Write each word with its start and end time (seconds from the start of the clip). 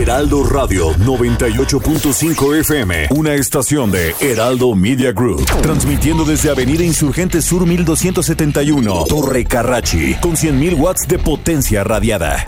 Heraldo 0.00 0.44
Radio 0.44 0.92
98.5 0.94 2.58
FM, 2.60 3.08
una 3.10 3.34
estación 3.34 3.90
de 3.90 4.14
Heraldo 4.18 4.74
Media 4.74 5.12
Group, 5.12 5.44
transmitiendo 5.60 6.24
desde 6.24 6.50
Avenida 6.50 6.82
Insurgente 6.82 7.42
Sur 7.42 7.66
1271, 7.66 9.04
Torre 9.04 9.44
Carrachi, 9.44 10.14
con 10.14 10.36
100.000 10.36 10.78
watts 10.78 11.06
de 11.06 11.18
potencia 11.18 11.84
radiada. 11.84 12.42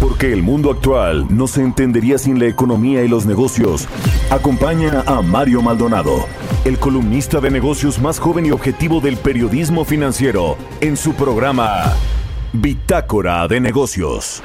Porque 0.00 0.32
el 0.32 0.42
mundo 0.42 0.70
actual 0.70 1.26
no 1.28 1.46
se 1.46 1.60
entendería 1.60 2.16
sin 2.16 2.38
la 2.38 2.46
economía 2.46 3.04
y 3.04 3.08
los 3.08 3.26
negocios. 3.26 3.86
Acompaña 4.30 5.04
a 5.06 5.20
Mario 5.20 5.60
Maldonado, 5.60 6.26
el 6.64 6.78
columnista 6.78 7.40
de 7.40 7.50
negocios 7.50 8.00
más 8.00 8.18
joven 8.18 8.46
y 8.46 8.50
objetivo 8.50 9.02
del 9.02 9.18
periodismo 9.18 9.84
financiero, 9.84 10.56
en 10.80 10.96
su 10.96 11.12
programa 11.12 11.94
Bitácora 12.54 13.46
de 13.46 13.60
Negocios. 13.60 14.42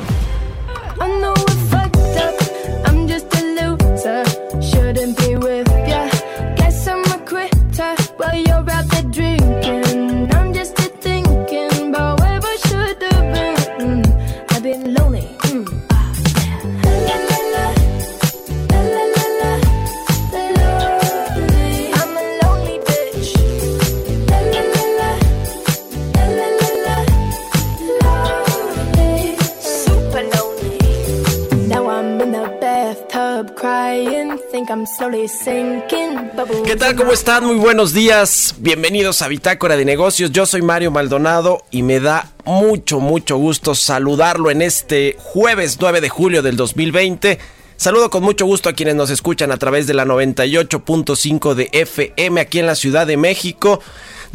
¿Qué 36.66 36.76
tal? 36.76 36.96
¿Cómo 36.96 37.12
están? 37.12 37.46
Muy 37.46 37.56
buenos 37.58 37.94
días. 37.94 38.56
Bienvenidos 38.60 39.22
a 39.22 39.28
Bitácora 39.28 39.78
de 39.78 39.86
Negocios. 39.86 40.32
Yo 40.32 40.46
soy 40.46 40.62
Mario 40.62 40.92
Maldonado 40.92 41.64
y 41.72 41.84
me 41.84 42.00
da 42.00 42.32
mucho, 42.46 43.00
mucho 43.00 43.38
gusto 43.38 43.76
saludarlo 43.76 44.52
en 44.52 44.62
este 44.62 45.16
jueves 45.20 45.78
9 45.80 46.02
de 46.02 46.10
julio 46.10 46.42
del 46.42 46.58
2020. 46.58 47.40
Saludo 47.78 48.10
con 48.10 48.24
mucho 48.24 48.46
gusto 48.46 48.70
a 48.70 48.74
quienes 48.74 48.96
nos 48.96 49.10
escuchan 49.10 49.52
a 49.52 49.58
través 49.58 49.86
de 49.88 49.94
la 49.94 50.06
98.5 50.06 51.54
de 51.56 51.70
FM 51.74 52.40
aquí 52.40 52.60
en 52.60 52.68
la 52.68 52.76
Ciudad 52.76 53.06
de 53.06 53.18
México 53.18 53.82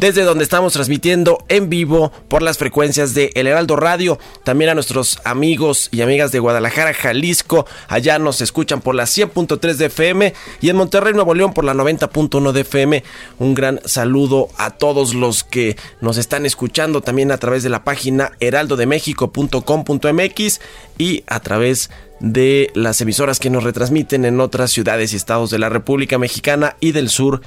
desde 0.01 0.23
donde 0.23 0.43
estamos 0.43 0.73
transmitiendo 0.73 1.45
en 1.47 1.69
vivo 1.69 2.11
por 2.27 2.41
las 2.41 2.57
frecuencias 2.57 3.13
de 3.13 3.29
El 3.35 3.45
Heraldo 3.45 3.75
Radio. 3.75 4.17
También 4.43 4.71
a 4.71 4.73
nuestros 4.73 5.19
amigos 5.25 5.89
y 5.91 6.01
amigas 6.01 6.31
de 6.31 6.39
Guadalajara, 6.39 6.95
Jalisco. 6.95 7.67
Allá 7.87 8.17
nos 8.17 8.41
escuchan 8.41 8.81
por 8.81 8.95
la 8.95 9.03
100.3 9.03 9.75
de 9.75 9.85
FM 9.85 10.33
y 10.59 10.69
en 10.69 10.75
Monterrey, 10.75 11.13
Nuevo 11.13 11.35
León 11.35 11.53
por 11.53 11.65
la 11.65 11.75
90.1 11.75 12.51
de 12.51 12.61
FM. 12.61 13.03
Un 13.37 13.53
gran 13.53 13.79
saludo 13.85 14.49
a 14.57 14.71
todos 14.71 15.13
los 15.13 15.43
que 15.43 15.77
nos 16.01 16.17
están 16.17 16.47
escuchando 16.47 17.01
también 17.01 17.31
a 17.31 17.37
través 17.37 17.61
de 17.61 17.69
la 17.69 17.83
página 17.83 18.31
heraldodemexico.com.mx 18.39 20.61
y 20.97 21.23
a 21.27 21.39
través 21.41 21.91
de 22.19 22.71
las 22.73 23.01
emisoras 23.01 23.39
que 23.39 23.51
nos 23.51 23.63
retransmiten 23.63 24.25
en 24.25 24.41
otras 24.41 24.71
ciudades 24.71 25.13
y 25.13 25.15
estados 25.15 25.51
de 25.51 25.59
la 25.59 25.69
República 25.69 26.17
Mexicana 26.17 26.75
y 26.79 26.91
del 26.91 27.09
sur 27.09 27.41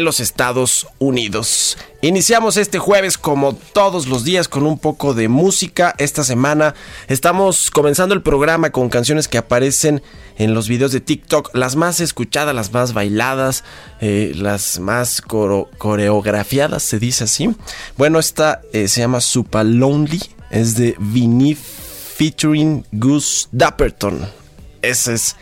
los 0.00 0.20
Estados 0.20 0.86
Unidos. 0.98 1.78
Iniciamos 2.02 2.56
este 2.56 2.78
jueves 2.78 3.16
como 3.16 3.54
todos 3.54 4.06
los 4.06 4.24
días 4.24 4.48
con 4.48 4.66
un 4.66 4.78
poco 4.78 5.14
de 5.14 5.28
música. 5.28 5.94
Esta 5.98 6.24
semana 6.24 6.74
estamos 7.08 7.70
comenzando 7.70 8.14
el 8.14 8.22
programa 8.22 8.70
con 8.70 8.88
canciones 8.88 9.28
que 9.28 9.38
aparecen 9.38 10.02
en 10.38 10.54
los 10.54 10.68
videos 10.68 10.92
de 10.92 11.00
TikTok, 11.00 11.54
las 11.54 11.76
más 11.76 12.00
escuchadas, 12.00 12.54
las 12.54 12.72
más 12.72 12.92
bailadas, 12.92 13.64
eh, 14.00 14.32
las 14.34 14.80
más 14.80 15.22
coreografiadas, 15.22 16.82
se 16.82 16.98
dice 16.98 17.24
así. 17.24 17.54
Bueno, 17.96 18.18
esta 18.18 18.60
eh, 18.72 18.88
se 18.88 19.00
llama 19.00 19.20
Super 19.20 19.64
Lonely, 19.64 20.20
es 20.50 20.76
de 20.76 20.96
Vinny 20.98 21.54
featuring 21.54 22.84
Goose 22.92 23.48
Dapperton. 23.52 24.26
Ese 24.82 25.14
es 25.14 25.36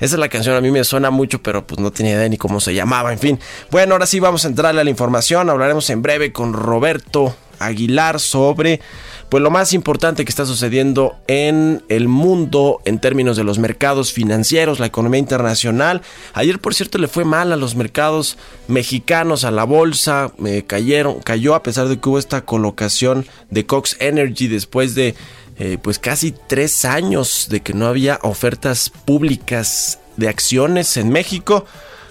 esa 0.00 0.16
es 0.16 0.18
la 0.18 0.28
canción, 0.28 0.54
a 0.56 0.60
mí 0.60 0.70
me 0.70 0.84
suena 0.84 1.10
mucho, 1.10 1.42
pero 1.42 1.66
pues 1.66 1.80
no 1.80 1.90
tenía 1.90 2.12
idea 2.12 2.28
ni 2.28 2.36
cómo 2.36 2.60
se 2.60 2.74
llamaba, 2.74 3.12
en 3.12 3.18
fin. 3.18 3.38
Bueno, 3.70 3.94
ahora 3.94 4.06
sí 4.06 4.20
vamos 4.20 4.44
a 4.44 4.48
entrarle 4.48 4.80
a 4.80 4.84
la 4.84 4.90
información, 4.90 5.50
hablaremos 5.50 5.88
en 5.90 6.02
breve 6.02 6.32
con 6.32 6.52
Roberto 6.52 7.34
Aguilar 7.58 8.20
sobre 8.20 8.80
pues 9.28 9.42
lo 9.42 9.50
más 9.50 9.72
importante 9.72 10.24
que 10.24 10.30
está 10.30 10.46
sucediendo 10.46 11.16
en 11.26 11.82
el 11.88 12.06
mundo 12.06 12.80
en 12.84 13.00
términos 13.00 13.36
de 13.36 13.44
los 13.44 13.58
mercados 13.58 14.12
financieros, 14.12 14.78
la 14.78 14.86
economía 14.86 15.18
internacional. 15.18 16.02
Ayer, 16.32 16.60
por 16.60 16.74
cierto, 16.74 16.98
le 16.98 17.08
fue 17.08 17.24
mal 17.24 17.52
a 17.52 17.56
los 17.56 17.74
mercados 17.74 18.38
mexicanos, 18.68 19.44
a 19.44 19.50
la 19.50 19.64
bolsa, 19.64 20.32
me 20.38 20.64
cayeron, 20.64 21.20
cayó 21.20 21.54
a 21.54 21.62
pesar 21.62 21.88
de 21.88 21.98
que 21.98 22.08
hubo 22.08 22.18
esta 22.18 22.44
colocación 22.44 23.26
de 23.50 23.66
Cox 23.66 23.96
Energy 23.98 24.46
después 24.46 24.94
de 24.94 25.16
eh, 25.58 25.78
pues 25.80 25.98
casi 25.98 26.34
tres 26.46 26.84
años 26.84 27.46
de 27.50 27.60
que 27.60 27.72
no 27.72 27.86
había 27.86 28.18
ofertas 28.22 28.90
públicas 28.90 29.98
de 30.16 30.28
acciones 30.28 30.96
en 30.96 31.10
México. 31.10 31.64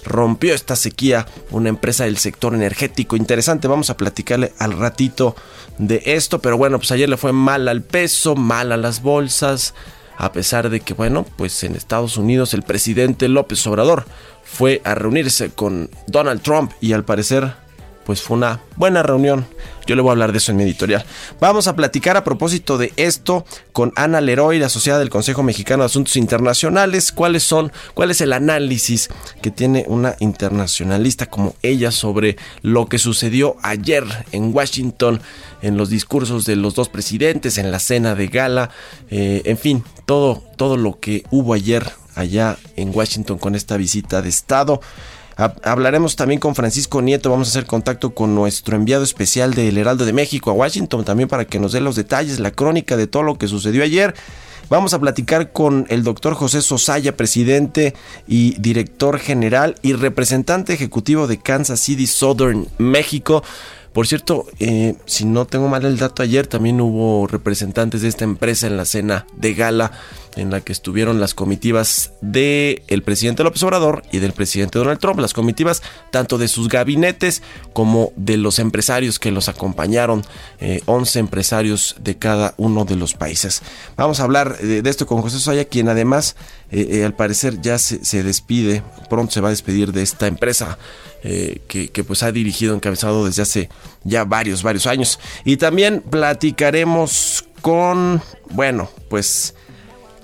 Rompió 0.04 0.54
esta 0.54 0.76
sequía 0.76 1.28
una 1.52 1.70
empresa 1.70 2.06
del 2.06 2.18
sector 2.18 2.54
energético. 2.54 3.16
Interesante, 3.16 3.68
vamos 3.68 3.90
a 3.90 3.98
platicarle 3.98 4.54
al 4.60 4.74
ratito 4.74 5.36
de 5.78 6.02
esto. 6.06 6.40
Pero 6.40 6.58
bueno, 6.58 6.78
pues 6.78 6.92
ayer 6.92 7.10
le 7.10 7.18
fue 7.18 7.34
mal 7.34 7.68
al 7.68 7.82
peso, 7.82 8.36
mal 8.36 8.72
a 8.72 8.78
las 8.78 9.02
bolsas. 9.02 9.74
A 10.18 10.32
pesar 10.32 10.70
de 10.70 10.80
que, 10.80 10.94
bueno, 10.94 11.26
pues 11.38 11.64
en 11.64 11.76
Estados 11.76 12.18
Unidos 12.18 12.54
el 12.54 12.64
presidente 12.64 13.28
López 13.28 13.66
Obrador 13.68 14.06
fue 14.44 14.82
a 14.86 14.96
reunirse 14.96 15.50
con 15.50 15.90
Donald 16.08 16.42
Trump 16.42 16.72
y 16.80 16.94
al 16.94 17.04
parecer 17.04 17.54
pues 18.06 18.22
fue 18.22 18.38
una 18.38 18.62
buena 18.76 19.04
reunión. 19.04 19.48
Yo 19.88 19.96
le 19.96 20.02
voy 20.02 20.10
a 20.10 20.12
hablar 20.14 20.32
de 20.32 20.40
eso 20.40 20.52
en 20.52 20.58
mi 20.58 20.64
editorial. 20.64 21.06
Vamos 21.40 21.68
a 21.68 21.76
platicar 21.76 22.18
a 22.18 22.24
propósito 22.24 22.78
de 22.78 22.94
esto 22.98 23.46
con 23.72 23.94
Ana 23.96 24.22
Leroy, 24.22 24.62
asociada 24.64 25.00
del 25.00 25.10
Consejo 25.10 25.44
Mexicano 25.44 25.84
de 25.84 25.88
Asuntos 25.88 26.16
Internacionales. 26.16 27.12
¿Cuáles 27.12 27.44
son, 27.44 27.72
cuál 27.94 28.12
es 28.12 28.22
el 28.22 28.34
análisis 28.34 29.10
que 29.42 29.52
tiene 29.52 29.86
una 29.88 30.16
internacionalista 30.20 31.28
como 31.28 31.56
ella 31.62 31.92
sobre 31.92 32.38
lo 32.62 32.88
que 32.88 32.98
sucedió 32.98 33.58
ayer 33.62 34.04
en 34.32 34.56
Washington, 34.56 35.22
en 35.62 35.78
los 35.78 35.90
discursos 35.90 36.46
de 36.46 36.56
los 36.56 36.76
dos 36.76 36.90
presidentes, 36.90 37.58
en 37.58 37.72
la 37.72 37.80
cena 37.80 38.16
de 38.16 38.28
gala, 38.28 38.70
eh, 39.10 39.42
en 39.46 39.58
fin, 39.58 39.84
todo, 40.06 40.44
todo 40.58 40.78
lo 40.78 41.00
que 41.00 41.24
hubo 41.32 41.54
ayer 41.54 41.92
allá 42.16 42.58
en 42.76 42.92
Washington 42.96 43.38
con 43.38 43.56
esta 43.56 43.78
visita 43.78 44.22
de 44.22 44.30
Estado. 44.30 44.82
Hablaremos 45.36 46.16
también 46.16 46.40
con 46.40 46.56
Francisco 46.56 47.02
Nieto, 47.02 47.30
vamos 47.30 47.50
a 47.50 47.52
hacer 47.52 47.66
contacto 47.66 48.14
con 48.14 48.34
nuestro 48.36 48.78
enviado 48.78 49.04
especial 49.04 49.54
del 49.54 49.78
Heraldo 49.78 50.06
de 50.06 50.14
México 50.14 50.50
a 50.50 50.54
Washington 50.54 51.04
también 51.04 51.28
para 51.28 51.44
que 51.44 51.60
nos 51.60 51.74
dé 51.74 51.82
los 51.82 51.98
detalles, 51.98 52.40
la 52.40 52.52
crónica 52.52 52.96
de 52.96 53.08
todo 53.08 53.24
lo 53.24 53.38
que 53.38 53.50
sucedió 53.50 53.84
ayer. 53.84 54.16
Vamos 54.70 54.94
a 54.94 55.00
platicar 55.00 55.52
con 55.52 55.86
el 55.90 56.04
doctor 56.04 56.34
José 56.34 56.62
Sosaya, 56.62 57.16
presidente 57.18 57.94
y 58.28 58.60
director 58.60 59.20
general 59.20 59.76
y 59.82 59.94
representante 59.94 60.74
ejecutivo 60.74 61.28
de 61.28 61.38
Kansas 61.38 61.82
City 61.82 62.08
Southern 62.08 62.68
México. 62.78 63.44
Por 63.94 64.08
cierto, 64.08 64.46
eh, 64.60 64.96
si 65.06 65.26
no 65.26 65.46
tengo 65.46 65.68
mal 65.68 65.86
el 65.86 65.98
dato, 65.98 66.24
ayer 66.24 66.48
también 66.48 66.82
hubo 66.82 67.28
representantes 67.28 68.02
de 68.02 68.08
esta 68.08 68.24
empresa 68.24 68.68
en 68.68 68.76
la 68.76 68.86
cena 68.86 69.28
de 69.38 69.54
gala 69.54 69.92
en 70.36 70.52
la 70.52 70.62
que 70.62 70.72
estuvieron 70.72 71.20
las 71.20 71.34
comitivas 71.34 72.12
del 72.22 72.82
el 72.88 73.04
presidente 73.04 73.44
López 73.44 73.64
Obrador 73.64 74.04
y 74.12 74.20
del 74.20 74.34
presidente 74.34 74.80
Donald 74.80 75.00
Trump, 75.00 75.20
las 75.20 75.34
comitivas 75.34 75.82
tanto 76.12 76.38
de 76.38 76.48
sus 76.48 76.70
gabinetes 76.70 77.42
como 77.74 78.12
de 78.16 78.38
los 78.38 78.60
empresarios 78.60 79.20
que 79.20 79.32
los 79.32 79.50
acompañaron, 79.50 80.24
eh, 80.60 80.82
11 80.86 81.20
empresarios 81.20 81.96
de 82.00 82.18
cada 82.18 82.54
uno 82.58 82.86
de 82.86 82.96
los 82.96 83.14
países. 83.14 83.62
Vamos 83.96 84.20
a 84.20 84.24
hablar 84.24 84.58
de, 84.58 84.82
de 84.82 84.90
esto 84.90 85.06
con 85.06 85.22
José 85.22 85.40
Soya, 85.40 85.66
quien 85.66 85.90
además 85.90 86.36
eh, 86.72 86.88
eh, 86.90 87.06
al 87.06 87.14
parecer 87.14 87.62
ya 87.62 87.78
se, 87.78 88.24
despide, 88.24 88.84
pronto 89.10 89.32
se 89.32 89.42
va 89.42 89.50
a 89.50 89.52
despedir 89.52 89.92
de 89.92 90.02
esta 90.02 90.28
empresa 90.28 90.78
eh, 91.24 91.62
que, 91.68 91.90
que 91.90 92.04
pues 92.04 92.24
ha 92.24 92.32
dirigido, 92.32 92.74
encabezado 92.74 93.26
desde 93.26 93.44
hace 93.44 93.70
ya 94.04 94.26
varios, 94.26 94.64
varios 94.64 94.88
años. 94.88 95.20
Y 95.44 95.58
también 95.58 96.02
platicaremos 96.02 97.46
con, 97.62 98.22
bueno, 98.50 98.90
pues 99.10 99.56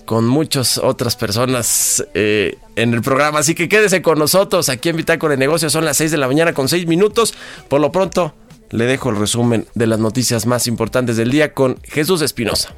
con 0.06 0.28
muchas 0.28 0.78
otras 0.78 1.16
personas 1.16 2.06
eh, 2.14 2.58
en 2.76 2.94
el 2.94 3.02
programa. 3.02 3.40
Así 3.40 3.56
que 3.56 3.70
quédese 3.70 4.02
con 4.02 4.20
nosotros 4.20 4.70
aquí 4.70 4.90
en 4.90 4.98
Bitácora 4.98 5.32
de 5.32 5.38
Negocios. 5.38 5.74
Son 5.74 5.86
las 5.86 5.98
6 5.98 6.12
de 6.12 6.18
la 6.18 6.28
mañana 6.28 6.54
con 6.54 6.70
6 6.70 6.88
minutos. 6.88 7.34
Por 7.68 7.82
lo 7.82 7.92
pronto, 7.92 8.34
le 8.70 8.86
dejo 8.86 9.10
el 9.10 9.18
resumen 9.18 9.66
de 9.76 9.88
las 9.88 10.00
noticias 10.00 10.46
más 10.46 10.68
importantes 10.68 11.18
del 11.18 11.32
día 11.32 11.54
con 11.54 11.78
Jesús 11.84 12.22
Espinosa. 12.22 12.74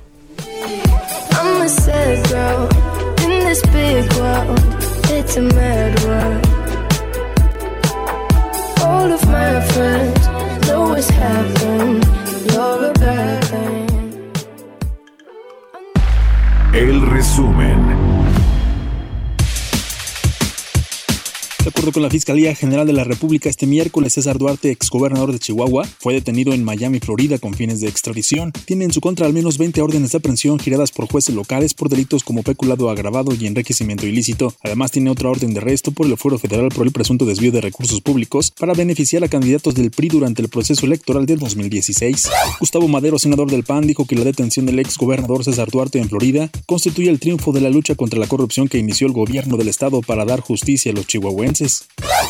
All 8.85 9.17
El 16.73 17.03
resumen. 17.05 17.82
De 21.63 21.69
acuerdo 21.69 21.93
con 21.93 22.03
la 22.03 22.09
Fiscalía 22.09 22.53
General 22.55 22.85
de 22.85 22.91
la 22.91 23.05
República, 23.05 23.47
este 23.47 23.65
miércoles 23.67 24.11
César 24.11 24.37
Duarte, 24.37 24.69
exgobernador 24.69 25.31
de 25.31 25.39
Chihuahua, 25.39 25.87
fue 25.97 26.13
detenido 26.13 26.51
en 26.51 26.61
Miami, 26.61 26.99
Florida, 26.99 27.37
con 27.37 27.53
fines 27.53 27.79
de 27.79 27.87
extradición. 27.87 28.51
Tiene 28.65 28.83
en 28.83 28.91
su 28.91 28.99
contra 28.99 29.27
al 29.27 29.31
menos 29.31 29.57
20 29.57 29.81
órdenes 29.81 30.11
de 30.11 30.17
aprehensión 30.17 30.59
giradas 30.59 30.91
por 30.91 31.09
jueces 31.09 31.33
locales 31.33 31.73
por 31.73 31.87
delitos 31.87 32.25
como 32.25 32.43
peculado 32.43 32.89
agravado 32.89 33.33
y 33.33 33.47
enriquecimiento 33.47 34.05
ilícito. 34.05 34.53
Además, 34.61 34.91
tiene 34.91 35.09
otra 35.09 35.29
orden 35.29 35.53
de 35.53 35.61
arresto 35.61 35.93
por 35.93 36.05
el 36.05 36.17
fuero 36.17 36.37
federal 36.37 36.67
por 36.67 36.85
el 36.85 36.91
presunto 36.91 37.23
desvío 37.25 37.53
de 37.53 37.61
recursos 37.61 38.01
públicos 38.01 38.51
para 38.51 38.73
beneficiar 38.73 39.23
a 39.23 39.29
candidatos 39.29 39.73
del 39.73 39.89
PRI 39.89 40.09
durante 40.09 40.41
el 40.41 40.49
proceso 40.49 40.85
electoral 40.85 41.25
del 41.25 41.39
2016. 41.39 42.27
Gustavo 42.59 42.89
Madero, 42.89 43.17
senador 43.19 43.49
del 43.49 43.63
PAN, 43.63 43.87
dijo 43.87 44.05
que 44.05 44.17
la 44.17 44.25
detención 44.25 44.65
del 44.65 44.79
exgobernador 44.79 45.45
César 45.45 45.71
Duarte 45.71 45.99
en 45.99 46.09
Florida 46.09 46.49
constituye 46.65 47.09
el 47.09 47.21
triunfo 47.21 47.53
de 47.53 47.61
la 47.61 47.69
lucha 47.69 47.95
contra 47.95 48.19
la 48.19 48.27
corrupción 48.27 48.67
que 48.67 48.79
inició 48.79 49.07
el 49.07 49.13
gobierno 49.13 49.55
del 49.55 49.69
estado 49.69 50.01
para 50.01 50.25
dar 50.25 50.41
justicia 50.41 50.91
a 50.91 50.95
los 50.95 51.07
chihuahuenses. 51.07 51.52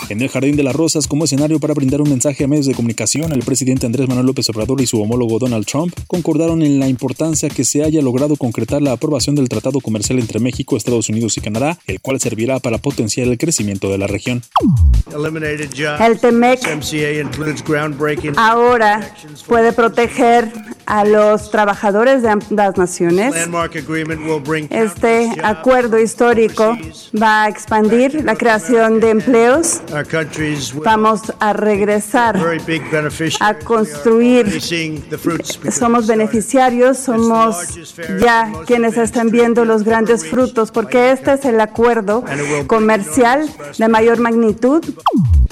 En 0.09 0.21
el 0.21 0.29
Jardín 0.29 0.55
de 0.55 0.63
las 0.63 0.75
Rosas, 0.75 1.07
como 1.07 1.25
escenario 1.25 1.59
para 1.59 1.73
brindar 1.73 2.01
un 2.01 2.09
mensaje 2.09 2.43
a 2.43 2.47
medios 2.47 2.65
de 2.65 2.73
comunicación, 2.73 3.31
el 3.31 3.43
presidente 3.43 3.85
Andrés 3.85 4.07
Manuel 4.07 4.27
López 4.27 4.49
Obrador 4.49 4.81
y 4.81 4.87
su 4.87 5.01
homólogo 5.01 5.39
Donald 5.39 5.65
Trump 5.65 5.93
concordaron 6.07 6.61
en 6.61 6.79
la 6.79 6.87
importancia 6.87 7.49
que 7.49 7.63
se 7.63 7.83
haya 7.83 8.01
logrado 8.01 8.35
concretar 8.35 8.81
la 8.81 8.91
aprobación 8.91 9.35
del 9.35 9.49
Tratado 9.49 9.79
Comercial 9.79 10.19
entre 10.19 10.39
México, 10.39 10.75
Estados 10.75 11.09
Unidos 11.09 11.37
y 11.37 11.41
Canadá, 11.41 11.79
el 11.87 12.01
cual 12.01 12.19
servirá 12.19 12.59
para 12.59 12.79
potenciar 12.79 13.27
el 13.27 13.37
crecimiento 13.37 13.89
de 13.89 13.97
la 13.97 14.07
región. 14.07 14.41
El 15.99 16.19
TEMEC 16.19 16.59
ahora 18.35 19.15
puede 19.47 19.73
proteger 19.73 20.51
a 20.85 21.05
los 21.05 21.49
trabajadores 21.49 22.21
de 22.23 22.29
ambas 22.29 22.77
naciones. 22.77 23.33
Este 24.69 25.31
acuerdo 25.43 25.99
histórico 25.99 26.77
va 27.19 27.43
a 27.43 27.49
expandir 27.49 28.23
la 28.23 28.35
creación 28.35 28.99
de 28.99 29.12
empleos. 29.13 29.81
Vamos 30.83 31.21
a 31.39 31.53
regresar 31.53 32.35
a 33.39 33.53
construir. 33.59 34.61
Somos 35.71 36.07
beneficiarios, 36.07 36.97
somos 36.97 37.55
ya 38.19 38.51
quienes 38.65 38.97
están 38.97 39.29
viendo 39.29 39.65
los 39.65 39.83
grandes 39.83 40.25
frutos, 40.25 40.71
porque 40.71 41.11
este 41.11 41.33
es 41.33 41.45
el 41.45 41.59
acuerdo 41.61 42.23
comercial 42.67 43.49
de 43.77 43.87
mayor 43.87 44.19
magnitud. 44.19 44.83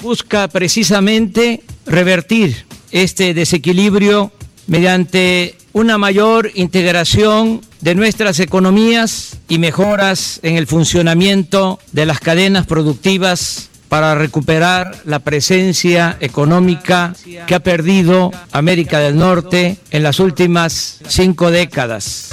Busca 0.02 0.48
precisamente 0.48 1.62
revertir 1.86 2.66
este 2.90 3.34
desequilibrio 3.34 4.32
mediante 4.66 5.56
una 5.72 5.98
mayor 5.98 6.50
integración 6.54 7.60
de 7.80 7.94
nuestras 7.94 8.40
economías 8.40 9.38
y 9.48 9.58
mejoras 9.58 10.40
en 10.42 10.56
el 10.56 10.66
funcionamiento 10.66 11.78
de 11.92 12.06
las 12.06 12.20
cadenas 12.20 12.66
productivas 12.66 13.70
para 13.88 14.14
recuperar 14.14 15.02
la 15.04 15.18
presencia 15.18 16.16
económica 16.20 17.14
que 17.46 17.54
ha 17.54 17.60
perdido 17.60 18.30
América 18.50 19.00
del 19.00 19.16
Norte 19.16 19.76
en 19.90 20.02
las 20.02 20.18
últimas 20.18 21.00
cinco 21.06 21.50
décadas. 21.50 22.30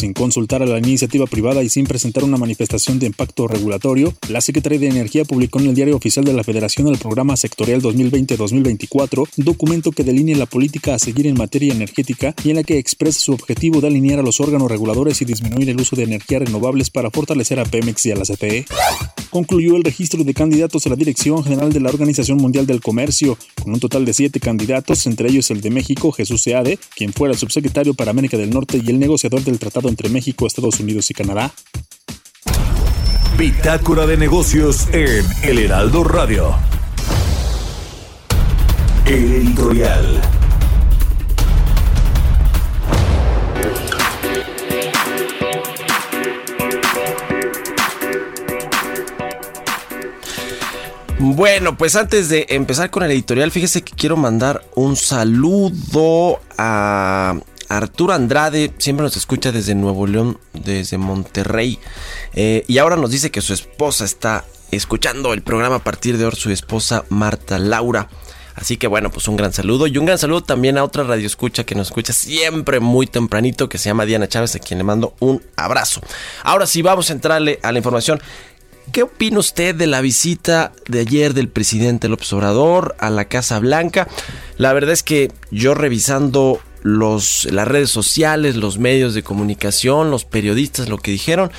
Sin 0.00 0.14
consultar 0.14 0.62
a 0.62 0.66
la 0.66 0.78
iniciativa 0.78 1.26
privada 1.26 1.62
y 1.62 1.68
sin 1.68 1.84
presentar 1.84 2.24
una 2.24 2.38
manifestación 2.38 2.98
de 2.98 3.04
impacto 3.04 3.46
regulatorio, 3.46 4.14
la 4.30 4.40
Secretaría 4.40 4.78
de 4.78 4.88
Energía 4.88 5.26
publicó 5.26 5.60
en 5.60 5.66
el 5.66 5.74
Diario 5.74 5.94
Oficial 5.94 6.24
de 6.24 6.32
la 6.32 6.42
Federación 6.42 6.88
el 6.88 6.96
Programa 6.96 7.36
Sectorial 7.36 7.82
2020-2024, 7.82 9.28
documento 9.36 9.92
que 9.92 10.02
delinea 10.02 10.38
la 10.38 10.46
política 10.46 10.94
a 10.94 10.98
seguir 10.98 11.26
en 11.26 11.36
materia 11.36 11.74
energética 11.74 12.34
y 12.42 12.48
en 12.48 12.56
la 12.56 12.62
que 12.62 12.78
expresa 12.78 13.20
su 13.20 13.32
objetivo 13.34 13.82
de 13.82 13.88
alinear 13.88 14.20
a 14.20 14.22
los 14.22 14.40
órganos 14.40 14.70
reguladores 14.70 15.20
y 15.20 15.26
disminuir 15.26 15.68
el 15.68 15.78
uso 15.78 15.96
de 15.96 16.04
energías 16.04 16.44
renovables 16.44 16.88
para 16.88 17.10
fortalecer 17.10 17.60
a 17.60 17.66
Pemex 17.66 18.06
y 18.06 18.12
a 18.12 18.16
la 18.16 18.24
CFE. 18.24 18.64
Concluyó 19.28 19.76
el 19.76 19.84
registro 19.84 20.24
de 20.24 20.32
candidatos 20.32 20.86
a 20.86 20.88
la 20.88 20.96
Dirección 20.96 21.44
General 21.44 21.74
de 21.74 21.78
la 21.78 21.90
Organización 21.90 22.38
Mundial 22.38 22.66
del 22.66 22.80
Comercio, 22.80 23.36
con 23.62 23.74
un 23.74 23.80
total 23.80 24.06
de 24.06 24.14
siete 24.14 24.40
candidatos, 24.40 25.06
entre 25.06 25.28
ellos 25.28 25.50
el 25.50 25.60
de 25.60 25.68
México, 25.68 26.10
Jesús 26.10 26.42
Seade, 26.42 26.78
quien 26.96 27.12
fuera 27.12 27.34
subsecretario 27.34 27.92
para 27.92 28.12
América 28.12 28.38
del 28.38 28.48
Norte 28.48 28.80
y 28.82 28.88
el 28.88 28.98
negociador 28.98 29.44
del 29.44 29.58
Tratado 29.58 29.89
entre 29.90 30.08
México, 30.08 30.46
Estados 30.46 30.80
Unidos 30.80 31.10
y 31.10 31.14
Canadá. 31.14 31.52
Bitácora 33.36 34.06
de 34.06 34.16
negocios 34.16 34.88
en 34.92 35.24
El 35.42 35.58
Heraldo 35.58 36.04
Radio. 36.04 36.54
El 39.06 39.32
editorial. 39.32 40.20
Bueno, 51.18 51.76
pues 51.76 51.96
antes 51.96 52.30
de 52.30 52.46
empezar 52.48 52.90
con 52.90 53.02
el 53.02 53.10
editorial, 53.10 53.50
fíjese 53.50 53.82
que 53.82 53.94
quiero 53.94 54.16
mandar 54.16 54.62
un 54.74 54.96
saludo 54.96 56.40
a 56.56 57.38
Arturo 57.70 58.12
Andrade, 58.12 58.72
siempre 58.78 59.04
nos 59.04 59.16
escucha 59.16 59.52
desde 59.52 59.76
Nuevo 59.76 60.06
León, 60.06 60.38
desde 60.52 60.98
Monterrey, 60.98 61.78
eh, 62.34 62.64
y 62.66 62.78
ahora 62.78 62.96
nos 62.96 63.12
dice 63.12 63.30
que 63.30 63.40
su 63.40 63.54
esposa 63.54 64.04
está 64.04 64.44
escuchando 64.72 65.32
el 65.32 65.42
programa 65.42 65.76
a 65.76 65.84
partir 65.84 66.18
de 66.18 66.24
ahora, 66.24 66.36
su 66.36 66.50
esposa 66.50 67.04
Marta 67.08 67.58
Laura. 67.58 68.08
Así 68.56 68.76
que 68.76 68.88
bueno, 68.88 69.10
pues 69.10 69.28
un 69.28 69.36
gran 69.36 69.52
saludo 69.52 69.86
y 69.86 69.96
un 69.96 70.04
gran 70.04 70.18
saludo 70.18 70.42
también 70.42 70.78
a 70.78 70.84
otra 70.84 71.04
radio 71.04 71.26
escucha 71.26 71.64
que 71.64 71.76
nos 71.76 71.88
escucha 71.88 72.12
siempre 72.12 72.80
muy 72.80 73.06
tempranito, 73.06 73.68
que 73.68 73.78
se 73.78 73.88
llama 73.88 74.04
Diana 74.04 74.28
Chávez, 74.28 74.56
a 74.56 74.58
quien 74.58 74.78
le 74.78 74.84
mando 74.84 75.14
un 75.20 75.40
abrazo. 75.56 76.00
Ahora 76.42 76.66
sí, 76.66 76.82
vamos 76.82 77.08
a 77.08 77.12
entrarle 77.12 77.60
a 77.62 77.70
la 77.70 77.78
información. 77.78 78.20
¿Qué 78.92 79.04
opina 79.04 79.38
usted 79.38 79.76
de 79.76 79.86
la 79.86 80.00
visita 80.00 80.72
de 80.88 80.98
ayer 80.98 81.32
del 81.32 81.48
presidente 81.48 82.08
López 82.08 82.32
Obrador 82.32 82.96
a 82.98 83.08
la 83.08 83.26
Casa 83.26 83.60
Blanca? 83.60 84.08
La 84.58 84.72
verdad 84.72 84.92
es 84.92 85.04
que 85.04 85.30
yo 85.52 85.74
revisando 85.74 86.60
los, 86.82 87.46
las 87.50 87.68
redes 87.68 87.90
sociales, 87.90 88.56
los 88.56 88.78
medios 88.78 89.14
de 89.14 89.22
comunicación, 89.22 90.10
los 90.10 90.24
periodistas, 90.24 90.88
lo 90.88 90.98
que 90.98 91.10
dijeron, 91.10 91.50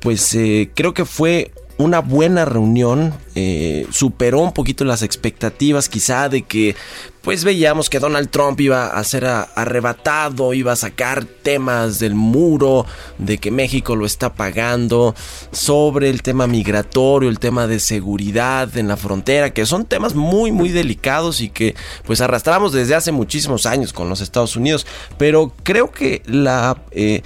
pues 0.00 0.34
eh, 0.34 0.70
creo 0.74 0.94
que 0.94 1.04
fue 1.04 1.52
una 1.76 2.00
buena 2.00 2.44
reunión, 2.44 3.14
eh, 3.34 3.86
superó 3.90 4.40
un 4.40 4.52
poquito 4.52 4.84
las 4.84 5.02
expectativas 5.02 5.88
quizá 5.88 6.28
de 6.28 6.42
que 6.42 6.76
pues 7.24 7.42
veíamos 7.42 7.88
que 7.88 8.00
Donald 8.00 8.28
Trump 8.28 8.60
iba 8.60 8.88
a 8.88 9.02
ser 9.02 9.24
arrebatado, 9.24 10.52
iba 10.52 10.72
a 10.72 10.76
sacar 10.76 11.24
temas 11.24 11.98
del 11.98 12.14
muro, 12.14 12.84
de 13.16 13.38
que 13.38 13.50
México 13.50 13.96
lo 13.96 14.04
está 14.04 14.34
pagando, 14.34 15.14
sobre 15.50 16.10
el 16.10 16.20
tema 16.20 16.46
migratorio, 16.46 17.30
el 17.30 17.38
tema 17.38 17.66
de 17.66 17.80
seguridad 17.80 18.76
en 18.76 18.88
la 18.88 18.98
frontera, 18.98 19.54
que 19.54 19.64
son 19.64 19.86
temas 19.86 20.14
muy 20.14 20.52
muy 20.52 20.68
delicados 20.68 21.40
y 21.40 21.48
que 21.48 21.74
pues 22.04 22.20
arrastramos 22.20 22.74
desde 22.74 22.94
hace 22.94 23.10
muchísimos 23.10 23.64
años 23.64 23.94
con 23.94 24.10
los 24.10 24.20
Estados 24.20 24.54
Unidos. 24.54 24.86
Pero 25.16 25.54
creo 25.62 25.90
que 25.90 26.22
la, 26.26 26.76
eh, 26.90 27.22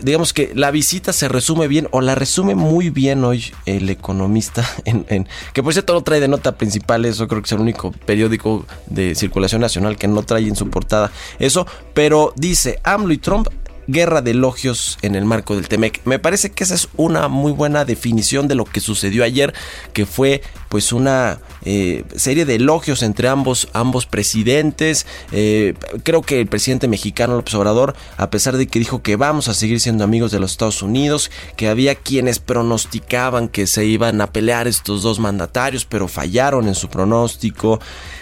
digamos 0.00 0.32
que 0.32 0.52
la 0.54 0.70
visita 0.70 1.12
se 1.12 1.28
resume 1.28 1.66
bien 1.66 1.88
o 1.90 2.00
la 2.00 2.14
resume 2.14 2.54
muy 2.54 2.90
bien 2.90 3.24
hoy 3.24 3.52
el 3.66 3.90
economista, 3.90 4.64
en, 4.84 5.26
que 5.52 5.62
por 5.64 5.72
cierto 5.72 5.92
lo 5.92 6.02
trae 6.02 6.20
de 6.20 6.28
nota 6.28 6.56
principal, 6.56 7.04
eso 7.04 7.26
creo 7.26 7.42
que 7.42 7.46
es 7.46 7.52
el 7.52 7.60
único 7.60 7.90
periódico 7.90 8.64
de 8.86 9.16
circulación 9.16 9.39
nacional 9.58 9.96
que 9.96 10.08
no 10.08 10.22
trae 10.22 10.46
en 10.46 10.56
su 10.56 10.68
portada 10.70 11.10
eso, 11.38 11.66
pero 11.94 12.32
dice 12.36 12.78
AMLO 12.84 13.12
y 13.12 13.18
Trump 13.18 13.48
guerra 13.86 14.22
de 14.22 14.30
elogios 14.32 14.98
en 15.02 15.14
el 15.14 15.24
marco 15.24 15.56
del 15.56 15.68
Temec. 15.68 16.00
Me 16.04 16.18
parece 16.18 16.50
que 16.50 16.64
esa 16.64 16.74
es 16.74 16.88
una 16.96 17.28
muy 17.28 17.52
buena 17.52 17.84
definición 17.84 18.46
de 18.48 18.54
lo 18.54 18.64
que 18.64 18.80
sucedió 18.80 19.24
ayer, 19.24 19.52
que 19.92 20.06
fue 20.06 20.42
pues 20.70 20.92
una 20.92 21.40
eh, 21.64 22.04
serie 22.14 22.44
de 22.44 22.54
elogios 22.54 23.02
entre 23.02 23.26
ambos, 23.26 23.68
ambos 23.72 24.06
presidentes. 24.06 25.04
Eh, 25.32 25.74
creo 26.04 26.22
que 26.22 26.40
el 26.40 26.46
presidente 26.46 26.86
mexicano 26.86 27.34
López 27.34 27.54
Obrador, 27.54 27.96
a 28.16 28.30
pesar 28.30 28.56
de 28.56 28.68
que 28.68 28.78
dijo 28.78 29.02
que 29.02 29.16
vamos 29.16 29.48
a 29.48 29.54
seguir 29.54 29.80
siendo 29.80 30.04
amigos 30.04 30.30
de 30.30 30.38
los 30.38 30.52
Estados 30.52 30.80
Unidos, 30.80 31.32
que 31.56 31.68
había 31.68 31.96
quienes 31.96 32.38
pronosticaban 32.38 33.48
que 33.48 33.66
se 33.66 33.84
iban 33.84 34.20
a 34.20 34.28
pelear 34.28 34.68
estos 34.68 35.02
dos 35.02 35.18
mandatarios, 35.18 35.84
pero 35.84 36.06
fallaron 36.06 36.68
en 36.68 36.76
su 36.76 36.88
pronóstico. 36.88 37.80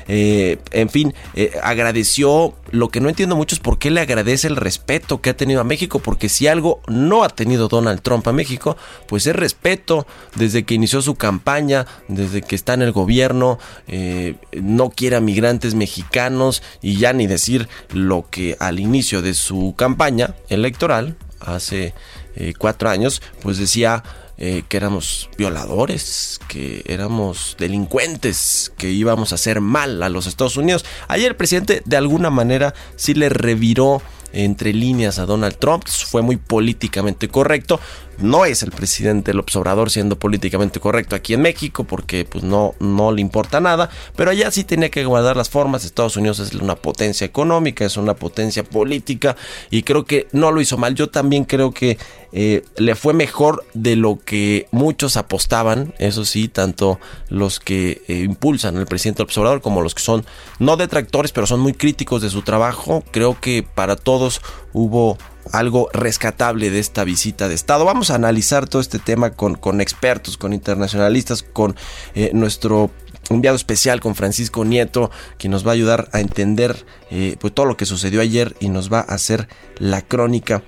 Eh, 0.08 0.56
en 0.72 0.88
fin, 0.88 1.14
agradeció. 1.62 2.54
Lo 2.70 2.88
que 2.88 3.00
no 3.00 3.10
entiendo 3.10 3.36
mucho 3.36 3.54
es 3.54 3.60
por 3.60 3.78
qué 3.78 3.90
le 3.90 4.00
agradece 4.00 4.46
el 4.48 4.56
respeto 4.56 5.20
que 5.20 5.30
ha 5.30 5.36
tenido 5.36 5.60
a 5.60 5.64
México, 5.64 5.98
porque 5.98 6.30
si 6.30 6.46
algo 6.46 6.80
no 6.86 7.24
ha 7.24 7.28
tenido 7.28 7.68
Donald 7.68 8.00
Trump 8.00 8.26
a 8.26 8.32
México, 8.32 8.76
pues 9.06 9.26
es 9.26 9.36
respeto 9.36 10.06
desde 10.34 10.64
que 10.64 10.74
inició 10.74 11.02
su 11.02 11.14
campaña, 11.14 11.86
desde 12.08 12.37
que 12.42 12.54
está 12.54 12.74
en 12.74 12.82
el 12.82 12.92
gobierno, 12.92 13.58
eh, 13.86 14.36
no 14.52 14.90
quiere 14.90 15.16
a 15.16 15.20
migrantes 15.20 15.74
mexicanos 15.74 16.62
y 16.82 16.96
ya 16.96 17.12
ni 17.12 17.26
decir 17.26 17.68
lo 17.92 18.26
que 18.30 18.56
al 18.60 18.80
inicio 18.80 19.22
de 19.22 19.34
su 19.34 19.74
campaña 19.76 20.34
electoral, 20.48 21.16
hace 21.40 21.94
eh, 22.36 22.54
cuatro 22.58 22.90
años, 22.90 23.22
pues 23.42 23.58
decía 23.58 24.02
eh, 24.40 24.62
que 24.68 24.76
éramos 24.76 25.28
violadores, 25.36 26.38
que 26.46 26.84
éramos 26.86 27.56
delincuentes, 27.58 28.72
que 28.76 28.90
íbamos 28.90 29.32
a 29.32 29.34
hacer 29.34 29.60
mal 29.60 30.00
a 30.02 30.08
los 30.08 30.28
Estados 30.28 30.56
Unidos. 30.56 30.84
Ayer 31.08 31.32
el 31.32 31.36
presidente 31.36 31.82
de 31.84 31.96
alguna 31.96 32.30
manera 32.30 32.72
sí 32.94 33.14
le 33.14 33.30
reviró 33.30 34.00
entre 34.32 34.72
líneas 34.72 35.18
a 35.18 35.26
Donald 35.26 35.56
Trump, 35.56 35.88
fue 35.88 36.22
muy 36.22 36.36
políticamente 36.36 37.28
correcto, 37.28 37.80
no 38.20 38.44
es 38.44 38.62
el 38.62 38.70
presidente 38.70 39.34
López 39.34 39.56
Obrador 39.56 39.90
siendo 39.90 40.18
políticamente 40.18 40.80
correcto 40.80 41.16
aquí 41.16 41.34
en 41.34 41.42
México 41.42 41.84
porque 41.84 42.24
pues 42.24 42.44
no, 42.44 42.74
no 42.80 43.12
le 43.12 43.20
importa 43.20 43.60
nada, 43.60 43.90
pero 44.16 44.30
allá 44.30 44.50
sí 44.50 44.64
tenía 44.64 44.90
que 44.90 45.04
guardar 45.04 45.36
las 45.36 45.50
formas. 45.50 45.84
Estados 45.84 46.16
Unidos 46.16 46.38
es 46.40 46.54
una 46.54 46.76
potencia 46.76 47.24
económica, 47.24 47.84
es 47.84 47.96
una 47.96 48.14
potencia 48.14 48.64
política 48.64 49.36
y 49.70 49.82
creo 49.82 50.04
que 50.04 50.26
no 50.32 50.50
lo 50.50 50.60
hizo 50.60 50.78
mal. 50.78 50.94
Yo 50.94 51.08
también 51.08 51.44
creo 51.44 51.72
que 51.72 51.98
eh, 52.32 52.62
le 52.76 52.94
fue 52.94 53.14
mejor 53.14 53.64
de 53.74 53.96
lo 53.96 54.18
que 54.18 54.66
muchos 54.70 55.16
apostaban, 55.16 55.94
eso 55.98 56.24
sí, 56.24 56.48
tanto 56.48 57.00
los 57.28 57.60
que 57.60 58.02
eh, 58.08 58.18
impulsan 58.18 58.76
al 58.76 58.86
presidente 58.86 59.22
López 59.22 59.38
Obrador 59.38 59.60
como 59.60 59.80
los 59.80 59.94
que 59.94 60.02
son 60.02 60.26
no 60.58 60.76
detractores, 60.76 61.32
pero 61.32 61.46
son 61.46 61.60
muy 61.60 61.72
críticos 61.72 62.22
de 62.22 62.30
su 62.30 62.42
trabajo. 62.42 63.02
Creo 63.10 63.40
que 63.40 63.62
para 63.62 63.96
todos 63.96 64.40
hubo 64.72 65.18
algo 65.52 65.88
rescatable 65.92 66.70
de 66.70 66.78
esta 66.78 67.04
visita 67.04 67.48
de 67.48 67.54
Estado. 67.54 67.84
Vamos 67.84 68.10
a 68.10 68.14
analizar 68.14 68.68
todo 68.68 68.80
este 68.80 68.98
tema 68.98 69.30
con, 69.30 69.54
con 69.54 69.80
expertos, 69.80 70.36
con 70.36 70.52
internacionalistas, 70.52 71.42
con 71.42 71.76
eh, 72.14 72.30
nuestro 72.32 72.90
enviado 73.30 73.56
especial 73.56 74.00
con 74.00 74.14
Francisco 74.14 74.64
Nieto, 74.64 75.10
que 75.36 75.48
nos 75.48 75.66
va 75.66 75.72
a 75.72 75.74
ayudar 75.74 76.08
a 76.12 76.20
entender 76.20 76.86
eh, 77.10 77.36
pues, 77.40 77.54
todo 77.54 77.66
lo 77.66 77.76
que 77.76 77.86
sucedió 77.86 78.20
ayer 78.20 78.56
y 78.60 78.68
nos 78.68 78.92
va 78.92 79.00
a 79.00 79.14
hacer 79.14 79.48
la 79.78 80.02
crónica. 80.02 80.62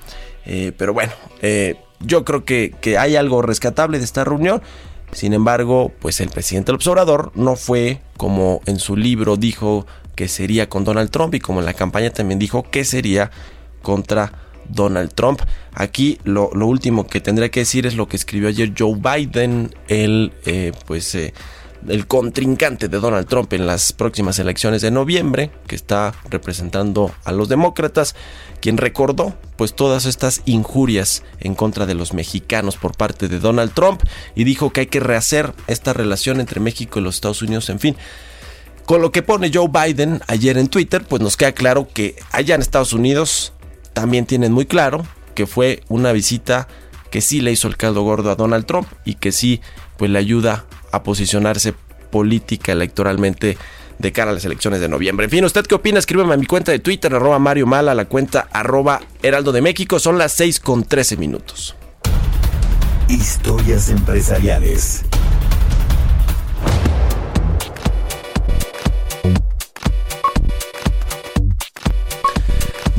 Eh, 0.47 0.73
pero 0.77 0.93
bueno, 0.93 1.13
yo 2.01 2.25
creo 2.25 2.45
que, 2.45 2.75
que, 2.81 2.99
hay 2.99 3.17
algo 3.17 3.43
rescatable 3.43 3.99
de 3.99 4.05
esta 4.05 4.25
reunión. 4.25 4.63
Sin 5.13 5.33
embargo, 5.33 5.93
pues 6.01 6.21
el 6.21 6.29
presidente 6.29 6.67
del 6.67 6.77
observador 6.77 7.33
no 7.35 7.57
fue 7.57 8.01
como 8.17 8.61
en 8.67 8.79
su 8.79 8.97
libro 8.97 9.37
dijo 9.37 9.87
que 10.15 10.29
sería 10.29 10.69
con 10.69 10.85
Donald 10.85 11.11
Trump 11.11 11.35
y 11.35 11.41
como 11.41 11.61
en 11.61 11.67
la 11.67 11.73
campaña 11.73 12.11
también 12.11 12.39
dijo 12.39 12.63
que 12.71 12.85
sería 12.85 13.31
contra 13.81 14.50
Donald 14.73 15.13
Trump. 15.15 15.41
Aquí 15.75 16.19
lo, 16.25 16.51
último 16.51 17.07
que 17.07 17.21
tendría 17.21 17.51
que 17.51 17.61
decir 17.61 17.87
es 17.87 17.95
lo 17.95 18.09
que 18.09 18.17
escribió 18.17 18.49
ayer 18.49 18.73
Joe 18.77 18.97
Biden, 18.97 19.75
el, 19.89 20.33
eh, 20.47 20.73
pues, 20.87 21.15
eh, 21.15 21.33
el 21.89 22.07
contrincante 22.07 22.89
de 22.89 22.99
Donald 22.99 23.27
Trump 23.27 23.53
en 23.53 23.67
las 23.67 23.93
próximas 23.93 24.39
elecciones 24.39 24.83
de 24.83 24.91
noviembre, 24.91 25.51
que 25.67 25.77
está 25.77 26.13
representando 26.29 27.13
a 27.25 27.33
los 27.33 27.49
demócratas, 27.49 28.15
quien 28.61 28.77
recordó 28.77 29.35
pues 29.57 29.75
todas 29.75 30.05
estas 30.05 30.43
injurias 30.45 31.23
en 31.39 31.55
contra 31.55 31.87
de 31.87 31.95
los 31.95 32.13
mexicanos 32.13 32.77
por 32.77 32.97
parte 32.97 33.29
de 33.29 33.41
Donald 33.41 33.73
Trump 33.73 34.03
y 34.35 34.45
dijo 34.45 34.71
que 34.71 34.81
hay 34.81 34.87
que 34.87 35.01
rehacer 35.01 35.53
esta 35.67 35.93
relación 35.93 36.41
entre 36.41 36.61
México 36.61 36.99
y 36.99 37.03
los 37.03 37.17
Estados 37.17 37.43
Unidos, 37.43 37.69
en 37.71 37.81
fin. 37.81 37.97
Con 38.85 39.03
lo 39.03 39.13
que 39.13 39.23
pone 39.23 39.51
Joe 39.53 39.69
Biden 39.69 40.21
ayer 40.27 40.59
en 40.59 40.69
Twitter, 40.69 41.05
pues 41.09 41.23
nos 41.23 41.37
queda 41.37 41.53
claro 41.53 41.89
que 41.93 42.17
allá 42.33 42.55
en 42.57 42.61
Estados 42.61 42.93
Unidos 42.93 43.53
también 43.93 44.27
tienen 44.27 44.53
muy 44.53 44.67
claro 44.67 45.07
que 45.35 45.47
fue 45.47 45.83
una 45.89 46.13
visita 46.13 46.69
que 47.11 47.21
sí 47.21 47.41
le 47.41 47.53
hizo 47.53 47.69
el 47.69 47.77
caldo 47.77 48.03
gordo 48.03 48.31
a 48.31 48.37
Donald 48.37 48.67
Trump 48.67 48.89
y 49.05 49.15
que 49.15 49.33
sí 49.33 49.61
pues 49.97 50.11
le 50.11 50.19
ayuda 50.19 50.65
a 50.93 51.03
posicionarse 51.03 51.75
política 52.11 52.73
electoralmente 52.73 53.57
de 53.99 54.13
cara 54.13 54.31
a 54.31 54.35
las 54.35 54.45
elecciones 54.45 54.81
de 54.81 54.89
noviembre. 54.89 55.25
En 55.25 55.31
fin, 55.31 55.45
¿usted 55.45 55.67
qué 55.67 55.75
opina? 55.75 55.99
Escríbeme 55.99 56.35
a 56.35 56.37
mi 56.37 56.47
cuenta 56.47 56.73
de 56.73 56.79
Twitter, 56.79 57.15
arroba 57.15 57.39
Mario 57.39 57.67
Mala, 57.67 57.95
la 57.95 58.07
cuenta 58.07 58.49
arroba 58.53 59.01
Heraldo 59.23 59.53
de 59.53 59.61
México. 59.61 59.99
Son 59.99 60.19
las 60.19 60.33
6 60.33 60.61
con 60.61 60.85
13 60.85 61.17
minutos. 61.17 61.77
Historias 63.09 63.91
empresariales. 63.91 65.05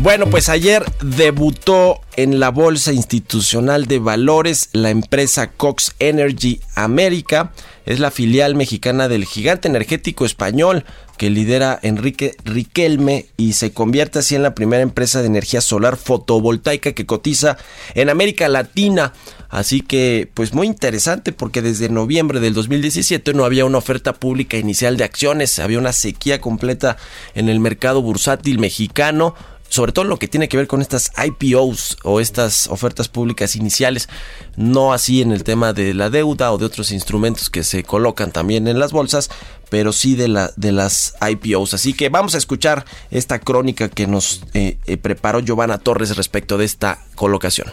Bueno, 0.02 0.32
pues 0.32 0.50
ayer 0.50 0.84
debutó 1.04 2.02
en 2.16 2.40
la 2.40 2.50
Bolsa 2.50 2.92
Institucional 2.92 3.86
de 3.86 4.00
Valores 4.00 4.70
la 4.74 4.90
empresa 4.90 5.52
Cox 5.52 5.94
Energy 6.00 6.60
América. 6.74 7.52
Es 7.86 8.00
la 8.00 8.10
filial 8.10 8.56
mexicana 8.56 9.08
del 9.08 9.26
gigante 9.26 9.68
energético 9.68 10.26
español 10.26 10.86
que 11.20 11.30
lidera 11.30 11.78
Enrique 11.84 12.36
Riquelme 12.44 13.28
y 13.38 13.54
se 13.54 13.74
convierte 13.74 14.18
así 14.18 14.34
en 14.34 14.42
la 14.42 14.56
primera 14.56 14.82
empresa 14.82 15.22
de 15.22 15.28
energía 15.28 15.62
solar 15.62 15.98
fotovoltaica 15.98 16.94
que 16.94 17.06
cotiza 17.06 17.58
en 17.94 18.10
América 18.10 18.48
Latina. 18.48 19.14
Así 19.50 19.82
que, 19.82 20.28
pues 20.34 20.56
muy 20.56 20.66
interesante 20.66 21.32
porque 21.32 21.62
desde 21.62 21.90
noviembre 21.90 22.40
del 22.40 22.56
2017 22.56 23.36
no 23.36 23.46
había 23.46 23.66
una 23.66 23.78
oferta 23.78 24.14
pública 24.14 24.58
inicial 24.58 24.98
de 24.98 25.04
acciones, 25.04 25.60
había 25.60 25.78
una 25.78 25.94
sequía 25.94 26.42
completa 26.42 26.98
en 27.36 27.50
el 27.50 27.60
mercado 27.60 28.02
bursátil 28.02 28.58
mexicano 28.58 29.36
sobre 29.72 29.94
todo 29.94 30.04
lo 30.04 30.20
que 30.20 30.28
tiene 30.28 30.50
que 30.50 30.58
ver 30.58 30.68
con 30.68 30.82
estas 30.82 31.14
IPOs 31.18 31.98
o 32.04 32.20
estas 32.20 32.68
ofertas 32.68 33.08
públicas 33.08 33.56
iniciales, 33.56 34.10
no 34.58 34.92
así 34.92 35.22
en 35.22 35.32
el 35.32 35.46
tema 35.46 35.72
de 35.72 35.94
la 35.94 36.10
deuda 36.10 36.52
o 36.52 36.58
de 36.58 36.66
otros 36.66 36.92
instrumentos 36.92 37.50
que 37.50 37.64
se 37.64 37.84
colocan 37.84 38.32
también 38.32 38.68
en 38.68 38.80
las 38.80 38.92
bolsas, 38.92 39.30
pero 39.70 39.94
sí 39.94 40.16
de, 40.16 40.28
la, 40.28 40.52
de 40.58 40.74
las 40.74 41.16
IPOs. 41.22 41.74
Así 41.74 41.94
que 41.94 42.10
vamos 42.10 42.36
a 42.36 42.38
escuchar 42.38 42.84
esta 43.12 43.40
crónica 43.40 43.88
que 43.88 44.08
nos 44.08 44.44
eh, 44.54 44.78
eh, 44.88 44.98
preparó 44.98 45.40
Giovanna 45.40 45.78
Torres 45.78 46.18
respecto 46.18 46.58
de 46.58 46.66
esta 46.66 47.06
colocación. 47.16 47.72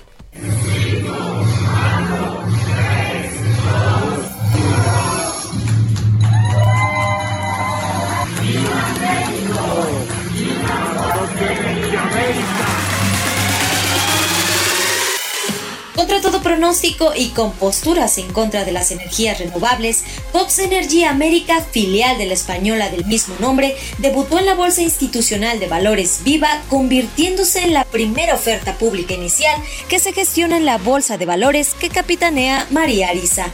Contra 15.99 16.21
todo 16.21 16.41
pronóstico 16.43 17.13
y 17.13 17.31
con 17.31 17.51
posturas 17.55 18.19
en 18.19 18.33
contra 18.33 18.65
de 18.65 18.71
las 18.71 18.93
energías 18.93 19.41
renovables, 19.41 20.05
Cox 20.31 20.61
Energy 20.61 21.03
América, 21.03 21.61
filial 21.61 22.19
de 22.19 22.27
la 22.27 22.35
española 22.35 22.89
del 22.89 23.05
mismo 23.05 23.35
nombre, 23.41 23.75
debutó 23.99 24.39
en 24.39 24.47
la 24.47 24.55
Bolsa 24.55 24.81
Institucional 24.81 25.59
de 25.59 25.67
Valores 25.67 26.21
Viva, 26.23 26.63
convirtiéndose 26.69 27.65
en 27.65 27.75
la 27.75 27.85
primera 27.85 28.37
oferta 28.37 28.75
pública 28.79 29.15
inicial 29.15 29.61
que 29.89 29.99
se 29.99 30.13
gestiona 30.13 30.57
en 30.57 30.67
la 30.67 30.79
Bolsa 30.79 31.19
de 31.19 31.27
Valores 31.27 31.75
que 31.75 31.89
capitanea 31.89 32.69
María 32.71 33.09
Arisa. 33.09 33.53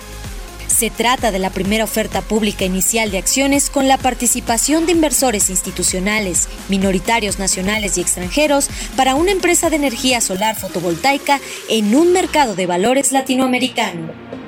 Se 0.77 0.91
trata 0.91 1.31
de 1.31 1.39
la 1.39 1.51
primera 1.51 1.85
oferta 1.85 2.21
pública 2.21 2.65
inicial 2.65 3.13
de 3.13 3.19
acciones 3.19 3.71
con 3.71 3.87
la 3.87 3.97
participación 3.97 4.87
de 4.87 4.93
inversores 4.93 5.49
institucionales, 5.49 6.49
minoritarios 6.69 7.39
nacionales 7.39 7.97
y 7.97 8.01
extranjeros 8.01 8.69
para 8.97 9.15
una 9.15 9.31
empresa 9.31 9.71
de 9.71 9.77
energía 9.77 10.21
solar 10.21 10.57
fotovoltaica 10.57 11.39
en 11.69 11.95
un 11.95 12.13
mercado 12.13 12.57
de 12.57 12.67
valores 12.67 13.13
latinoamericano. 13.13 14.44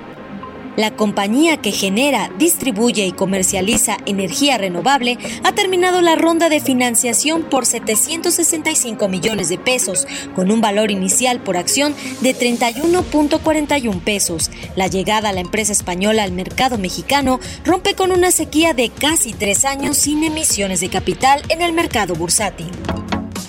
La 0.77 0.91
compañía 0.91 1.57
que 1.57 1.73
genera, 1.73 2.31
distribuye 2.39 3.07
y 3.07 3.13
comercializa 3.13 3.97
energía 4.05 4.59
renovable 4.59 5.19
ha 5.43 5.53
terminado 5.53 6.03
la 6.03 6.17
ronda 6.17 6.49
de 6.49 6.61
financiación 6.61 7.43
por 7.43 7.65
765 7.65 9.09
millones 9.09 9.49
de 9.49 9.59
pesos, 9.59 10.07
con 10.35 10.51
un 10.51 10.61
valor 10.61 10.91
inicial 10.91 11.41
por 11.41 11.57
acción 11.57 11.95
de 12.21 12.37
31.41 12.37 14.01
pesos. 14.01 14.51
La 14.75 14.87
llegada 14.87 15.31
a 15.31 15.33
la 15.33 15.41
empresa 15.41 15.73
española 15.73 16.23
al 16.23 16.33
mercado 16.33 16.79
mexicano 16.79 17.41
rompe 17.65 17.95
con 17.95 18.13
una 18.13 18.31
sequía 18.31 18.75
de 18.75 18.91
casi 18.91 19.33
tres 19.33 19.65
años 19.65 19.97
sin 19.97 20.23
emisiones 20.25 20.81
de 20.81 20.91
capital 20.91 21.43
en 21.49 21.63
el 21.63 21.73
mercado 21.73 22.15
bursátil. 22.15 22.71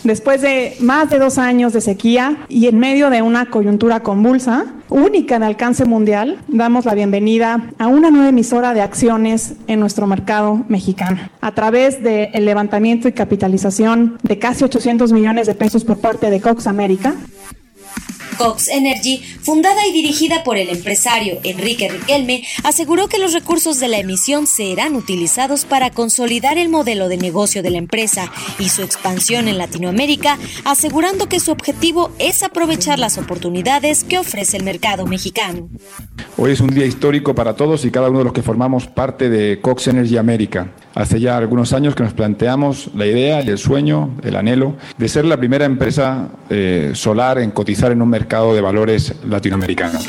Después 0.04 0.42
de 0.42 0.75
más 0.80 1.10
de 1.10 1.20
dos 1.20 1.38
años 1.38 1.74
de 1.74 1.82
sequía 1.82 2.38
y 2.50 2.68
en 2.68 2.80
medio 2.80 3.10
de 3.10 3.22
una 3.22 3.48
coyuntura 3.48 4.01
convulsa, 4.01 4.66
única 4.89 5.39
de 5.39 5.46
alcance 5.46 5.86
mundial, 5.86 6.39
damos 6.48 6.86
la 6.86 6.94
bienvenida 6.94 7.70
a 7.77 7.88
una 7.88 8.10
nueva 8.10 8.30
emisora 8.30 8.74
de 8.74 8.82
acciones 8.82 9.56
en 9.68 9.80
nuestro 9.80 10.08
mercado 10.08 10.63
mexicano. 10.70 11.20
A 11.42 11.51
través 11.54 12.01
del 12.04 12.46
levantamiento 12.46 13.08
y 13.08 13.12
capitalización 13.12 14.18
de 14.24 14.39
casi 14.39 14.63
800 14.63 15.12
millones 15.12 15.48
de 15.48 15.56
pesos 15.56 15.84
por 15.84 16.00
parte 16.00 16.30
de 16.30 16.42
Cox 16.42 16.68
América, 16.68 17.16
Cox 18.38 18.67
Energy, 18.67 19.22
fundada 19.41 19.86
y 19.88 19.91
dirigida 19.91 20.44
por 20.44 20.58
el 20.58 20.70
empresario 20.70 21.39
Enrique 21.44 21.89
Riquelme, 21.89 22.44
aseguró 22.63 23.08
que 23.08 23.17
los 23.17 23.34
recursos 23.34 23.79
de 23.79 23.88
la 23.88 23.98
emisión 23.98 24.48
serán 24.48 24.96
utilizados 24.96 25.65
para 25.65 25.89
consolidar 25.91 26.58
el 26.58 26.70
modelo 26.70 27.10
de 27.10 27.17
negocio 27.17 27.63
de 27.63 27.70
la 27.70 27.77
empresa 27.77 28.32
y 28.60 28.70
su 28.70 28.84
expansión 28.84 29.48
en 29.48 29.58
Latinoamérica, 29.58 30.38
asegurando 30.63 31.29
que 31.29 31.39
su 31.39 31.51
objetivo 31.51 32.12
es 32.20 32.44
aprovechar 32.44 33.00
las 33.00 33.17
oportunidades 33.17 34.03
que 34.03 34.20
ofrece 34.20 34.58
el 34.58 34.63
mercado 34.63 35.06
mexicano. 35.06 35.70
Hoy 36.38 36.51
es 36.51 36.60
un 36.60 36.70
día 36.70 36.86
histórico 36.86 37.34
para 37.34 37.56
todos 37.56 37.86
y 37.86 37.91
cada 37.91 38.10
uno 38.10 38.20
de 38.20 38.25
los 38.25 38.34
que 38.34 38.44
formamos 38.44 38.88
parte 38.88 39.29
de 39.29 39.60
Cox 39.62 39.88
Energy 39.88 40.17
América. 40.17 40.72
Hace 40.98 41.20
ya 41.20 41.38
algunos 41.38 41.74
años 41.74 41.94
que 41.94 42.01
nos 42.01 42.13
planteamos 42.13 42.89
la 42.96 43.06
idea 43.06 43.44
y 43.44 43.50
el 43.50 43.60
sueño, 43.60 44.16
el 44.24 44.36
anhelo, 44.36 44.74
de 44.98 45.08
ser 45.08 45.25
la 45.25 45.38
primera 45.38 45.63
empresa 45.63 46.30
eh, 46.50 46.94
solar 46.96 47.38
en 47.38 47.51
cotizar 47.51 47.92
en 47.92 48.01
un 48.01 48.10
mercado 48.10 48.56
de 48.56 48.62
valores 48.62 49.13
latinoamericano. 49.24 50.00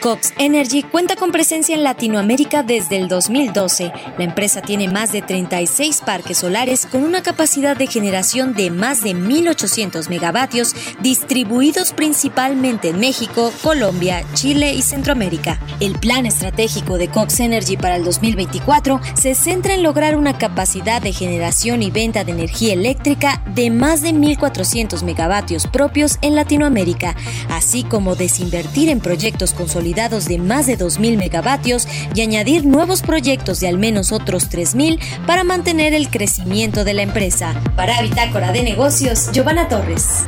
Cox 0.00 0.32
Energy 0.38 0.82
cuenta 0.82 1.16
con 1.16 1.32
presencia 1.32 1.74
en 1.74 1.82
Latinoamérica 1.82 2.62
desde 2.62 2.96
el 2.96 3.08
2012. 3.08 3.92
La 4.16 4.24
empresa 4.24 4.62
tiene 4.62 4.88
más 4.88 5.10
de 5.10 5.22
36 5.22 6.02
parques 6.06 6.38
solares 6.38 6.86
con 6.86 7.02
una 7.02 7.22
capacidad 7.22 7.76
de 7.76 7.88
generación 7.88 8.54
de 8.54 8.70
más 8.70 9.02
de 9.02 9.16
1.800 9.16 10.08
megavatios 10.08 10.74
distribuidos 11.00 11.92
principalmente 11.92 12.90
en 12.90 13.00
México, 13.00 13.52
Colombia, 13.62 14.24
Chile 14.34 14.72
y 14.72 14.82
Centroamérica. 14.82 15.58
El 15.80 15.98
plan 15.98 16.26
estratégico 16.26 16.96
de 16.96 17.08
Cox 17.08 17.40
Energy 17.40 17.76
para 17.76 17.96
el 17.96 18.04
2024 18.04 19.00
se 19.14 19.34
centra 19.34 19.74
en 19.74 19.82
lograr 19.82 20.16
una 20.16 20.38
capacidad 20.38 21.02
de 21.02 21.12
generación 21.12 21.82
y 21.82 21.90
venta 21.90 22.22
de 22.22 22.32
energía 22.32 22.74
eléctrica 22.74 23.42
de 23.54 23.70
más 23.70 24.02
de 24.02 24.10
1.400 24.10 25.02
megavatios 25.02 25.66
propios 25.66 26.18
en 26.22 26.36
Latinoamérica, 26.36 27.16
así 27.50 27.82
como 27.82 28.14
desinvertir 28.14 28.90
en 28.90 29.00
proyectos 29.00 29.54
consolidados 29.54 29.87
de 29.94 30.38
más 30.38 30.66
de 30.66 30.78
2.000 30.78 31.16
megavatios 31.16 31.88
y 32.14 32.20
añadir 32.20 32.64
nuevos 32.66 33.02
proyectos 33.02 33.60
de 33.60 33.68
al 33.68 33.78
menos 33.78 34.12
otros 34.12 34.50
3.000 34.50 34.98
para 35.26 35.44
mantener 35.44 35.94
el 35.94 36.10
crecimiento 36.10 36.84
de 36.84 36.94
la 36.94 37.02
empresa. 37.02 37.54
Para 37.74 38.00
Bitácora 38.02 38.52
de 38.52 38.62
Negocios, 38.62 39.30
Giovanna 39.32 39.68
Torres. 39.68 40.24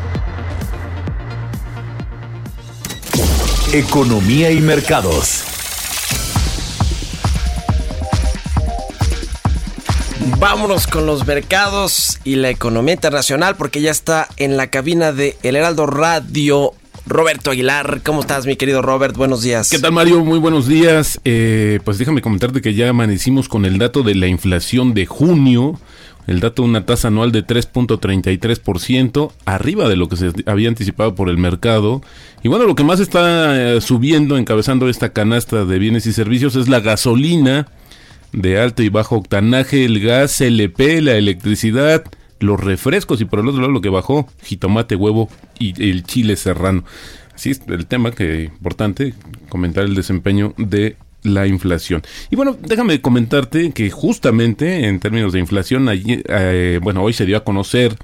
Economía 3.72 4.50
y 4.50 4.60
mercados. 4.60 5.44
Vámonos 10.38 10.86
con 10.86 11.04
los 11.04 11.26
mercados 11.26 12.18
y 12.24 12.36
la 12.36 12.48
economía 12.48 12.94
internacional 12.94 13.56
porque 13.56 13.82
ya 13.82 13.90
está 13.90 14.26
en 14.38 14.56
la 14.56 14.68
cabina 14.68 15.12
de 15.12 15.36
El 15.42 15.54
Heraldo 15.54 15.86
Radio 15.86 16.72
Roberto 17.10 17.50
Aguilar. 17.50 18.02
¿Cómo 18.04 18.20
estás, 18.20 18.46
mi 18.46 18.54
querido 18.54 18.82
Robert? 18.82 19.16
Buenos 19.16 19.42
días. 19.42 19.68
¿Qué 19.68 19.80
tal, 19.80 19.92
Mario? 19.92 20.24
Muy 20.24 20.38
buenos 20.38 20.68
días. 20.68 21.20
Eh, 21.24 21.80
pues 21.84 21.98
déjame 21.98 22.22
comentarte 22.22 22.62
que 22.62 22.72
ya 22.74 22.88
amanecimos 22.88 23.48
con 23.48 23.66
el 23.66 23.78
dato 23.78 24.04
de 24.04 24.14
la 24.14 24.28
inflación 24.28 24.94
de 24.94 25.06
junio. 25.06 25.78
El 26.28 26.38
dato 26.38 26.62
de 26.62 26.68
una 26.68 26.86
tasa 26.86 27.08
anual 27.08 27.32
de 27.32 27.44
3.33%, 27.44 29.32
arriba 29.46 29.88
de 29.88 29.96
lo 29.96 30.08
que 30.08 30.16
se 30.16 30.30
había 30.46 30.68
anticipado 30.68 31.16
por 31.16 31.28
el 31.28 31.38
mercado. 31.38 32.02
Y 32.44 32.48
bueno, 32.48 32.66
lo 32.66 32.76
que 32.76 32.84
más 32.84 33.00
está 33.00 33.74
eh, 33.74 33.80
subiendo, 33.80 34.36
encabezando 34.36 34.88
esta 34.88 35.12
canasta 35.12 35.64
de 35.64 35.78
bienes 35.80 36.06
y 36.06 36.12
servicios, 36.12 36.54
es 36.54 36.68
la 36.68 36.78
gasolina 36.78 37.66
de 38.32 38.60
alto 38.60 38.84
y 38.84 38.88
bajo 38.88 39.16
octanaje, 39.16 39.84
el 39.84 39.98
gas 39.98 40.40
LP, 40.40 41.00
la 41.00 41.16
electricidad, 41.16 42.04
los 42.40 42.58
refrescos 42.58 43.20
y 43.20 43.24
por 43.24 43.38
el 43.38 43.48
otro 43.48 43.60
lado 43.60 43.72
lo 43.72 43.80
que 43.80 43.88
bajó, 43.88 44.26
jitomate, 44.42 44.96
huevo 44.96 45.28
y 45.58 45.80
el 45.88 46.02
chile 46.02 46.36
serrano. 46.36 46.84
Así 47.34 47.50
es 47.50 47.62
el 47.68 47.86
tema 47.86 48.10
que 48.10 48.44
importante 48.44 49.14
comentar 49.48 49.84
el 49.84 49.94
desempeño 49.94 50.54
de 50.58 50.96
la 51.22 51.46
inflación. 51.46 52.02
Y 52.30 52.36
bueno, 52.36 52.56
déjame 52.60 53.00
comentarte 53.00 53.72
que 53.72 53.90
justamente 53.90 54.86
en 54.86 55.00
términos 55.00 55.32
de 55.32 55.38
inflación, 55.38 55.88
allí, 55.88 56.22
eh, 56.26 56.80
bueno, 56.82 57.02
hoy 57.02 57.12
se 57.12 57.26
dio 57.26 57.36
a 57.36 57.44
conocer 57.44 57.96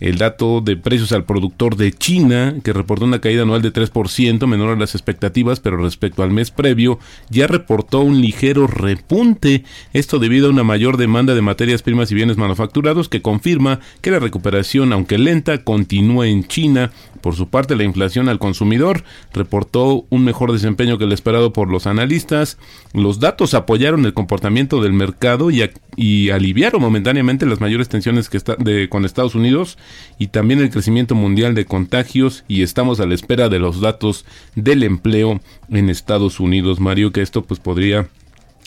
el 0.00 0.18
dato 0.18 0.60
de 0.60 0.76
precios 0.76 1.12
al 1.12 1.24
productor 1.24 1.76
de 1.76 1.92
China, 1.92 2.54
que 2.62 2.72
reportó 2.72 3.04
una 3.04 3.20
caída 3.20 3.42
anual 3.42 3.62
de 3.62 3.72
3%, 3.72 4.46
menor 4.46 4.70
a 4.70 4.76
las 4.76 4.94
expectativas, 4.94 5.60
pero 5.60 5.76
respecto 5.76 6.22
al 6.22 6.30
mes 6.30 6.50
previo, 6.50 6.98
ya 7.30 7.46
reportó 7.46 8.00
un 8.00 8.20
ligero 8.20 8.66
repunte. 8.66 9.64
Esto 9.92 10.18
debido 10.18 10.48
a 10.48 10.50
una 10.50 10.64
mayor 10.64 10.96
demanda 10.96 11.34
de 11.34 11.42
materias 11.42 11.82
primas 11.82 12.10
y 12.10 12.14
bienes 12.14 12.36
manufacturados 12.36 13.08
que 13.08 13.22
confirma 13.22 13.80
que 14.00 14.10
la 14.10 14.18
recuperación, 14.18 14.92
aunque 14.92 15.18
lenta, 15.18 15.64
continúa 15.64 16.26
en 16.26 16.46
China 16.46 16.92
por 17.20 17.34
su 17.34 17.48
parte, 17.48 17.76
la 17.76 17.84
inflación 17.84 18.28
al 18.28 18.38
consumidor 18.38 19.04
reportó 19.32 20.06
un 20.10 20.24
mejor 20.24 20.52
desempeño 20.52 20.98
que 20.98 21.04
el 21.04 21.12
esperado 21.12 21.52
por 21.52 21.70
los 21.70 21.86
analistas. 21.86 22.58
Los 22.92 23.20
datos 23.20 23.54
apoyaron 23.54 24.04
el 24.04 24.14
comportamiento 24.14 24.80
del 24.82 24.92
mercado 24.92 25.50
y, 25.50 26.30
aliviaron 26.30 26.80
momentáneamente 26.80 27.46
las 27.46 27.60
mayores 27.60 27.88
tensiones 27.88 28.28
que 28.28 28.36
está 28.36 28.56
de, 28.56 28.88
con 28.88 29.04
Estados 29.04 29.34
Unidos 29.34 29.78
y 30.18 30.28
también 30.28 30.60
el 30.60 30.70
crecimiento 30.70 31.14
mundial 31.14 31.54
de 31.54 31.64
contagios 31.64 32.44
y 32.48 32.62
estamos 32.62 33.00
a 33.00 33.06
la 33.06 33.14
espera 33.14 33.48
de 33.48 33.58
los 33.58 33.80
datos 33.80 34.24
del 34.54 34.82
empleo 34.82 35.40
en 35.70 35.88
Estados 35.88 36.38
Unidos, 36.38 36.80
Mario, 36.80 37.12
que 37.12 37.22
esto 37.22 37.42
pues 37.42 37.60
podría 37.60 38.08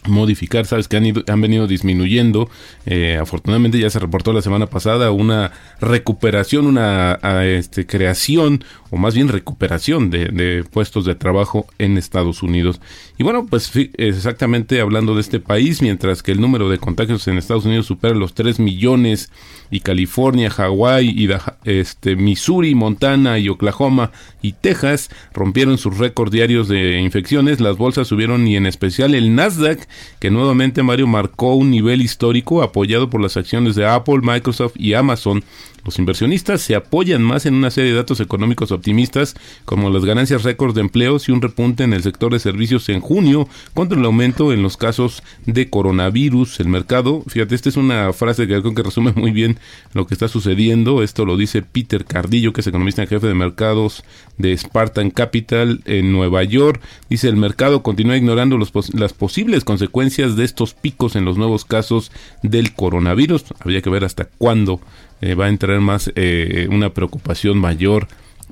modificar, 0.06 0.66
sabes 0.66 0.88
que 0.88 0.98
han, 0.98 1.06
ido, 1.06 1.24
han 1.28 1.42
venido 1.42 1.68
disminuyendo. 1.68 2.50
Eh, 2.86 3.18
afortunadamente 3.22 3.80
ya 3.80 3.90
se 3.90 4.00
reportó 4.00 4.34
la 4.34 4.42
semana 4.42 4.68
pasada 4.68 5.12
una 5.12 5.52
recuperación, 5.82 6.68
una 6.68 7.20
este, 7.44 7.86
creación 7.86 8.64
o 8.92 8.98
más 8.98 9.16
bien 9.16 9.28
recuperación 9.28 10.10
de, 10.10 10.64
puestos 10.72 11.06
de 11.06 11.16
trabajo 11.16 11.68
en 11.78 11.98
Estados 11.98 12.44
Unidos. 12.44 12.82
Y 13.18 13.24
bueno, 13.24 13.46
pues 13.46 13.72
exactamente 13.98 14.82
hablando 14.82 15.16
de 15.16 15.22
este 15.22 15.40
país, 15.40 15.82
mientras 15.82 16.24
que 16.24 16.32
el 16.32 16.42
número 16.42 16.70
de 16.70 16.78
contagios 16.78 17.28
en 17.28 17.38
Estados 17.38 17.66
Unidos 17.66 17.86
supera 17.86 18.16
los 18.16 18.34
3 18.34 18.60
millones 18.60 19.32
y 19.72 19.82
California, 19.82 20.50
Hawái, 20.50 21.30
este, 21.64 22.16
Missouri, 22.16 22.76
Montana 22.76 23.40
y 23.40 23.50
Oklahoma 23.50 24.12
y 24.42 24.54
Texas 24.54 25.10
rompieron 25.34 25.78
sus 25.78 25.98
récords 25.98 26.32
diarios 26.32 26.68
de 26.68 27.00
infecciones, 27.00 27.60
las 27.60 27.78
bolsas 27.78 28.08
subieron 28.08 28.48
y 28.48 28.56
en 28.56 28.66
especial 28.66 29.14
el 29.14 29.36
Nasdaq, 29.36 29.88
que 30.20 30.32
nuevamente 30.32 30.84
Mario 30.84 31.08
marcó 31.08 31.56
un 31.56 31.72
nivel 31.72 32.02
histórico 32.02 32.64
apoyado 32.64 33.10
por 33.10 33.22
las 33.22 33.38
acciones 33.38 33.76
de 33.76 33.86
Apple, 33.86 34.20
Microsoft 34.22 34.74
y 34.76 34.94
Amazon 34.94 35.44
los 35.84 36.00
inversionistas 36.00 36.62
se 36.62 36.76
apoyan 36.76 37.22
más 37.22 37.46
en 37.46 37.56
una 37.56 37.72
serie 37.72 37.92
de 37.92 37.98
datos 37.98 38.20
económicos 38.20 38.72
optimistas, 38.72 39.36
como 39.66 39.90
las 39.90 40.06
ganancias 40.06 40.44
récords 40.44 40.76
de 40.76 40.82
empleos 40.82 41.28
y 41.28 41.32
un 41.32 41.42
repunte 41.42 41.84
en 41.84 41.94
el 41.94 42.04
sector 42.04 42.32
de 42.32 42.40
servicios 42.40 42.88
en 42.90 43.02
junio, 43.02 43.48
contra 43.74 43.98
el 43.98 44.06
aumento 44.06 44.54
en 44.54 44.62
los 44.62 44.78
casos 44.78 45.24
de 45.46 45.70
coronavirus. 45.70 46.60
El 46.60 46.68
mercado, 46.68 47.24
fíjate, 47.28 47.56
esta 47.56 47.70
es 47.70 47.78
una 47.78 48.14
frase 48.14 48.48
que 48.48 48.60
que 48.70 48.84
resume 48.84 49.14
muy 49.14 49.32
bien 49.32 49.58
lo 49.94 50.06
que 50.06 50.14
está 50.14 50.28
sucediendo. 50.28 51.02
Esto 51.02 51.26
lo 51.26 51.38
dice 51.38 51.62
Peter 51.62 52.06
Cardillo, 52.06 52.54
que 52.54 52.62
es 52.62 52.68
economista 52.68 53.02
en 53.02 53.08
jefe 53.08 53.28
de 53.28 53.34
mercados 53.34 54.04
de 54.38 54.56
Spartan 54.56 55.12
Capital 55.12 55.82
en 55.86 56.12
Nueva 56.12 56.44
York. 56.44 56.82
Dice, 57.10 57.30
el 57.30 57.36
mercado 57.36 57.84
continúa 57.84 58.18
ignorando 58.18 58.58
los 58.58 58.72
las 58.94 59.14
posibles 59.14 59.64
consecuencias 59.64 60.36
de 60.36 60.46
estos 60.46 60.74
picos 60.74 61.16
en 61.16 61.26
los 61.26 61.38
nuevos 61.38 61.66
casos 61.66 62.12
del 62.44 62.74
coronavirus. 62.74 63.46
Habría 63.60 63.82
que 63.82 63.90
ver 63.90 64.06
hasta 64.06 64.26
cuándo 64.26 64.80
eh, 65.22 65.36
va 65.36 65.46
a 65.46 65.50
entrar 65.50 65.80
más 65.82 66.12
eh, 66.16 66.68
una 66.72 66.92
preocupación 66.94 67.58
mayor 67.58 68.08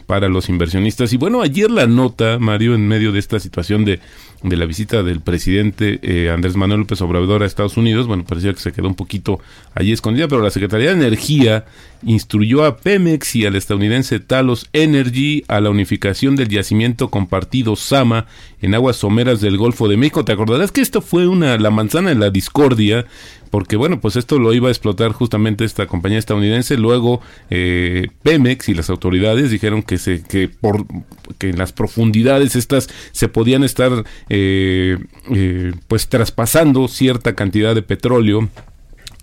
para 0.05 0.29
los 0.29 0.49
inversionistas. 0.49 1.11
Y 1.13 1.17
bueno, 1.17 1.41
ayer 1.41 1.69
la 1.69 1.85
nota, 1.85 2.39
Mario, 2.39 2.75
en 2.75 2.87
medio 2.87 3.11
de 3.11 3.19
esta 3.19 3.39
situación 3.39 3.83
de, 3.85 3.99
de 4.41 4.55
la 4.55 4.65
visita 4.65 5.03
del 5.03 5.21
presidente 5.21 5.99
eh, 6.01 6.29
Andrés 6.29 6.55
Manuel 6.55 6.81
López 6.81 7.01
Obrador 7.01 7.43
a 7.43 7.45
Estados 7.45 7.77
Unidos, 7.77 8.07
bueno, 8.07 8.23
parecía 8.23 8.53
que 8.53 8.59
se 8.59 8.71
quedó 8.71 8.87
un 8.87 8.95
poquito 8.95 9.39
allí 9.75 9.91
escondida, 9.91 10.27
pero 10.27 10.41
la 10.41 10.49
Secretaría 10.49 10.93
de 10.93 11.05
Energía 11.05 11.65
instruyó 12.03 12.65
a 12.65 12.77
Pemex 12.77 13.35
y 13.35 13.45
al 13.45 13.55
estadounidense 13.55 14.19
Talos 14.19 14.67
Energy 14.73 15.43
a 15.47 15.59
la 15.61 15.69
unificación 15.69 16.35
del 16.35 16.49
yacimiento 16.49 17.09
compartido 17.09 17.75
Sama 17.75 18.25
en 18.61 18.75
aguas 18.75 18.97
someras 18.97 19.41
del 19.41 19.57
Golfo 19.57 19.87
de 19.87 19.97
México. 19.97 20.25
¿Te 20.25 20.31
acordarás 20.31 20.71
que 20.71 20.81
esto 20.81 21.01
fue 21.01 21.27
una 21.27 21.57
la 21.57 21.71
manzana 21.71 22.09
de 22.09 22.15
la 22.15 22.29
discordia? 22.29 23.05
Porque 23.49 23.75
bueno, 23.75 23.99
pues 24.01 24.15
esto 24.15 24.39
lo 24.39 24.53
iba 24.53 24.67
a 24.67 24.71
explotar 24.71 25.11
justamente 25.11 25.65
esta 25.65 25.87
compañía 25.87 26.19
estadounidense. 26.19 26.77
Luego 26.77 27.21
eh, 27.49 28.07
Pemex 28.23 28.69
y 28.69 28.73
las 28.73 28.89
autoridades 28.89 29.51
dijeron 29.51 29.83
que 29.83 29.97
se 29.97 30.21
que 30.21 30.49
por 30.49 30.85
que 31.37 31.49
en 31.49 31.57
las 31.57 31.71
profundidades 31.71 32.55
estas 32.55 32.89
se 33.11 33.27
podían 33.27 33.63
estar 33.63 34.03
eh, 34.29 34.97
eh, 35.33 35.73
pues 35.87 36.07
traspasando 36.07 36.87
cierta 36.87 37.35
cantidad 37.35 37.75
de 37.75 37.81
petróleo 37.81 38.49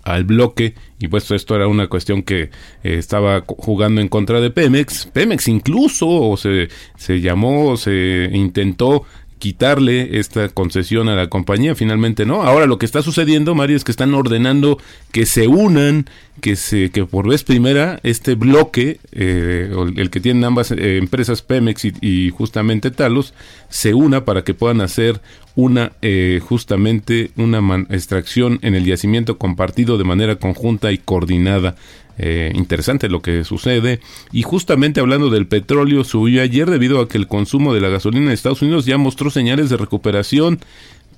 al 0.05 0.23
bloque 0.23 0.75
y 0.99 1.09
pues 1.09 1.29
esto 1.31 1.55
era 1.55 1.67
una 1.67 1.87
cuestión 1.87 2.23
que 2.23 2.43
eh, 2.43 2.49
estaba 2.83 3.43
jugando 3.45 3.99
en 3.99 4.07
contra 4.07 4.39
de 4.39 4.51
Pemex. 4.51 5.07
Pemex 5.07 5.49
incluso 5.49 6.37
se, 6.37 6.69
se 6.95 7.19
llamó, 7.19 7.75
se 7.75 8.29
intentó 8.31 9.05
quitarle 9.39 10.17
esta 10.17 10.49
concesión 10.49 11.09
a 11.09 11.15
la 11.15 11.27
compañía, 11.27 11.75
finalmente 11.75 12.25
no. 12.25 12.43
Ahora 12.43 12.65
lo 12.65 12.79
que 12.79 12.85
está 12.85 13.01
sucediendo, 13.01 13.53
Mario, 13.53 13.75
es 13.75 13.83
que 13.83 13.91
están 13.91 14.13
ordenando 14.13 14.79
que 15.11 15.25
se 15.25 15.47
unan, 15.47 16.05
que 16.41 16.55
se 16.55 16.89
que 16.89 17.05
por 17.05 17.27
vez 17.27 17.43
primera 17.43 17.99
este 18.03 18.35
bloque, 18.35 18.99
eh, 19.11 19.71
el 19.97 20.09
que 20.09 20.19
tienen 20.19 20.45
ambas 20.45 20.71
eh, 20.71 20.97
empresas 20.97 21.41
Pemex 21.41 21.85
y, 21.85 22.29
justamente 22.31 22.91
Talos, 22.91 23.33
se 23.69 23.93
una 23.93 24.25
para 24.25 24.43
que 24.43 24.53
puedan 24.53 24.81
hacer 24.81 25.21
una 25.55 25.93
eh, 26.01 26.41
justamente 26.43 27.31
una 27.37 27.85
extracción 27.89 28.59
en 28.61 28.75
el 28.75 28.85
yacimiento 28.85 29.37
compartido 29.37 29.97
de 29.97 30.03
manera 30.03 30.35
conjunta 30.35 30.91
y 30.91 30.97
coordinada. 30.97 31.75
Eh, 32.17 32.51
interesante 32.55 33.09
lo 33.09 33.21
que 33.21 33.43
sucede. 33.43 33.99
Y 34.31 34.43
justamente 34.43 35.01
hablando 35.01 35.29
del 35.29 35.47
petróleo, 35.47 36.03
subió 36.03 36.41
ayer 36.41 36.69
debido 36.69 37.01
a 37.01 37.09
que 37.09 37.17
el 37.17 37.27
consumo 37.27 37.73
de 37.73 37.81
la 37.81 37.89
gasolina 37.89 38.27
en 38.27 38.31
Estados 38.31 38.61
Unidos 38.61 38.85
ya 38.85 38.97
mostró 38.97 39.29
señales 39.29 39.69
de 39.69 39.77
recuperación 39.77 40.59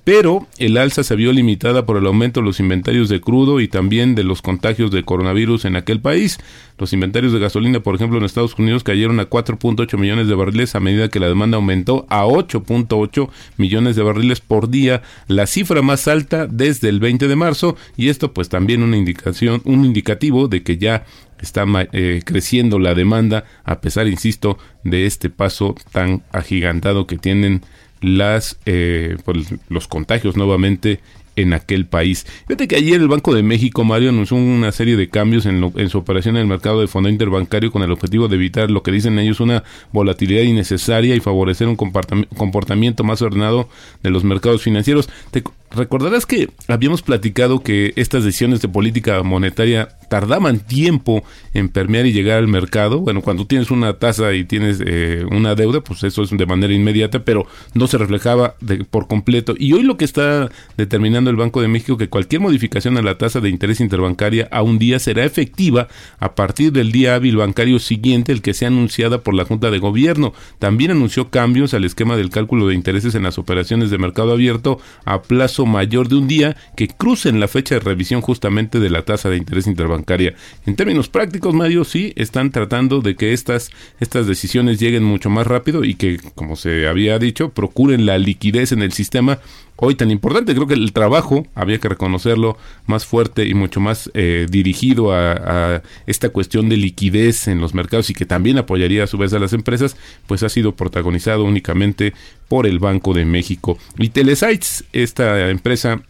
pero 0.08 0.46
el 0.56 0.78
alza 0.78 1.04
se 1.04 1.16
vio 1.16 1.34
limitada 1.34 1.84
por 1.84 1.98
el 1.98 2.06
aumento 2.06 2.40
de 2.40 2.46
los 2.46 2.60
inventarios 2.60 3.10
de 3.10 3.20
crudo 3.20 3.60
y 3.60 3.68
también 3.68 4.14
de 4.14 4.24
los 4.24 4.40
contagios 4.40 4.90
de 4.90 5.02
coronavirus 5.02 5.66
en 5.66 5.76
aquel 5.76 6.00
país. 6.00 6.38
Los 6.78 6.94
inventarios 6.94 7.34
de 7.34 7.38
gasolina, 7.38 7.80
por 7.80 7.94
ejemplo, 7.94 8.16
en 8.16 8.24
Estados 8.24 8.58
Unidos 8.58 8.84
cayeron 8.84 9.20
a 9.20 9.28
4.8 9.28 9.98
millones 9.98 10.26
de 10.26 10.34
barriles 10.34 10.74
a 10.74 10.80
medida 10.80 11.10
que 11.10 11.20
la 11.20 11.28
demanda 11.28 11.56
aumentó 11.58 12.06
a 12.08 12.24
8.8 12.24 13.28
millones 13.58 13.96
de 13.96 14.02
barriles 14.02 14.40
por 14.40 14.70
día, 14.70 15.02
la 15.26 15.46
cifra 15.46 15.82
más 15.82 16.08
alta 16.08 16.46
desde 16.46 16.88
el 16.88 17.00
20 17.00 17.28
de 17.28 17.36
marzo 17.36 17.76
y 17.98 18.08
esto 18.08 18.32
pues 18.32 18.48
también 18.48 18.82
una 18.82 18.96
indicación, 18.96 19.60
un 19.66 19.84
indicativo 19.84 20.48
de 20.48 20.62
que 20.62 20.78
ya 20.78 21.04
está 21.38 21.66
eh, 21.92 22.22
creciendo 22.24 22.78
la 22.78 22.94
demanda 22.94 23.44
a 23.62 23.82
pesar, 23.82 24.08
insisto, 24.08 24.56
de 24.84 25.04
este 25.04 25.28
paso 25.28 25.74
tan 25.92 26.22
agigantado 26.32 27.06
que 27.06 27.18
tienen 27.18 27.60
las 28.00 28.58
eh, 28.66 29.16
pues, 29.24 29.48
los 29.68 29.88
contagios 29.88 30.36
nuevamente 30.36 31.00
en 31.38 31.52
aquel 31.52 31.86
país. 31.86 32.26
Fíjate 32.46 32.68
que 32.68 32.76
ayer 32.76 33.00
el 33.00 33.08
Banco 33.08 33.34
de 33.34 33.42
México, 33.42 33.84
Mario, 33.84 34.10
anunció 34.10 34.36
una 34.36 34.72
serie 34.72 34.96
de 34.96 35.08
cambios 35.08 35.46
en, 35.46 35.72
en, 35.76 35.88
su 35.88 35.98
operación 35.98 36.36
en 36.36 36.42
el 36.42 36.48
mercado 36.48 36.80
de 36.80 36.88
fondo 36.88 37.08
interbancario 37.08 37.70
con 37.70 37.82
el 37.82 37.92
objetivo 37.92 38.28
de 38.28 38.36
evitar 38.36 38.70
lo 38.70 38.82
que 38.82 38.90
dicen 38.90 39.18
ellos 39.18 39.40
una 39.40 39.62
volatilidad 39.92 40.42
innecesaria 40.42 41.14
y 41.14 41.20
favorecer 41.20 41.68
un 41.68 41.76
comportamiento 41.76 43.04
más 43.04 43.22
ordenado 43.22 43.68
de 44.02 44.10
los 44.10 44.24
mercados 44.24 44.62
financieros. 44.62 45.08
Te 45.30 45.42
recordarás 45.70 46.26
que 46.26 46.50
habíamos 46.66 47.02
platicado 47.02 47.62
que 47.62 47.92
estas 47.96 48.24
decisiones 48.24 48.60
de 48.62 48.68
política 48.68 49.22
monetaria 49.22 49.88
tardaban 50.08 50.60
tiempo 50.60 51.22
en 51.52 51.68
permear 51.68 52.06
y 52.06 52.12
llegar 52.12 52.38
al 52.38 52.48
mercado. 52.48 53.00
Bueno, 53.00 53.22
cuando 53.22 53.46
tienes 53.46 53.70
una 53.70 53.98
tasa 53.98 54.32
y 54.32 54.44
tienes 54.44 54.82
eh, 54.84 55.24
una 55.30 55.54
deuda, 55.54 55.80
pues 55.82 56.02
eso 56.04 56.22
es 56.22 56.30
de 56.30 56.46
manera 56.46 56.72
inmediata, 56.72 57.24
pero 57.24 57.46
no 57.74 57.86
se 57.86 57.98
reflejaba 57.98 58.54
de, 58.60 58.84
por 58.84 59.06
completo. 59.06 59.54
Y 59.58 59.72
hoy 59.72 59.82
lo 59.82 59.96
que 59.96 60.04
está 60.04 60.50
determinando 60.76 61.27
el 61.30 61.36
Banco 61.36 61.60
de 61.60 61.68
México 61.68 61.96
que 61.96 62.08
cualquier 62.08 62.40
modificación 62.40 62.96
a 62.96 63.02
la 63.02 63.18
tasa 63.18 63.40
de 63.40 63.48
interés 63.48 63.80
interbancaria 63.80 64.48
a 64.50 64.62
un 64.62 64.78
día 64.78 64.98
será 64.98 65.24
efectiva 65.24 65.88
a 66.18 66.34
partir 66.34 66.72
del 66.72 66.92
día 66.92 67.14
hábil 67.14 67.36
bancario 67.36 67.78
siguiente, 67.78 68.32
el 68.32 68.42
que 68.42 68.54
sea 68.54 68.68
anunciada 68.68 69.22
por 69.22 69.34
la 69.34 69.44
Junta 69.44 69.70
de 69.70 69.78
Gobierno. 69.78 70.32
También 70.58 70.90
anunció 70.90 71.30
cambios 71.30 71.74
al 71.74 71.84
esquema 71.84 72.16
del 72.16 72.30
cálculo 72.30 72.66
de 72.66 72.74
intereses 72.74 73.14
en 73.14 73.22
las 73.22 73.38
operaciones 73.38 73.90
de 73.90 73.98
mercado 73.98 74.32
abierto 74.32 74.80
a 75.04 75.22
plazo 75.22 75.66
mayor 75.66 76.08
de 76.08 76.16
un 76.16 76.28
día 76.28 76.56
que 76.76 76.88
crucen 76.88 77.40
la 77.40 77.48
fecha 77.48 77.74
de 77.74 77.80
revisión 77.80 78.20
justamente 78.20 78.80
de 78.80 78.90
la 78.90 79.02
tasa 79.02 79.30
de 79.30 79.36
interés 79.36 79.66
interbancaria. 79.66 80.34
En 80.66 80.76
términos 80.76 81.08
prácticos, 81.08 81.54
Mario, 81.54 81.84
sí 81.84 82.12
están 82.16 82.50
tratando 82.50 83.00
de 83.00 83.16
que 83.16 83.32
estas, 83.32 83.70
estas 84.00 84.26
decisiones 84.26 84.80
lleguen 84.80 85.04
mucho 85.04 85.30
más 85.30 85.46
rápido 85.46 85.84
y 85.84 85.94
que, 85.94 86.18
como 86.34 86.56
se 86.56 86.88
había 86.88 87.18
dicho, 87.18 87.50
procuren 87.50 88.06
la 88.06 88.18
liquidez 88.18 88.72
en 88.72 88.82
el 88.82 88.92
sistema 88.92 89.38
hoy 89.80 89.94
tan 89.94 90.10
importante. 90.10 90.54
Creo 90.54 90.66
que 90.66 90.74
el 90.74 90.92
trabajo, 90.92 91.46
había 91.54 91.78
que 91.78 91.88
reconocerlo, 91.88 92.58
más 92.86 93.06
fuerte 93.06 93.46
y 93.46 93.54
mucho 93.54 93.80
más 93.80 94.10
eh, 94.14 94.46
dirigido 94.50 95.12
a, 95.12 95.32
a, 95.32 95.82
esta 96.06 96.30
cuestión 96.30 96.68
de 96.68 96.76
liquidez 96.76 97.48
en 97.48 97.60
los 97.60 97.74
mercados 97.74 98.10
y 98.10 98.14
que 98.14 98.26
también 98.26 98.58
apoyaría 98.58 99.04
a 99.04 99.06
su 99.06 99.18
vez 99.18 99.32
a 99.32 99.38
las 99.38 99.52
empresas, 99.52 99.96
pues 100.26 100.42
ha 100.42 100.48
sido 100.48 100.74
protagonizado 100.74 101.44
únicamente 101.44 102.12
por 102.48 102.66
el 102.66 102.78
Banco 102.78 103.14
de 103.14 103.24
México. 103.24 103.78
Y 103.98 104.08
Telesites, 104.08 104.84
esta 104.92 105.50
empresa 105.50 106.02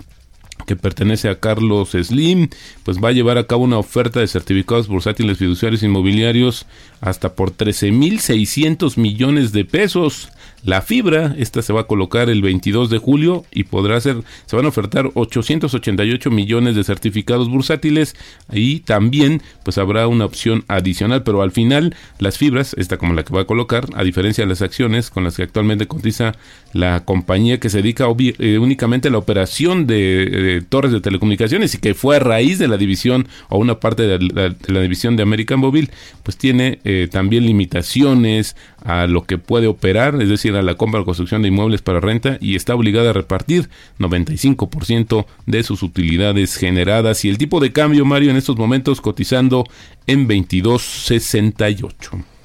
que 0.69 0.77
pertenece 0.77 1.29
a 1.29 1.41
Carlos 1.41 1.91
Slim, 1.91 2.49
pues 2.85 2.99
va 3.03 3.09
a 3.09 3.13
llevar 3.13 3.39
a 3.39 3.47
cabo 3.47 3.65
una 3.65 3.79
oferta 3.79 4.21
de 4.21 4.29
certificados 4.29 4.87
bursátiles 4.87 5.39
fiduciarios 5.39 5.83
inmobiliarios 5.83 6.67
hasta 7.01 7.35
por 7.35 7.57
13.600 7.57 8.99
millones 8.99 9.53
de 9.53 9.65
pesos. 9.65 10.29
La 10.65 10.83
fibra, 10.83 11.35
esta 11.39 11.63
se 11.63 11.73
va 11.73 11.83
a 11.83 11.87
colocar 11.87 12.29
el 12.29 12.43
22 12.43 12.91
de 12.91 12.99
julio 12.99 13.45
y 13.53 13.65
podrá 13.65 14.01
ser, 14.01 14.23
se 14.45 14.57
van 14.57 14.65
a 14.65 14.69
ofertar 14.69 15.11
888 15.15 16.31
millones 16.31 16.75
de 16.75 16.85
certificados 16.85 17.49
bursátiles 17.49 18.17
y 18.53 18.81
también 18.81 19.41
pues 19.63 19.79
habrá 19.79 20.09
una 20.09 20.25
opción 20.25 20.65
adicional, 20.67 21.23
pero 21.23 21.43
al 21.43 21.53
final 21.53 21.95
las 22.19 22.39
fibras, 22.39 22.75
esta 22.77 22.99
como 22.99 23.15
la 23.15 23.25
que 23.25 23.33
va 23.33 23.43
a 23.43 23.47
colocar, 23.47 23.87
a 23.95 24.03
diferencia 24.03 24.45
de 24.45 24.49
las 24.49 24.61
acciones 24.61 25.11
con 25.11 25.25
las 25.25 25.37
que 25.37 25.45
actualmente 25.45 25.87
cotiza 25.87 26.35
la 26.73 27.05
compañía 27.05 27.61
que 27.61 27.71
se 27.71 27.79
dedica 27.79 28.07
eh, 28.19 28.59
únicamente 28.59 29.09
a 29.09 29.11
la 29.11 29.19
operación 29.19 29.87
de, 29.87 30.58
torres 30.63 30.93
de 30.93 31.01
telecomunicaciones 31.01 31.75
y 31.75 31.79
que 31.79 31.95
fue 31.95 32.17
a 32.17 32.19
raíz 32.19 32.59
de 32.59 32.69
la 32.69 32.77
división 32.77 33.29
o 33.49 33.59
una 33.59 33.81
parte 33.81 34.05
de 34.05 34.55
la, 34.69 34.81
división 34.81 35.17
de 35.17 35.23
American 35.23 35.61
Mobile, 35.61 35.91
pues 36.23 36.37
tiene 36.37 36.79
eh, 36.85 37.09
también 37.11 37.47
limitaciones 37.47 38.57
a 38.85 39.07
lo 39.07 39.25
que 39.25 39.39
puede 39.39 39.67
operar, 39.67 40.21
es 40.23 40.29
decir, 40.29 40.55
a 40.55 40.63
la 40.63 40.75
compra 40.75 41.01
o 41.01 41.05
construcción 41.05 41.43
de 41.43 41.49
inmuebles 41.49 41.83
para 41.83 42.01
renta 42.01 42.39
y 42.41 42.57
está 42.57 42.75
obligada 42.75 43.11
a 43.11 43.13
repartir 43.13 43.69
95% 43.99 45.27
de 45.47 45.63
sus 45.63 45.83
utilidades 45.83 46.57
generadas 46.57 47.25
y 47.25 47.29
el 47.29 47.39
tipo 47.39 47.61
de 47.61 47.73
cambio 47.73 48.05
Mario 48.05 48.31
en 48.31 48.37
estos 48.37 48.57
momentos 48.57 49.01
cotizando 49.01 49.65
en 50.07 50.29
22.68. 50.29 52.38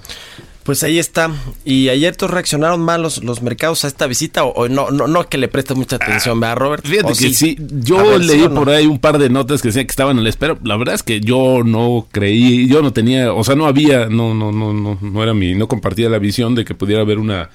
Pues 0.63 0.81
ahí 0.83 0.97
está. 0.97 1.29
Y 1.65 1.89
ayer 1.89 2.15
todos 2.15 2.31
reaccionaron 2.31 2.81
mal 2.81 3.01
los, 3.01 3.23
los 3.23 3.41
mercados 3.41 3.83
a 3.83 3.87
esta 3.87 4.07
visita 4.07 4.45
o, 4.45 4.69
no, 4.69 4.91
no, 4.91 5.07
no 5.07 5.27
que 5.27 5.37
le 5.37 5.47
prestes 5.49 5.75
mucha 5.75 5.97
atención, 5.97 6.39
¿verdad, 6.39 6.57
Robert? 6.57 6.87
Fíjate 6.87 7.13
que 7.13 7.33
sí? 7.33 7.57
Yo 7.59 8.17
leí 8.17 8.47
por 8.47 8.69
ahí 8.69 8.85
un 8.85 8.99
par 8.99 9.17
de 9.17 9.29
notas 9.29 9.61
que 9.61 9.69
decían 9.69 9.85
que 9.85 9.91
estaban 9.91 10.17
en 10.17 10.23
la 10.23 10.29
espera. 10.29 10.57
La 10.63 10.77
verdad 10.77 10.95
es 10.95 11.03
que 11.03 11.19
yo 11.19 11.63
no 11.65 12.07
creí, 12.11 12.67
yo 12.67 12.81
no 12.81 12.93
tenía, 12.93 13.33
o 13.33 13.43
sea, 13.43 13.55
no 13.55 13.65
había, 13.65 14.07
no, 14.07 14.33
no, 14.33 14.51
no, 14.51 14.73
no, 14.73 14.97
no 15.01 15.23
era 15.23 15.33
mi, 15.33 15.53
no 15.53 15.67
compartía 15.67 16.09
la 16.09 16.19
visión 16.19 16.55
de 16.55 16.63
que 16.63 16.75
pudiera 16.75 17.01
haber 17.01 17.19
una 17.19 17.49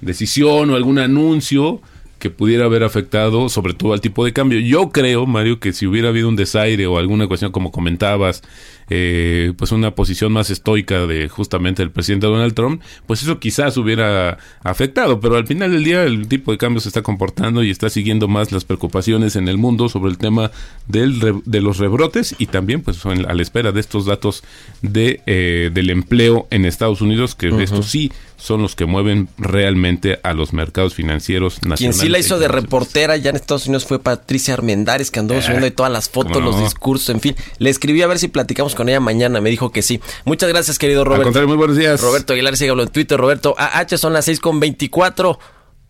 decisión 0.00 0.70
o 0.70 0.76
algún 0.76 0.98
anuncio 0.98 1.82
que 2.18 2.30
pudiera 2.30 2.64
haber 2.64 2.82
afectado 2.84 3.50
sobre 3.50 3.74
todo 3.74 3.92
al 3.92 4.00
tipo 4.00 4.24
de 4.24 4.32
cambio. 4.32 4.58
Yo 4.58 4.90
creo, 4.90 5.26
Mario, 5.26 5.60
que 5.60 5.74
si 5.74 5.86
hubiera 5.86 6.08
habido 6.08 6.30
un 6.30 6.36
desaire 6.36 6.86
o 6.86 6.96
alguna 6.96 7.26
cuestión 7.26 7.52
como 7.52 7.70
comentabas, 7.70 8.42
eh, 8.90 9.52
pues 9.56 9.72
una 9.72 9.94
posición 9.94 10.32
más 10.32 10.50
estoica 10.50 11.06
de 11.06 11.28
justamente 11.28 11.82
el 11.82 11.90
presidente 11.90 12.26
Donald 12.26 12.54
Trump, 12.54 12.82
pues 13.06 13.22
eso 13.22 13.38
quizás 13.38 13.76
hubiera 13.76 14.38
afectado, 14.62 15.20
pero 15.20 15.36
al 15.36 15.46
final 15.46 15.72
del 15.72 15.84
día 15.84 16.04
el 16.04 16.28
tipo 16.28 16.52
de 16.52 16.58
cambio 16.58 16.80
se 16.80 16.88
está 16.88 17.02
comportando 17.02 17.62
y 17.62 17.70
está 17.70 17.90
siguiendo 17.90 18.28
más 18.28 18.52
las 18.52 18.64
preocupaciones 18.64 19.36
en 19.36 19.48
el 19.48 19.58
mundo 19.58 19.88
sobre 19.88 20.10
el 20.10 20.18
tema 20.18 20.50
del, 20.86 21.42
de 21.44 21.60
los 21.60 21.78
rebrotes 21.78 22.34
y 22.38 22.46
también 22.46 22.82
pues 22.82 23.04
a 23.06 23.14
la 23.14 23.42
espera 23.42 23.72
de 23.72 23.80
estos 23.80 24.06
datos 24.06 24.42
de, 24.82 25.20
eh, 25.26 25.70
del 25.72 25.90
empleo 25.90 26.46
en 26.50 26.64
Estados 26.64 27.00
Unidos, 27.00 27.34
que 27.34 27.48
estos 27.62 27.86
sí 27.86 28.10
son 28.36 28.60
los 28.60 28.74
que 28.74 28.84
mueven 28.84 29.28
realmente 29.38 30.18
a 30.22 30.34
los 30.34 30.52
mercados 30.52 30.94
financieros 30.94 31.56
nacionales. 31.62 31.78
Quien 31.78 31.92
sí 31.94 32.08
la 32.08 32.18
hizo 32.18 32.38
de 32.38 32.48
reportera 32.48 33.16
ya 33.16 33.30
en 33.30 33.36
Estados 33.36 33.66
Unidos 33.66 33.86
fue 33.86 33.98
Patricia 33.98 34.54
Armendares, 34.54 35.10
que 35.10 35.20
andó 35.20 35.40
subiendo 35.40 35.72
todas 35.72 35.90
las 35.90 36.10
fotos, 36.10 36.42
los 36.42 36.60
discursos, 36.60 37.08
en 37.08 37.20
fin. 37.20 37.36
Le 37.58 37.70
escribí 37.70 38.02
a 38.02 38.06
ver 38.06 38.18
si 38.18 38.28
platicamos 38.28 38.73
con 38.74 38.88
ella 38.88 39.00
mañana, 39.00 39.40
me 39.40 39.50
dijo 39.50 39.70
que 39.70 39.82
sí. 39.82 40.00
Muchas 40.24 40.48
gracias, 40.48 40.78
querido 40.78 41.04
Roberto. 41.04 41.38
Al 41.38 41.46
muy 41.46 41.56
buenos 41.56 41.76
días. 41.76 42.00
Roberto 42.00 42.32
Aguilar, 42.32 42.56
sígalo 42.56 42.82
en 42.82 42.88
Twitter, 42.88 43.18
Roberto 43.18 43.54
AH, 43.56 43.96
son 43.98 44.12
las 44.12 44.24
6 44.24 44.40
con 44.40 44.60
24. 44.60 45.38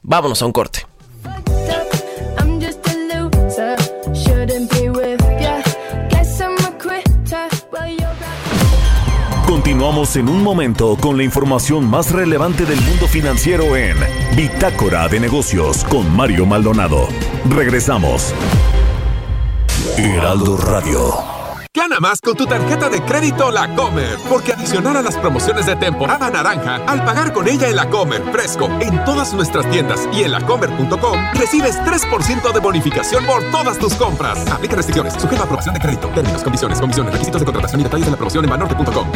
Vámonos 0.03 0.43
a 0.43 0.47
un 0.47 0.53
corte. 0.53 0.87
Continuamos 9.47 10.17
en 10.17 10.29
un 10.29 10.43
momento 10.43 10.97
con 11.01 11.17
la 11.17 11.23
información 11.23 11.89
más 11.89 12.11
relevante 12.11 12.67
del 12.67 12.81
mundo 12.81 13.07
financiero 13.07 13.77
en 13.77 13.97
Bitácora 14.37 15.09
de 15.09 15.21
Negocios 15.21 15.85
con 15.85 16.15
Mario 16.15 16.45
Maldonado. 16.45 17.09
Regresamos. 17.49 18.35
Heraldo 19.97 20.57
Radio. 20.57 21.34
Gana 21.77 21.99
más 21.99 22.21
con 22.21 22.37
tu 22.37 22.47
tarjeta 22.47 22.89
de 22.89 23.03
crédito 23.03 23.51
La 23.51 23.75
Comer, 23.75 24.17
porque 24.29 24.53
adicional 24.53 24.97
a 24.97 25.03
las 25.03 25.17
promociones 25.17 25.67
de 25.67 25.75
temporada 25.75 26.31
naranja, 26.31 26.77
al 26.87 27.05
pagar 27.05 27.33
con 27.33 27.49
ella 27.49 27.69
en 27.69 27.75
La 27.75 27.91
Comer 27.91 28.23
fresco 28.31 28.67
en 28.81 29.05
todas 29.05 29.35
nuestras 29.35 29.69
tiendas 29.73 30.09
y 30.13 30.23
en 30.23 30.31
lacomer.com, 30.31 31.19
recibes 31.35 31.77
3% 31.81 32.53
de 32.53 32.61
bonificación 32.61 33.27
por 33.27 33.43
todas 33.51 33.77
tus 33.77 33.93
compras. 33.95 34.49
Aplica 34.53 34.77
restricciones, 34.77 35.15
sujeto 35.15 35.43
a 35.43 35.47
aprobación 35.47 35.75
de 35.75 35.81
crédito, 35.81 36.07
términos, 36.11 36.45
condiciones, 36.45 36.81
comisiones, 36.81 37.13
requisitos 37.13 37.41
de 37.41 37.45
contratación 37.45 37.81
y 37.81 37.85
detalles 37.85 38.07
en 38.07 38.13
la 38.13 38.19
promoción 38.19 38.45
en 38.45 38.51
banorte.com. 38.51 39.09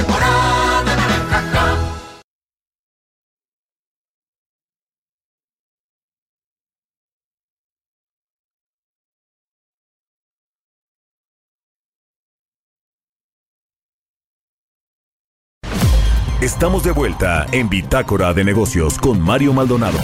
Estamos 16.49 16.83
de 16.83 16.93
vuelta 16.93 17.47
en 17.53 17.69
Bitácora 17.69 18.33
de 18.33 18.43
Negocios 18.43 18.97
con 18.97 19.21
Mario 19.21 19.53
Maldonado. 19.53 19.99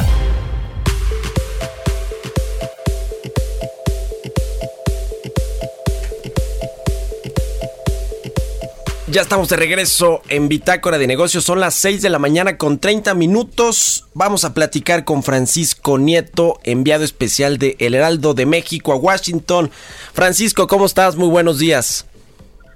Ya 9.07 9.22
estamos 9.22 9.48
de 9.48 9.57
regreso 9.57 10.20
en 10.28 10.48
Bitácora 10.48 10.98
de 10.98 11.07
Negocios. 11.07 11.44
Son 11.44 11.61
las 11.61 11.72
6 11.76 12.02
de 12.02 12.11
la 12.11 12.18
mañana 12.18 12.59
con 12.59 12.78
30 12.78 13.14
minutos. 13.14 14.04
Vamos 14.12 14.44
a 14.44 14.52
platicar 14.52 15.07
con 15.07 15.22
Francisco 15.22 15.96
Nieto, 15.96 16.61
enviado 16.62 17.04
especial 17.04 17.57
de 17.57 17.74
El 17.78 17.94
Heraldo 17.94 18.35
de 18.35 18.44
México 18.44 18.92
a 18.92 18.96
Washington. 18.96 19.70
Francisco, 20.12 20.66
¿cómo 20.66 20.85
estás? 20.85 21.16
Muy 21.16 21.28
buenos 21.28 21.59
días. 21.59 22.04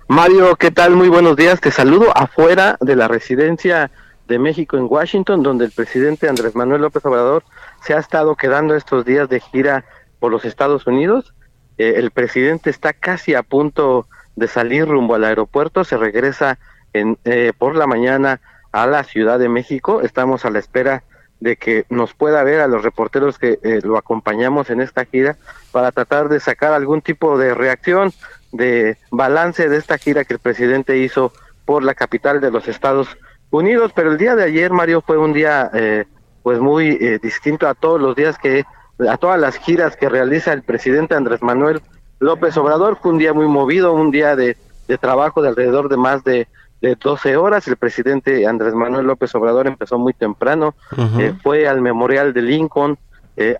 Mario, 0.08 0.56
¿qué 0.56 0.70
tal? 0.70 0.96
Muy 0.96 1.10
buenos 1.10 1.36
días. 1.36 1.60
Te 1.60 1.70
saludo 1.70 2.16
afuera 2.16 2.78
de 2.80 2.96
la 2.96 3.08
residencia 3.08 3.90
de 4.26 4.38
México 4.38 4.78
en 4.78 4.86
Washington, 4.88 5.42
donde 5.42 5.66
el 5.66 5.70
presidente 5.70 6.30
Andrés 6.30 6.56
Manuel 6.56 6.80
López 6.80 7.04
Obrador 7.04 7.44
se 7.84 7.92
ha 7.92 7.98
estado 7.98 8.34
quedando 8.34 8.74
estos 8.74 9.04
días 9.04 9.28
de 9.28 9.40
gira 9.40 9.84
por 10.18 10.32
los 10.32 10.46
Estados 10.46 10.86
Unidos. 10.86 11.34
Eh, 11.76 11.94
el 11.96 12.10
presidente 12.10 12.70
está 12.70 12.94
casi 12.94 13.34
a 13.34 13.42
punto 13.42 14.06
de 14.34 14.48
salir 14.48 14.88
rumbo 14.88 15.14
al 15.14 15.24
aeropuerto, 15.24 15.84
se 15.84 15.98
regresa 15.98 16.58
en, 16.94 17.18
eh, 17.26 17.52
por 17.58 17.76
la 17.76 17.86
mañana 17.86 18.40
a 18.72 18.86
la 18.86 19.04
Ciudad 19.04 19.38
de 19.38 19.50
México. 19.50 20.00
Estamos 20.00 20.46
a 20.46 20.50
la 20.50 20.58
espera 20.58 21.04
de 21.40 21.56
que 21.56 21.84
nos 21.90 22.14
pueda 22.14 22.42
ver 22.44 22.60
a 22.60 22.66
los 22.66 22.82
reporteros 22.82 23.38
que 23.38 23.58
eh, 23.62 23.80
lo 23.82 23.98
acompañamos 23.98 24.70
en 24.70 24.80
esta 24.80 25.04
gira 25.04 25.36
para 25.70 25.92
tratar 25.92 26.30
de 26.30 26.40
sacar 26.40 26.72
algún 26.72 27.02
tipo 27.02 27.36
de 27.36 27.52
reacción 27.52 28.10
de 28.52 28.96
balance 29.10 29.68
de 29.68 29.76
esta 29.76 29.98
gira 29.98 30.24
que 30.24 30.34
el 30.34 30.40
presidente 30.40 30.98
hizo 30.98 31.32
por 31.64 31.82
la 31.82 31.94
capital 31.94 32.40
de 32.40 32.50
los 32.50 32.66
Estados 32.66 33.08
Unidos, 33.50 33.92
pero 33.94 34.12
el 34.12 34.18
día 34.18 34.34
de 34.36 34.44
ayer, 34.44 34.72
Mario, 34.72 35.02
fue 35.02 35.18
un 35.18 35.32
día 35.32 35.70
eh, 35.74 36.04
pues 36.42 36.58
muy 36.60 36.98
eh, 37.00 37.18
distinto 37.22 37.68
a 37.68 37.74
todos 37.74 38.00
los 38.00 38.16
días 38.16 38.38
que, 38.38 38.64
a 39.08 39.16
todas 39.16 39.40
las 39.40 39.56
giras 39.56 39.96
que 39.96 40.08
realiza 40.08 40.52
el 40.52 40.62
presidente 40.62 41.14
Andrés 41.14 41.42
Manuel 41.42 41.82
López 42.20 42.56
Obrador, 42.56 42.98
fue 43.00 43.12
un 43.12 43.18
día 43.18 43.32
muy 43.32 43.46
movido, 43.46 43.92
un 43.92 44.10
día 44.10 44.34
de, 44.34 44.56
de 44.86 44.98
trabajo 44.98 45.42
de 45.42 45.48
alrededor 45.48 45.88
de 45.88 45.96
más 45.96 46.24
de, 46.24 46.48
de 46.80 46.94
12 46.94 47.36
horas, 47.36 47.68
el 47.68 47.76
presidente 47.76 48.46
Andrés 48.46 48.74
Manuel 48.74 49.06
López 49.06 49.34
Obrador 49.34 49.66
empezó 49.66 49.98
muy 49.98 50.14
temprano, 50.14 50.74
eh, 51.18 51.34
fue 51.42 51.68
al 51.68 51.80
memorial 51.80 52.32
de 52.32 52.42
Lincoln, 52.42 52.98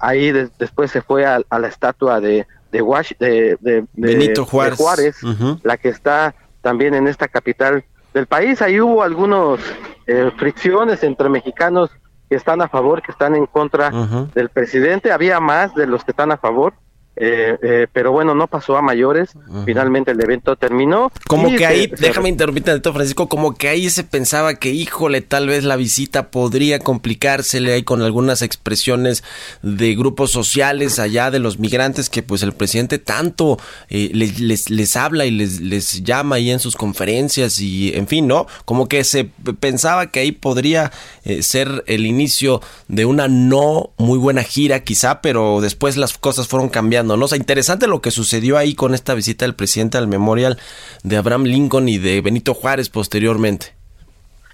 ahí 0.01 0.33
después 0.33 0.91
se 0.91 1.03
fue 1.03 1.25
a 1.25 1.41
la 1.51 1.69
estatua 1.69 2.21
de 2.21 2.47
de, 2.71 3.57
de, 3.61 3.85
Benito 3.95 4.45
Juárez, 4.45 5.17
la 5.63 5.77
que 5.77 5.89
está 5.89 6.35
también 6.61 6.95
en 6.95 7.09
esta 7.09 7.29
capital 7.29 7.85
del 8.15 8.27
país. 8.27 8.61
Ahí 8.63 8.81
hubo 8.81 9.03
algunos 9.03 9.61
eh, 10.07 10.31
fricciones 10.37 11.03
entre 11.03 11.29
mexicanos 11.29 11.91
que 12.29 12.37
están 12.37 12.61
a 12.61 12.69
favor, 12.69 13.03
que 13.03 13.13
están 13.13 13.35
en 13.35 13.47
contra 13.47 13.91
del 14.35 14.51
presidente. 14.51 15.13
Había 15.13 15.41
más 15.41 15.75
de 15.75 15.87
los 15.87 16.05
que 16.05 16.11
están 16.11 16.31
a 16.33 16.37
favor. 16.37 16.75
Eh, 17.21 17.59
eh, 17.63 17.87
pero 17.93 18.13
bueno, 18.13 18.35
no 18.35 18.47
pasó 18.47 18.77
a 18.77 18.83
mayores. 18.83 19.31
Finalmente 19.65 20.13
el 20.13 20.23
evento 20.23 20.55
terminó. 20.57 21.11
Como 21.27 21.51
que 21.55 21.67
ahí, 21.67 21.91
déjame 21.99 22.29
interrumpirte, 22.29 22.81
Francisco, 22.81 23.29
como 23.29 23.57
que 23.57 23.69
ahí 23.69 23.91
se 23.91 24.05
pensaba 24.05 24.55
que, 24.55 24.71
híjole, 24.71 25.21
tal 25.21 25.49
vez 25.49 25.65
la 25.65 25.77
visita 25.77 26.31
podría 26.31 26.79
complicársele 26.79 27.73
ahí 27.73 27.83
con 27.83 28.03
algunas 28.03 28.43
expresiones 28.43 29.25
de 29.63 29.95
grupos 29.97 30.31
sociales 30.31 30.99
allá 30.99 31.31
de 31.31 31.41
los 31.41 31.59
migrantes 31.59 32.09
que 32.09 32.23
pues 32.23 32.43
el 32.43 32.53
presidente 32.53 32.99
tanto 32.99 33.59
eh, 33.89 34.11
les, 34.13 34.71
les, 34.71 34.97
habla 34.97 35.27
y 35.27 35.31
les, 35.33 35.61
les 35.61 36.05
llama 36.05 36.37
ahí 36.37 36.51
en 36.51 36.61
sus 36.61 36.77
conferencias 36.77 37.61
y 37.61 37.93
en 37.95 38.07
fin, 38.07 38.29
¿no? 38.29 38.47
Como 38.65 38.89
que 38.89 39.03
se 39.03 39.25
pensaba 39.59 40.11
que 40.11 40.21
ahí 40.21 40.33
podría 40.33 40.93
ser 41.41 41.85
el 41.87 42.07
inicio 42.07 42.63
de 42.87 43.05
una 43.05 43.29
no 43.29 43.91
muy 43.97 44.19
buena 44.19 44.43
gira 44.43 44.81
quizá, 44.81 45.21
pero 45.21 45.61
después 45.61 45.97
las 45.97 46.17
cosas 46.17 46.49
fueron 46.49 46.69
cambiando 46.69 47.08
¿no? 47.17 47.25
O 47.25 47.29
sea, 47.29 47.39
interesante 47.39 47.87
lo 47.87 48.01
que 48.01 48.11
sucedió 48.11 48.59
ahí 48.59 48.75
con 48.75 48.95
esta 48.95 49.15
visita 49.15 49.45
del 49.45 49.55
presidente 49.55 49.99
al 49.99 50.09
memorial 50.09 50.59
de 51.03 51.17
Abraham 51.17 51.45
Lincoln 51.45 51.89
y 51.89 51.99
de 51.99 52.21
Benito 52.21 52.55
Juárez 52.55 52.89
posteriormente. 52.91 53.75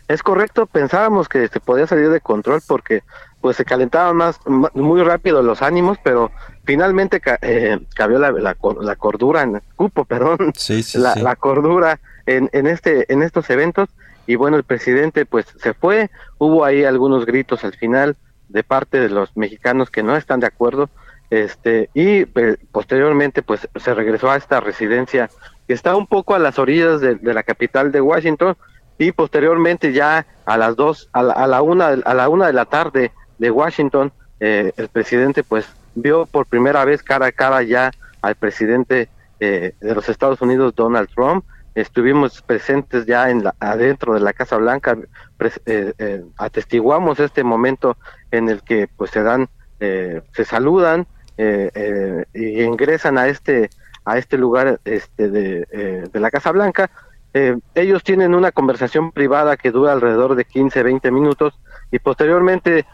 Es 0.06 0.22
correcto, 0.22 0.66
pensábamos 0.66 1.28
que 1.28 1.48
se 1.48 1.60
podía 1.60 1.86
salir 1.86 2.10
de 2.10 2.20
control 2.20 2.60
porque 2.66 3.02
pues 3.40 3.56
se 3.56 3.64
calentaban 3.64 4.16
más, 4.16 4.38
muy 4.74 5.02
rápido 5.02 5.42
los 5.42 5.60
ánimos, 5.60 5.98
pero 6.02 6.30
finalmente 6.64 7.20
eh, 7.42 7.78
cabió 7.94 8.18
la, 8.18 8.32
la, 8.32 8.96
cordura 8.96 9.42
en 9.42 9.60
cupo, 9.76 10.04
perdón, 10.06 10.52
la, 10.94 11.14
la, 11.16 11.36
cordura 11.36 12.00
en, 12.26 12.48
en 12.52 12.66
este 12.66 13.12
en 13.12 13.22
estos 13.22 13.50
eventos 13.50 13.90
y 14.26 14.36
bueno 14.36 14.56
el 14.56 14.64
presidente 14.64 15.26
pues 15.26 15.46
se 15.58 15.74
fue, 15.74 16.10
hubo 16.38 16.64
ahí 16.64 16.84
algunos 16.84 17.26
gritos 17.26 17.64
al 17.64 17.74
final 17.74 18.16
de 18.48 18.62
parte 18.62 18.98
de 18.98 19.08
los 19.08 19.36
mexicanos 19.36 19.90
que 19.90 20.02
no 20.02 20.16
están 20.16 20.40
de 20.40 20.46
acuerdo 20.46 20.88
este 21.30 21.90
y 21.94 22.20
eh, 22.20 22.56
posteriormente 22.70 23.42
pues 23.42 23.68
se 23.76 23.94
regresó 23.94 24.30
a 24.30 24.36
esta 24.36 24.60
residencia 24.60 25.30
que 25.66 25.74
está 25.74 25.96
un 25.96 26.06
poco 26.06 26.34
a 26.34 26.38
las 26.38 26.58
orillas 26.58 27.00
de, 27.00 27.18
la 27.22 27.42
capital 27.42 27.92
de 27.92 28.00
Washington 28.00 28.56
y 28.98 29.12
posteriormente 29.12 29.92
ya 29.92 30.26
a 30.44 30.56
las 30.56 30.76
dos 30.76 31.08
a 31.12 31.22
la, 31.22 31.62
una 31.62 31.88
a 31.88 32.14
la 32.14 32.28
una 32.28 32.46
de 32.46 32.52
la 32.52 32.66
tarde 32.66 33.12
de 33.38 33.50
Washington 33.50 34.12
eh, 34.40 34.72
el 34.76 34.88
presidente 34.88 35.42
pues 35.42 35.66
vio 35.94 36.26
por 36.26 36.46
primera 36.46 36.84
vez 36.84 37.02
cara 37.02 37.26
a 37.26 37.32
cara 37.32 37.62
ya 37.62 37.90
al 38.22 38.34
presidente 38.34 39.08
eh, 39.40 39.74
de 39.80 39.94
los 39.94 40.08
Estados 40.08 40.40
Unidos 40.40 40.74
Donald 40.74 41.08
Trump. 41.14 41.44
Estuvimos 41.74 42.40
presentes 42.40 43.04
ya 43.04 43.30
en 43.30 43.42
la, 43.42 43.54
adentro 43.58 44.14
de 44.14 44.20
la 44.20 44.32
Casa 44.32 44.56
Blanca 44.58 44.96
atestiguamos 46.38 47.18
este 47.18 47.42
momento 47.42 47.96
en 48.30 48.48
el 48.48 48.62
que 48.62 48.88
pues 48.96 49.10
se 49.10 49.22
dan 49.24 49.48
se 49.80 50.44
saludan 50.44 51.06
eh, 51.36 51.70
eh, 51.74 52.24
y 52.32 52.62
ingresan 52.62 53.18
a 53.18 53.26
este 53.26 53.68
a 54.04 54.18
este 54.18 54.38
lugar 54.38 54.78
este 54.84 55.28
de, 55.28 55.66
eh, 55.72 56.04
de 56.12 56.20
la 56.20 56.30
Casa 56.30 56.52
Blanca. 56.52 56.90
ellos 57.74 58.04
tienen 58.04 58.36
una 58.36 58.52
conversación 58.52 59.10
privada 59.10 59.56
que 59.56 59.72
dura 59.72 59.92
alrededor 59.92 60.36
de 60.36 60.44
15, 60.44 60.84
20 60.84 61.10
minutos 61.10 61.58
y 61.90 61.98
posteriormente 61.98 62.84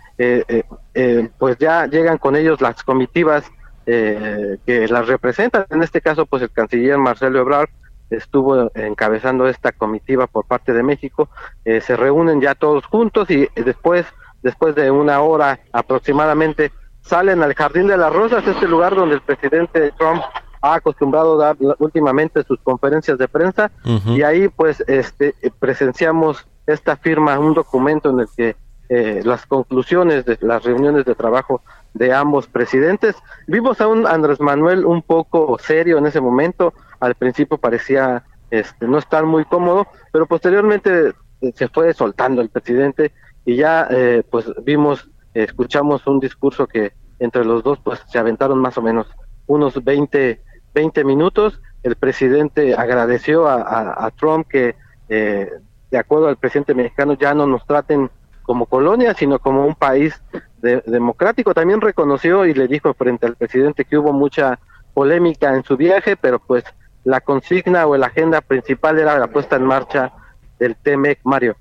pues 1.38 1.58
ya 1.58 1.86
llegan 1.86 2.16
con 2.16 2.36
ellos 2.36 2.62
las 2.62 2.82
comitivas 2.82 3.44
que 3.84 4.86
las 4.88 5.08
representan. 5.08 5.66
En 5.68 5.82
este 5.82 6.00
caso, 6.00 6.24
pues 6.24 6.42
el 6.42 6.50
canciller 6.50 6.96
Marcelo 6.96 7.40
Ebrard 7.40 7.68
estuvo 8.08 8.70
encabezando 8.74 9.46
esta 9.46 9.72
comitiva 9.72 10.26
por 10.26 10.46
parte 10.46 10.72
de 10.72 10.82
México. 10.82 11.28
se 11.64 11.96
reúnen 11.96 12.40
ya 12.40 12.54
todos 12.54 12.86
juntos 12.86 13.30
y 13.30 13.46
después, 13.56 14.06
después 14.42 14.74
de 14.74 14.90
una 14.90 15.20
hora 15.20 15.60
aproximadamente, 15.72 16.72
salen 17.02 17.42
al 17.42 17.54
Jardín 17.54 17.86
de 17.88 17.96
las 17.96 18.12
Rosas, 18.12 18.46
este 18.46 18.68
lugar 18.68 18.94
donde 18.94 19.16
el 19.16 19.20
presidente 19.20 19.92
Trump 19.98 20.22
ha 20.62 20.74
acostumbrado 20.74 21.40
a 21.40 21.46
dar 21.46 21.56
últimamente 21.78 22.42
sus 22.44 22.58
conferencias 22.60 23.18
de 23.18 23.28
prensa. 23.28 23.70
Y 24.06 24.22
ahí 24.22 24.48
pues 24.48 24.84
este 24.86 25.34
presenciamos 25.58 26.46
esta 26.66 26.96
firma, 26.96 27.38
un 27.38 27.54
documento 27.54 28.10
en 28.10 28.20
el 28.20 28.28
que 28.36 28.56
eh, 28.88 29.22
las 29.24 29.46
conclusiones 29.46 30.24
de 30.24 30.36
las 30.40 30.64
reuniones 30.64 31.04
de 31.04 31.14
trabajo 31.14 31.62
de 31.94 32.12
ambos 32.12 32.46
presidentes. 32.46 33.16
Vimos 33.46 33.80
a 33.80 33.86
un 33.86 34.06
Andrés 34.06 34.40
Manuel 34.40 34.84
un 34.84 35.02
poco 35.02 35.58
serio 35.58 35.98
en 35.98 36.06
ese 36.06 36.20
momento, 36.20 36.74
al 36.98 37.14
principio 37.14 37.56
parecía 37.56 38.24
este, 38.50 38.88
no 38.88 38.98
estar 38.98 39.24
muy 39.24 39.44
cómodo, 39.44 39.86
pero 40.12 40.26
posteriormente 40.26 41.14
eh, 41.40 41.52
se 41.54 41.68
fue 41.68 41.94
soltando 41.94 42.42
el 42.42 42.48
presidente 42.48 43.12
y 43.44 43.56
ya 43.56 43.86
eh, 43.90 44.24
pues 44.28 44.46
vimos 44.64 45.08
escuchamos 45.34 46.06
un 46.06 46.20
discurso 46.20 46.66
que 46.66 46.92
entre 47.18 47.44
los 47.44 47.62
dos 47.62 47.78
pues 47.82 48.00
se 48.08 48.18
aventaron 48.18 48.58
más 48.58 48.76
o 48.78 48.82
menos 48.82 49.06
unos 49.46 49.82
20, 49.82 50.42
20 50.74 51.04
minutos. 51.04 51.60
El 51.82 51.96
presidente 51.96 52.74
agradeció 52.74 53.48
a, 53.48 54.10
Trump 54.18 54.46
que, 54.48 54.76
eh, 55.08 55.50
de 55.90 55.98
acuerdo 55.98 56.28
al 56.28 56.36
presidente 56.36 56.74
mexicano, 56.74 57.14
ya 57.14 57.34
no 57.34 57.46
nos 57.46 57.66
traten 57.66 58.10
como 58.42 58.66
colonia, 58.66 59.14
sino 59.14 59.38
como 59.38 59.66
un 59.66 59.74
país 59.74 60.20
democrático. 60.60 61.54
También 61.54 61.80
reconoció 61.80 62.46
y 62.46 62.54
le 62.54 62.68
dijo 62.68 62.92
frente 62.94 63.26
al 63.26 63.36
presidente 63.36 63.84
que 63.84 63.96
hubo 63.96 64.12
mucha 64.12 64.58
polémica 64.92 65.54
en 65.54 65.64
su 65.64 65.76
viaje, 65.76 66.16
pero 66.16 66.38
pues 66.38 66.64
la 67.04 67.20
consigna 67.20 67.86
o 67.86 67.96
la 67.96 68.06
agenda 68.06 68.40
principal 68.40 68.98
era 68.98 69.18
la 69.18 69.28
puesta 69.28 69.56
en 69.56 69.64
marcha 69.64 70.12
del 70.58 70.76
TEMEC, 70.76 71.20
Mario. 71.24 71.56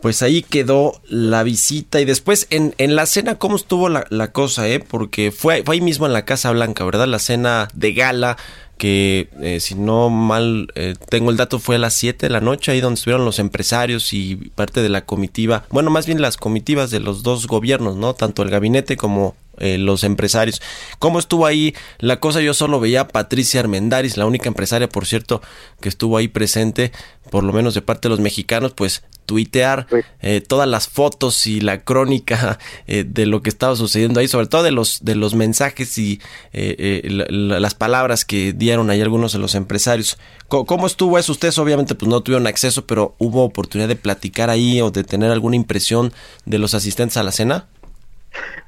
Pues 0.00 0.22
ahí 0.22 0.42
quedó 0.42 1.00
la 1.08 1.42
visita 1.42 2.00
y 2.00 2.04
después 2.04 2.46
en, 2.50 2.74
en 2.78 2.94
la 2.94 3.06
cena, 3.06 3.36
¿cómo 3.36 3.56
estuvo 3.56 3.88
la, 3.88 4.06
la 4.10 4.32
cosa? 4.32 4.68
Eh? 4.68 4.80
Porque 4.80 5.32
fue, 5.32 5.62
fue 5.64 5.76
ahí 5.76 5.80
mismo 5.80 6.06
en 6.06 6.12
la 6.12 6.24
Casa 6.24 6.52
Blanca, 6.52 6.84
¿verdad? 6.84 7.08
La 7.08 7.18
cena 7.18 7.68
de 7.74 7.92
gala 7.92 8.36
que 8.78 9.28
eh, 9.40 9.58
si 9.60 9.74
no 9.74 10.08
mal 10.08 10.68
eh, 10.76 10.94
tengo 11.08 11.30
el 11.30 11.36
dato 11.36 11.58
fue 11.58 11.76
a 11.76 11.78
las 11.80 11.94
7 11.94 12.26
de 12.26 12.30
la 12.30 12.40
noche 12.40 12.70
ahí 12.70 12.80
donde 12.80 12.94
estuvieron 12.94 13.24
los 13.24 13.40
empresarios 13.40 14.12
y 14.12 14.36
parte 14.54 14.80
de 14.82 14.88
la 14.88 15.04
comitiva, 15.04 15.64
bueno 15.70 15.90
más 15.90 16.06
bien 16.06 16.22
las 16.22 16.36
comitivas 16.36 16.90
de 16.90 17.00
los 17.00 17.24
dos 17.24 17.48
gobiernos, 17.48 17.96
¿no? 17.96 18.14
Tanto 18.14 18.42
el 18.42 18.50
gabinete 18.50 18.96
como 18.96 19.34
eh, 19.58 19.76
los 19.76 20.04
empresarios. 20.04 20.62
¿Cómo 21.00 21.18
estuvo 21.18 21.44
ahí 21.44 21.74
la 21.98 22.20
cosa? 22.20 22.40
Yo 22.40 22.54
solo 22.54 22.78
veía 22.78 23.02
a 23.02 23.08
Patricia 23.08 23.58
Armendaris, 23.58 24.16
la 24.16 24.26
única 24.26 24.48
empresaria, 24.48 24.88
por 24.88 25.04
cierto, 25.04 25.42
que 25.80 25.88
estuvo 25.88 26.16
ahí 26.16 26.28
presente, 26.28 26.92
por 27.30 27.42
lo 27.42 27.52
menos 27.52 27.74
de 27.74 27.82
parte 27.82 28.08
de 28.08 28.10
los 28.10 28.20
mexicanos, 28.20 28.72
pues 28.74 29.02
tuitear 29.28 29.86
eh, 30.22 30.40
todas 30.40 30.66
las 30.66 30.88
fotos 30.88 31.46
y 31.46 31.60
la 31.60 31.82
crónica 31.82 32.58
eh, 32.86 33.04
de 33.06 33.26
lo 33.26 33.42
que 33.42 33.50
estaba 33.50 33.76
sucediendo 33.76 34.20
ahí, 34.20 34.26
sobre 34.26 34.46
todo 34.46 34.62
de 34.62 34.70
los 34.70 35.04
de 35.04 35.14
los 35.14 35.34
mensajes 35.34 35.98
y 35.98 36.20
eh, 36.54 37.02
las 37.30 37.74
palabras 37.74 38.24
que 38.24 38.54
dieron 38.54 38.88
ahí 38.88 39.02
algunos 39.02 39.34
de 39.34 39.38
los 39.38 39.54
empresarios. 39.54 40.18
¿Cómo, 40.48 40.86
estuvo 40.86 41.18
eso? 41.18 41.30
Ustedes 41.30 41.58
obviamente 41.58 41.94
pues 41.94 42.08
no 42.08 42.22
tuvieron 42.22 42.46
acceso, 42.46 42.86
pero 42.86 43.14
hubo 43.18 43.44
oportunidad 43.44 43.88
de 43.88 43.96
platicar 43.96 44.48
ahí 44.48 44.80
o 44.80 44.90
de 44.90 45.04
tener 45.04 45.30
alguna 45.30 45.56
impresión 45.56 46.14
de 46.46 46.58
los 46.58 46.72
asistentes 46.72 47.18
a 47.18 47.22
la 47.22 47.32
cena. 47.32 47.66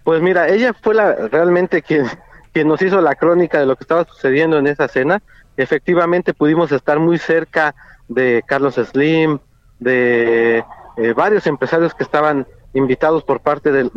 Pues 0.05 0.21
mira, 0.21 0.49
ella 0.51 0.75
fue 0.83 0.95
la 0.95 1.15
realmente 1.29 1.81
quien 1.81 2.07
quien 2.53 2.69
nos 2.69 2.83
hizo 2.83 3.01
la 3.01 3.15
crónica 3.15 3.61
de 3.61 3.67
lo 3.67 3.77
que 3.77 3.85
estaba 3.85 4.05
sucediendo 4.05 4.59
en 4.59 4.67
esa 4.67 4.89
cena. 4.89 5.23
Efectivamente 5.57 6.35
pudimos 6.35 6.71
estar 6.73 6.99
muy 6.99 7.17
cerca 7.17 7.75
de 8.09 8.43
Carlos 8.47 8.75
Slim, 8.75 9.39
de 9.81 10.65
eh, 10.97 11.13
varios 11.15 11.47
empresarios 11.47 11.95
que 11.95 12.05
estaban 12.05 12.47
invitados 12.73 13.25
por 13.25 13.41
parte 13.41 13.73
del, 13.73 13.91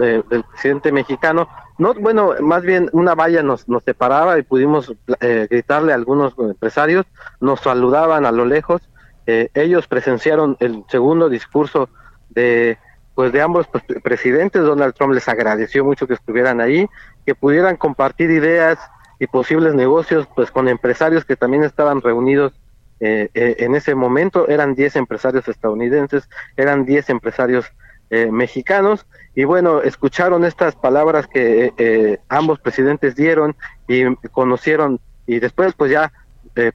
presidente 0.49 0.91
mexicano. 0.91 1.47
No, 1.77 1.93
bueno, 1.93 2.33
más 2.41 2.63
bien 2.63 2.89
una 2.91 3.13
valla 3.13 3.43
nos, 3.43 3.67
nos 3.67 3.83
separaba 3.83 4.39
y 4.39 4.43
pudimos 4.43 4.93
eh, 5.19 5.47
gritarle 5.49 5.91
a 5.91 5.95
algunos 5.95 6.33
empresarios, 6.37 7.05
nos 7.39 7.59
saludaban 7.59 8.25
a 8.25 8.31
lo 8.31 8.45
lejos. 8.45 8.81
Eh, 9.27 9.49
ellos 9.53 9.87
presenciaron 9.87 10.57
el 10.59 10.83
segundo 10.89 11.29
discurso 11.29 11.89
de 12.29 12.77
pues 13.15 13.31
de 13.31 13.41
ambos 13.43 13.67
presidentes. 14.03 14.63
Donald 14.63 14.95
Trump 14.95 15.13
les 15.13 15.27
agradeció 15.27 15.85
mucho 15.85 16.07
que 16.07 16.15
estuvieran 16.15 16.61
ahí, 16.61 16.87
que 17.27 17.35
pudieran 17.35 17.75
compartir 17.75 18.31
ideas 18.31 18.79
y 19.19 19.27
posibles 19.27 19.75
negocios 19.75 20.27
pues 20.35 20.49
con 20.49 20.67
empresarios 20.67 21.23
que 21.23 21.35
también 21.35 21.63
estaban 21.63 22.01
reunidos 22.01 22.53
eh, 23.05 23.29
eh, 23.33 23.57
en 23.59 23.75
ese 23.75 23.95
momento 23.95 24.47
eran 24.47 24.75
10 24.75 24.95
empresarios 24.95 25.45
estadounidenses, 25.49 26.29
eran 26.55 26.85
10 26.85 27.09
empresarios 27.09 27.65
eh, 28.09 28.31
mexicanos 28.31 29.05
y 29.35 29.43
bueno, 29.43 29.81
escucharon 29.81 30.45
estas 30.45 30.75
palabras 30.77 31.27
que 31.27 32.19
ambos 32.29 32.61
presidentes 32.61 33.17
dieron 33.17 33.57
y 33.89 34.15
conocieron 34.31 35.01
y 35.27 35.39
después 35.39 35.73
pues 35.73 35.91
ya 35.91 36.13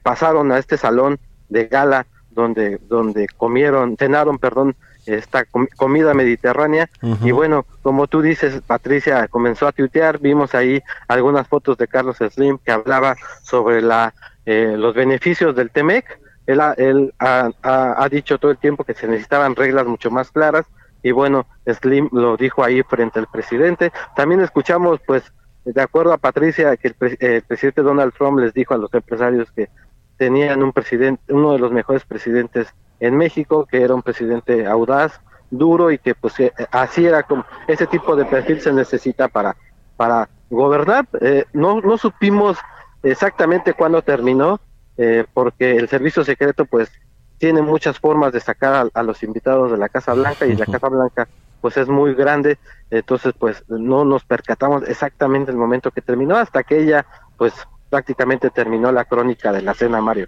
pasaron 0.03 0.51
a 0.51 0.59
este 0.59 0.77
salón 0.77 1.17
de 1.47 1.65
gala 1.65 2.05
donde 2.29 2.79
donde 2.87 3.27
comieron, 3.35 3.97
cenaron, 3.97 4.37
perdón, 4.37 4.75
esta 5.07 5.45
comida 5.77 6.13
mediterránea. 6.13 6.89
Y 7.23 7.31
bueno, 7.31 7.65
como 7.81 8.05
tú 8.05 8.21
dices, 8.21 8.61
Patricia 8.67 9.27
comenzó 9.29 9.65
a 9.67 9.71
tuitear, 9.71 10.19
vimos 10.19 10.53
ahí 10.53 10.79
algunas 11.07 11.47
fotos 11.47 11.77
de 11.77 11.87
Carlos 11.87 12.17
Slim 12.17 12.59
que 12.59 12.71
hablaba 12.71 13.15
sobre 13.41 13.81
la 13.81 14.13
eh, 14.51 14.75
los 14.75 14.95
beneficios 14.95 15.55
del 15.55 15.69
TEMEC. 15.69 16.19
Él, 16.47 16.59
ha, 16.59 16.73
él 16.73 17.13
ha, 17.19 18.07
dicho 18.09 18.39
todo 18.39 18.49
el 18.49 18.57
tiempo 18.57 18.83
que 18.83 18.95
se 18.95 19.07
necesitaban 19.07 19.55
reglas 19.55 19.85
mucho 19.85 20.09
más 20.09 20.31
claras 20.31 20.65
y 21.03 21.11
bueno, 21.11 21.45
Slim 21.67 22.09
lo 22.11 22.35
dijo 22.35 22.63
ahí 22.63 22.81
frente 22.81 23.19
al 23.19 23.27
presidente. 23.27 23.91
También 24.15 24.41
escuchamos, 24.41 24.99
pues, 25.05 25.31
de 25.65 25.79
acuerdo 25.79 26.13
a 26.13 26.17
Patricia, 26.17 26.75
que 26.77 26.87
el, 26.87 27.43
presidente 27.43 27.83
Donald 27.83 28.11
Trump 28.17 28.39
les 28.39 28.51
dijo 28.55 28.73
a 28.73 28.79
los 28.79 28.91
empresarios 28.91 29.51
que 29.51 29.69
tenían 30.17 30.63
un 30.63 30.73
presidente, 30.73 31.21
uno 31.31 31.53
de 31.53 31.59
los 31.59 31.71
mejores 31.71 32.03
presidentes 32.03 32.73
en 32.99 33.17
México, 33.17 33.67
que 33.69 33.83
era 33.83 33.93
un 33.93 34.01
presidente 34.01 34.65
audaz, 34.65 35.21
duro 35.51 35.91
y 35.91 35.99
que 35.99 36.15
pues 36.15 36.39
eh, 36.39 36.51
así 36.71 37.05
era 37.05 37.21
como 37.21 37.45
ese 37.67 37.85
tipo 37.85 38.15
de 38.15 38.25
perfil 38.25 38.61
se 38.61 38.73
necesita 38.73 39.27
para 39.27 39.55
para 39.95 40.27
gobernar. 40.49 41.07
Eh, 41.21 41.45
no 41.53 41.81
no 41.81 41.99
supimos 41.99 42.57
exactamente 43.03 43.73
cuándo 43.73 44.01
terminó, 44.01 44.59
eh, 44.97 45.25
porque 45.33 45.77
el 45.77 45.87
servicio 45.87 46.23
secreto 46.23 46.65
pues 46.65 46.89
tiene 47.37 47.61
muchas 47.61 47.99
formas 47.99 48.33
de 48.33 48.41
sacar 48.41 48.89
a, 48.93 49.03
los 49.03 49.23
invitados 49.23 49.71
de 49.71 49.77
la 49.77 49.89
Casa 49.89 50.13
Blanca 50.13 50.45
y 50.45 50.55
la 50.55 50.65
Casa 50.65 50.89
Blanca 50.89 51.27
pues 51.61 51.77
es 51.77 51.87
muy 51.87 52.13
grande, 52.13 52.57
entonces 52.89 53.33
pues 53.37 53.63
no 53.67 54.05
nos 54.05 54.23
percatamos 54.23 54.83
exactamente 54.87 55.51
el 55.51 55.57
momento 55.57 55.91
que 55.91 56.01
terminó 56.01 56.37
hasta 56.37 56.63
que 56.63 56.81
ella 56.81 57.05
pues 57.37 57.53
prácticamente 57.89 58.49
terminó 58.49 58.91
la 58.91 59.05
crónica 59.05 59.51
de 59.51 59.61
la 59.61 59.73
cena 59.73 60.01
Mario. 60.01 60.27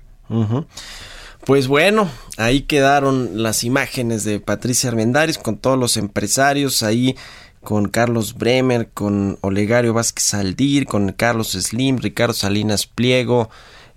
Pues 1.45 1.67
bueno, 1.67 2.09
ahí 2.37 2.61
quedaron 2.61 3.43
las 3.43 3.63
imágenes 3.63 4.23
de 4.23 4.39
Patricia 4.39 4.89
Armendáriz 4.89 5.37
con 5.37 5.57
todos 5.57 5.77
los 5.77 5.97
empresarios 5.97 6.83
ahí 6.83 7.17
con 7.63 7.87
Carlos 7.87 8.35
Bremer, 8.35 8.89
con 8.93 9.37
Olegario 9.41 9.93
Vázquez 9.93 10.33
Aldir, 10.33 10.85
con 10.85 11.11
Carlos 11.11 11.51
Slim, 11.51 11.97
Ricardo 11.97 12.33
Salinas 12.33 12.87
Pliego, 12.87 13.49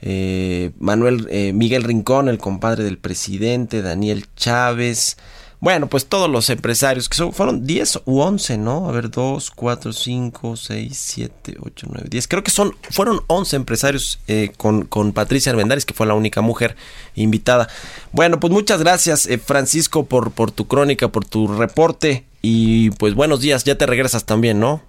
eh, 0.03 0.72
Manuel 0.79 1.27
eh, 1.31 1.53
Miguel 1.53 1.83
Rincón, 1.83 2.29
el 2.29 2.38
compadre 2.38 2.85
del 2.85 2.98
presidente, 2.98 3.83
Daniel 3.83 4.27
Chávez. 4.37 5.16
Bueno, 5.64 5.87
pues 5.87 6.05
todos 6.05 6.29
los 6.29 6.50
empresarios, 6.50 7.09
que 7.09 7.16
son, 7.16 7.33
fueron 7.33 7.64
10 7.64 8.03
u 8.05 8.20
11, 8.20 8.59
¿no? 8.59 8.87
A 8.87 8.92
ver, 8.92 9.11
2, 9.11 9.50
4, 9.50 9.94
5, 9.94 10.57
6, 10.57 10.92
7, 10.94 11.57
8, 11.59 11.87
9, 11.90 12.07
10. 12.11 12.29
Creo 12.29 12.44
que 12.44 12.50
son, 12.50 12.77
fueron 12.90 13.22
11 13.29 13.57
empresarios 13.57 14.20
eh, 14.29 14.53
con, 14.59 14.85
con 14.85 15.14
Patricia 15.14 15.53
Armendáriz, 15.53 15.87
que 15.87 15.94
fue 15.94 16.07
la 16.07 16.12
única 16.12 16.42
mujer 16.42 16.77
invitada. 17.14 17.66
Bueno, 18.12 18.40
pues 18.40 18.53
muchas 18.53 18.81
gracias, 18.81 19.27
Francisco, 19.46 20.05
por, 20.05 20.33
por 20.33 20.50
tu 20.50 20.68
crónica, 20.68 21.09
por 21.09 21.24
tu 21.24 21.48
reporte. 21.48 22.27
Y 22.42 22.90
pues 22.90 23.14
buenos 23.14 23.40
días, 23.40 23.64
ya 23.64 23.79
te 23.79 23.87
regresas 23.87 24.27
también, 24.27 24.61
¿no? 24.61 24.83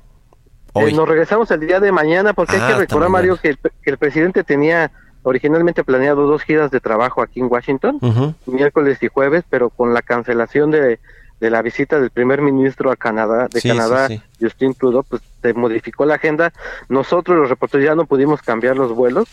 Eh, 0.76 0.92
nos 0.92 1.08
regresamos 1.08 1.50
el 1.52 1.62
día 1.62 1.80
de 1.80 1.94
mañana 1.94 2.34
porque 2.34 2.58
hay 2.58 2.68
que 2.68 2.74
ah, 2.74 2.78
recordar, 2.80 3.08
Mario, 3.08 3.38
que 3.38 3.56
el, 3.86 3.98
presidente 3.98 4.44
tenía 4.44 4.92
originalmente 5.26 5.84
planeado 5.84 6.28
dos 6.28 6.44
giras 6.44 6.70
de 6.70 6.80
trabajo 6.80 7.22
aquí 7.22 7.40
en 7.40 7.48
Washington, 7.52 8.00
miércoles 8.46 9.02
y 9.02 9.08
jueves, 9.08 9.44
pero 9.50 9.72
con 9.72 9.94
la 9.94 10.04
cancelación 10.04 10.70
de, 10.70 11.00
la 11.40 11.62
visita 11.64 12.00
del 12.00 12.12
primer 12.12 12.42
ministro 12.42 12.92
a 12.92 12.96
Canadá, 12.96 13.48
de 13.52 13.62
Canadá, 13.62 14.08
Justin 14.40 14.76
Trudeau, 14.76 15.04
pues 15.04 15.24
se 15.42 15.54
modificó 15.54 16.06
la 16.06 16.16
agenda. 16.16 16.54
Nosotros 16.90 17.38
los 17.38 17.50
reporteros 17.50 17.86
ya 17.86 17.96
no 17.96 18.06
pudimos 18.06 18.42
cambiar 18.44 18.78
los 18.78 18.94
vuelos 18.94 19.28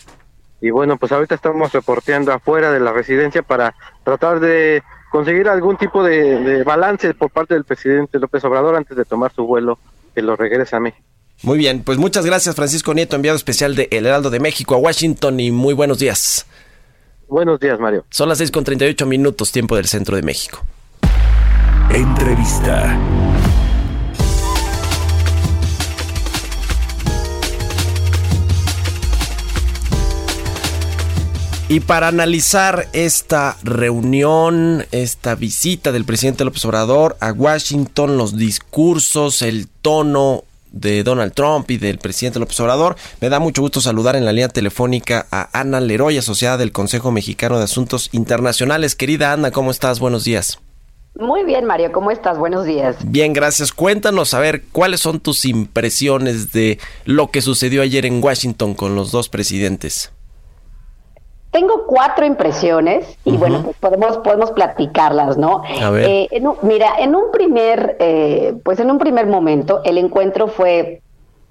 y 0.63 0.71
bueno, 0.71 0.97
pues 0.97 1.13
ahorita 1.13 1.35
estamos 1.35 1.73
reporteando 1.73 2.33
afuera 2.33 2.73
de 2.73 2.81
la 2.81 2.93
residencia 2.93 3.43
para 3.43 3.75
tratar 4.03 4.41
de 4.41 4.83
conseguir 5.11 5.47
algún 5.49 5.77
tipo 5.77 6.03
de, 6.03 6.65
balance 6.65 7.13
por 7.13 7.31
parte 7.31 7.53
del 7.53 7.65
presidente 7.65 8.19
López 8.19 8.43
Obrador 8.45 8.77
antes 8.77 8.97
de 8.97 9.05
tomar 9.05 9.31
su 9.33 9.45
vuelo 9.47 9.79
que 10.15 10.23
lo 10.23 10.37
regrese 10.37 10.75
a 10.75 10.81
México. 10.81 11.07
Muy 11.43 11.59
bien, 11.59 11.83
pues 11.83 11.99
muchas 11.99 12.25
gracias 12.25 12.55
Francisco 12.55 12.95
Nieto, 12.95 13.17
enviado 13.17 13.37
especial 13.37 13.75
de 13.75 13.89
El 13.91 14.07
Heraldo 14.07 14.31
de 14.31 14.41
México 14.41 14.75
a 14.75 14.79
Washington 14.79 15.41
y 15.41 15.51
muy 15.51 15.75
buenos 15.75 15.99
días. 15.99 16.47
Buenos 17.29 17.59
días, 17.59 17.81
Mario. 17.81 18.05
Son 18.11 18.29
las 18.29 18.39
6 18.39 18.51
con 18.51 18.63
38 18.63 19.07
minutos, 19.07 19.51
tiempo 19.53 19.77
del 19.77 19.87
centro 19.87 20.17
de 20.17 20.23
México. 20.23 20.63
Entrevista. 21.91 22.99
Y 31.73 31.81
para 31.81 32.09
analizar 32.09 32.87
esta 32.93 33.57
reunión, 33.63 34.85
esta 34.91 35.35
visita 35.35 35.91
del 35.91 36.05
presidente 36.05 36.45
López 36.45 36.63
Obrador 36.67 37.17
a 37.19 37.33
Washington, 37.33 38.19
los 38.19 38.37
discursos, 38.37 39.41
el 39.41 39.69
tono 39.69 40.45
de 40.73 41.05
Donald 41.05 41.33
Trump 41.35 41.71
y 41.71 41.77
del 41.77 41.99
presidente 41.99 42.41
López 42.41 42.59
Obrador, 42.61 42.97
me 43.21 43.29
da 43.29 43.39
mucho 43.39 43.63
gusto 43.63 43.81
saludar 43.81 44.17
en 44.17 44.25
la 44.25 44.33
línea 44.33 44.49
telefónica 44.49 45.27
a 45.31 45.49
Ana 45.59 45.81
Leroy, 45.81 46.19
asociada 46.19 46.57
del 46.57 46.73
Consejo 46.73 47.13
Mexicano 47.13 47.59
de 47.59 47.65
Asuntos 47.65 48.09
Internacionales. 48.13 48.97
Querida 48.97 49.33
Ana, 49.33 49.51
¿cómo 49.51 49.71
estás? 49.71 50.01
Buenos 50.01 50.25
días. 50.25 50.59
Muy 51.15 51.45
bien, 51.45 51.67
Mario, 51.67 51.93
¿cómo 51.93 52.11
estás? 52.11 52.39
Buenos 52.39 52.65
días. 52.65 52.97
Bien, 53.05 53.35
gracias. 53.35 53.71
Cuéntanos, 53.73 54.33
a 54.33 54.41
ver, 54.41 54.65
¿cuáles 54.73 55.01
son 55.01 55.21
tus 55.21 55.45
impresiones 55.45 56.53
de 56.53 56.79
lo 57.05 57.31
que 57.31 57.43
sucedió 57.43 57.83
ayer 57.83 58.07
en 58.07 58.23
Washington 58.25 58.75
con 58.75 58.95
los 58.95 59.13
dos 59.13 59.29
presidentes? 59.29 60.11
Tengo 61.53 61.85
cuatro 61.87 62.25
impresiones 62.25 63.17
y 63.25 63.37
bueno, 63.37 63.63
pues 63.63 63.77
podemos, 63.77 64.17
podemos 64.19 64.51
platicarlas, 64.53 65.37
¿no? 65.37 65.63
A 65.83 65.91
ver. 65.91 66.09
Eh, 66.09 66.43
mira, 66.63 66.95
en 66.99 67.15
un 67.15 67.31
primer, 67.31 67.97
eh, 68.01 68.55
pues 68.65 68.81
en 68.81 68.91
un 68.91 68.99
primer 68.99 69.27
momento 69.27 69.83
el 69.85 69.99
encuentro 69.99 70.49
fue, 70.49 71.03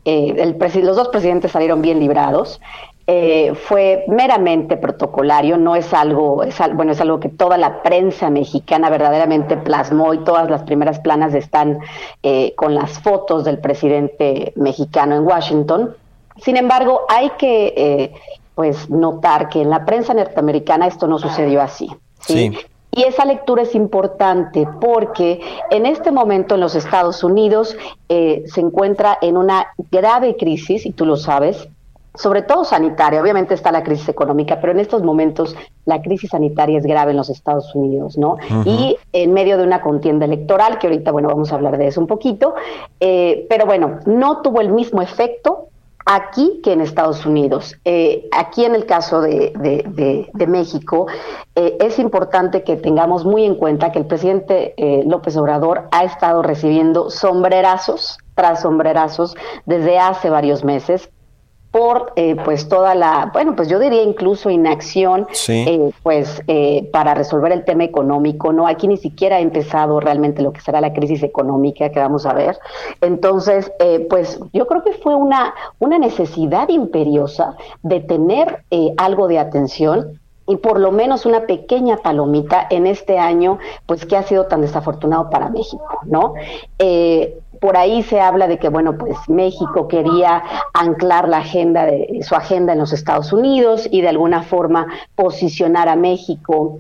eh, 0.04 0.36
el 0.38 0.58
los 0.84 0.98
dos 0.98 1.10
presidentes 1.10 1.52
salieron 1.52 1.82
bien 1.84 2.00
librados. 2.00 2.60
eh, 3.08 3.56
fue 3.56 4.06
meramente 4.08 4.78
protocolario, 4.78 5.58
no 5.58 5.76
es 5.76 5.94
algo, 5.94 6.44
es, 6.44 6.58
bueno, 6.74 6.94
es 6.94 7.02
algo 7.02 7.20
que 7.20 7.30
toda 7.30 7.58
la 7.58 7.82
prensa 7.84 8.30
mexicana 8.30 8.90
verdaderamente 8.90 9.58
plasmó 9.58 10.14
y 10.14 10.24
todas 10.24 10.50
las 10.50 10.64
primeras 10.64 11.00
planas 11.00 11.34
están 11.34 11.80
eh, 12.24 12.54
con 12.56 12.74
las 12.74 13.00
fotos 13.00 13.44
del 13.44 13.60
presidente 13.60 14.54
mexicano 14.56 15.16
en 15.16 15.24
Washington. 15.24 15.96
Sin 16.38 16.58
embargo, 16.58 17.02
hay 17.10 17.32
que 17.32 17.74
eh, 17.76 18.14
pues 18.56 18.90
notar 18.90 19.50
que 19.50 19.62
en 19.62 19.70
la 19.70 19.86
prensa 19.86 20.14
norteamericana 20.14 20.88
esto 20.88 21.08
no 21.08 21.20
sucedió 21.20 21.62
así. 21.62 21.90
¿sí? 22.20 22.52
Y 22.92 23.04
esa 23.04 23.24
lectura 23.24 23.64
es 23.64 23.74
importante 23.74 24.68
porque 24.82 25.40
en 25.70 25.86
este 25.86 26.12
momento 26.12 26.56
en 26.56 26.62
los 26.62 26.76
Estados 26.76 27.24
Unidos 27.24 27.78
se 28.10 28.60
encuentra 28.60 29.18
en 29.22 29.38
una 29.38 29.68
grave 29.90 30.36
crisis, 30.36 30.86
y 30.86 30.92
tú 30.92 31.06
lo 31.06 31.16
sabes, 31.16 31.70
sobre 32.14 32.42
todo 32.42 32.66
sanitaria. 32.66 33.22
Obviamente 33.22 33.54
está 33.54 33.72
la 33.72 33.84
crisis 33.84 34.10
económica, 34.10 34.60
pero 34.60 34.74
en 34.74 34.80
estos 34.80 35.04
momentos 35.04 35.56
la 35.86 36.02
crisis 36.02 36.32
sanitaria 36.32 36.78
es 36.78 36.86
grave 36.86 37.12
en 37.12 37.18
los 37.18 37.30
Estados 37.30 37.74
Unidos, 37.74 38.18
¿no? 38.18 38.38
Y 38.66 38.98
en 39.14 39.34
medio 39.34 39.58
de 39.58 39.64
una 39.64 39.82
contienda 39.82 40.26
electoral, 40.26 40.78
que 40.78 40.88
ahorita, 40.88 41.12
bueno, 41.12 41.30
vamos 41.30 41.52
a 41.52 41.56
hablar 41.56 41.78
de 41.78 41.88
eso 41.88 42.02
un 42.02 42.08
poquito, 42.08 42.56
eh, 43.00 43.46
pero 43.50 43.66
bueno, 43.66 44.00
no 44.06 44.42
tuvo 44.42 44.60
el 44.62 44.70
mismo 44.70 45.02
efecto 45.02 45.70
aquí 46.06 46.60
que 46.64 46.74
en 46.74 46.82
Estados 46.82 47.26
Unidos. 47.26 47.78
Eh, 47.86 48.28
aquí 48.32 48.66
en 48.66 48.76
el 48.76 48.86
caso 48.86 49.22
de, 49.22 50.30
México, 50.48 51.08
eh, 51.56 51.78
es 51.80 52.00
importante 52.00 52.64
que 52.64 52.76
tengamos 52.76 53.26
muy 53.26 53.46
en 53.46 53.56
cuenta 53.56 53.92
que 53.92 54.00
el 54.00 54.06
presidente 54.06 54.74
López 55.06 55.38
Obrador 55.38 55.88
ha 55.92 56.04
estado 56.04 56.42
recibiendo 56.42 57.10
sombrerazos 57.10 58.18
tras 58.36 58.62
sombrerazos 58.62 59.36
desde 59.66 60.00
hace 60.00 60.30
varios 60.30 60.64
meses 60.64 61.10
por 61.72 62.12
eh, 62.18 62.36
pues 62.44 62.68
toda 62.68 62.96
la, 62.96 63.32
bueno, 63.34 63.56
pues 63.56 63.70
yo 63.70 63.80
diría 63.80 64.04
incluso 64.04 64.50
inacción, 64.50 65.26
eh, 65.48 65.92
pues 66.04 66.44
eh, 66.48 66.90
para 66.92 67.14
resolver 67.14 67.54
el 67.54 67.64
tema 67.64 67.86
económico, 67.86 68.52
¿no? 68.52 68.68
Aquí 68.68 68.88
ni 68.88 68.98
siquiera 68.98 69.38
ha 69.38 69.40
empezado 69.40 70.02
realmente 70.02 70.42
lo 70.42 70.52
que 70.52 70.60
será 70.60 70.82
la 70.82 70.94
crisis 70.94 71.24
económica 71.24 71.90
que 71.90 72.00
vamos 72.00 72.26
a 72.26 72.34
ver. 72.34 72.60
Entonces, 73.00 73.72
pues 74.10 74.40
yo 74.54 74.68
creo 74.68 74.84
que 74.84 74.94
fue 74.94 75.16
una, 75.16 75.54
una 75.80 75.98
necesidad 75.98 76.68
imperiosa 76.70 77.56
de 77.84 78.02
tener 78.02 78.64
algo 78.98 79.28
de 79.28 79.40
atención 79.40 80.20
y 80.48 80.58
por 80.58 80.80
lo 80.80 80.92
menos 80.92 81.26
una 81.26 81.42
pequeña 81.46 81.98
palomita 81.98 82.68
en 82.70 82.88
este 82.88 83.18
año, 83.18 83.60
pues 83.86 84.06
que 84.06 84.18
ha 84.18 84.24
sido 84.24 84.48
tan 84.48 84.62
desafortunado 84.62 85.30
para 85.30 85.50
México, 85.50 86.00
¿no? 86.04 86.34
Por 87.62 87.78
ahí 87.78 88.02
se 88.02 88.20
habla 88.20 88.48
de 88.48 88.58
que, 88.58 88.70
bueno, 88.70 88.98
pues 88.98 89.16
México 89.30 89.88
quería 89.88 90.44
anclar 90.74 91.30
la 91.30 91.38
agenda 91.38 91.86
de 91.86 92.20
su 92.24 92.36
agenda 92.36 92.74
en 92.74 92.80
los 92.80 92.92
Estados 92.92 93.32
Unidos 93.32 93.88
y 93.92 94.02
de 94.02 94.10
alguna 94.10 94.42
forma 94.42 94.88
posicionar 95.16 95.88
a 95.88 95.96
México 95.96 96.80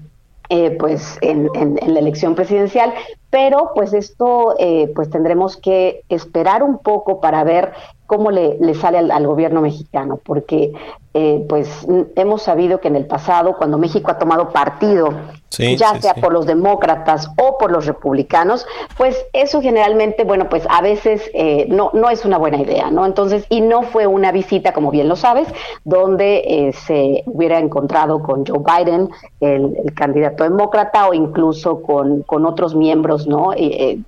eh, 0.49 0.71
pues 0.71 1.19
en, 1.21 1.49
la 1.53 1.99
elección 1.99 2.33
presidencial, 2.33 2.93
pero 3.29 3.71
pues 3.75 3.93
esto 3.93 4.55
eh, 4.57 4.91
pues 4.95 5.09
tendremos 5.11 5.55
que 5.55 6.01
esperar 6.09 6.63
un 6.63 6.79
poco 6.79 7.21
para 7.21 7.43
ver 7.43 7.73
cómo 8.07 8.31
le, 8.31 8.57
sale 8.73 8.97
al, 8.97 9.27
gobierno 9.27 9.61
mexicano, 9.61 10.19
porque 10.21 10.73
eh, 11.13 11.45
pues 11.47 11.69
hemos 12.15 12.43
sabido 12.43 12.79
que 12.79 12.87
en 12.87 12.95
el 12.95 13.05
pasado, 13.05 13.55
cuando 13.57 13.77
México 13.77 14.11
ha 14.11 14.17
tomado 14.17 14.49
partido, 14.49 15.13
ya 15.57 15.99
sea 15.99 16.13
por 16.15 16.31
los 16.31 16.45
demócratas 16.45 17.29
o 17.37 17.57
por 17.57 17.71
los 17.71 17.85
republicanos, 17.85 18.65
pues 18.97 19.17
eso 19.33 19.61
generalmente, 19.61 20.23
bueno, 20.23 20.47
pues 20.47 20.63
a 20.69 20.81
veces 20.81 21.29
eh, 21.33 21.65
no, 21.69 21.91
no 21.93 22.09
es 22.09 22.23
una 22.23 22.37
buena 22.37 22.61
idea, 22.61 22.89
¿no? 22.89 23.05
Entonces, 23.05 23.45
y 23.49 23.59
no 23.59 23.83
fue 23.83 24.07
una 24.07 24.31
visita, 24.31 24.71
como 24.71 24.91
bien 24.91 25.09
lo 25.09 25.17
sabes, 25.17 25.47
donde 25.83 26.43
eh, 26.45 26.73
se 26.73 27.23
hubiera 27.25 27.59
encontrado 27.59 28.23
con 28.23 28.45
Joe 28.45 28.59
Biden, 28.59 29.09
el, 29.41 29.93
candidato 29.93 30.45
demócrata, 30.45 31.09
o 31.09 31.13
incluso 31.13 31.81
con, 31.81 32.23
con 32.23 32.45
otros 32.45 32.73
miembros, 32.75 33.27
¿no? 33.27 33.51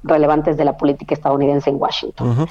relevantes 0.03 0.55
de 0.55 0.63
la 0.63 0.77
política 0.77 1.13
estadounidense 1.13 1.69
en 1.69 1.75
Washington. 1.75 2.47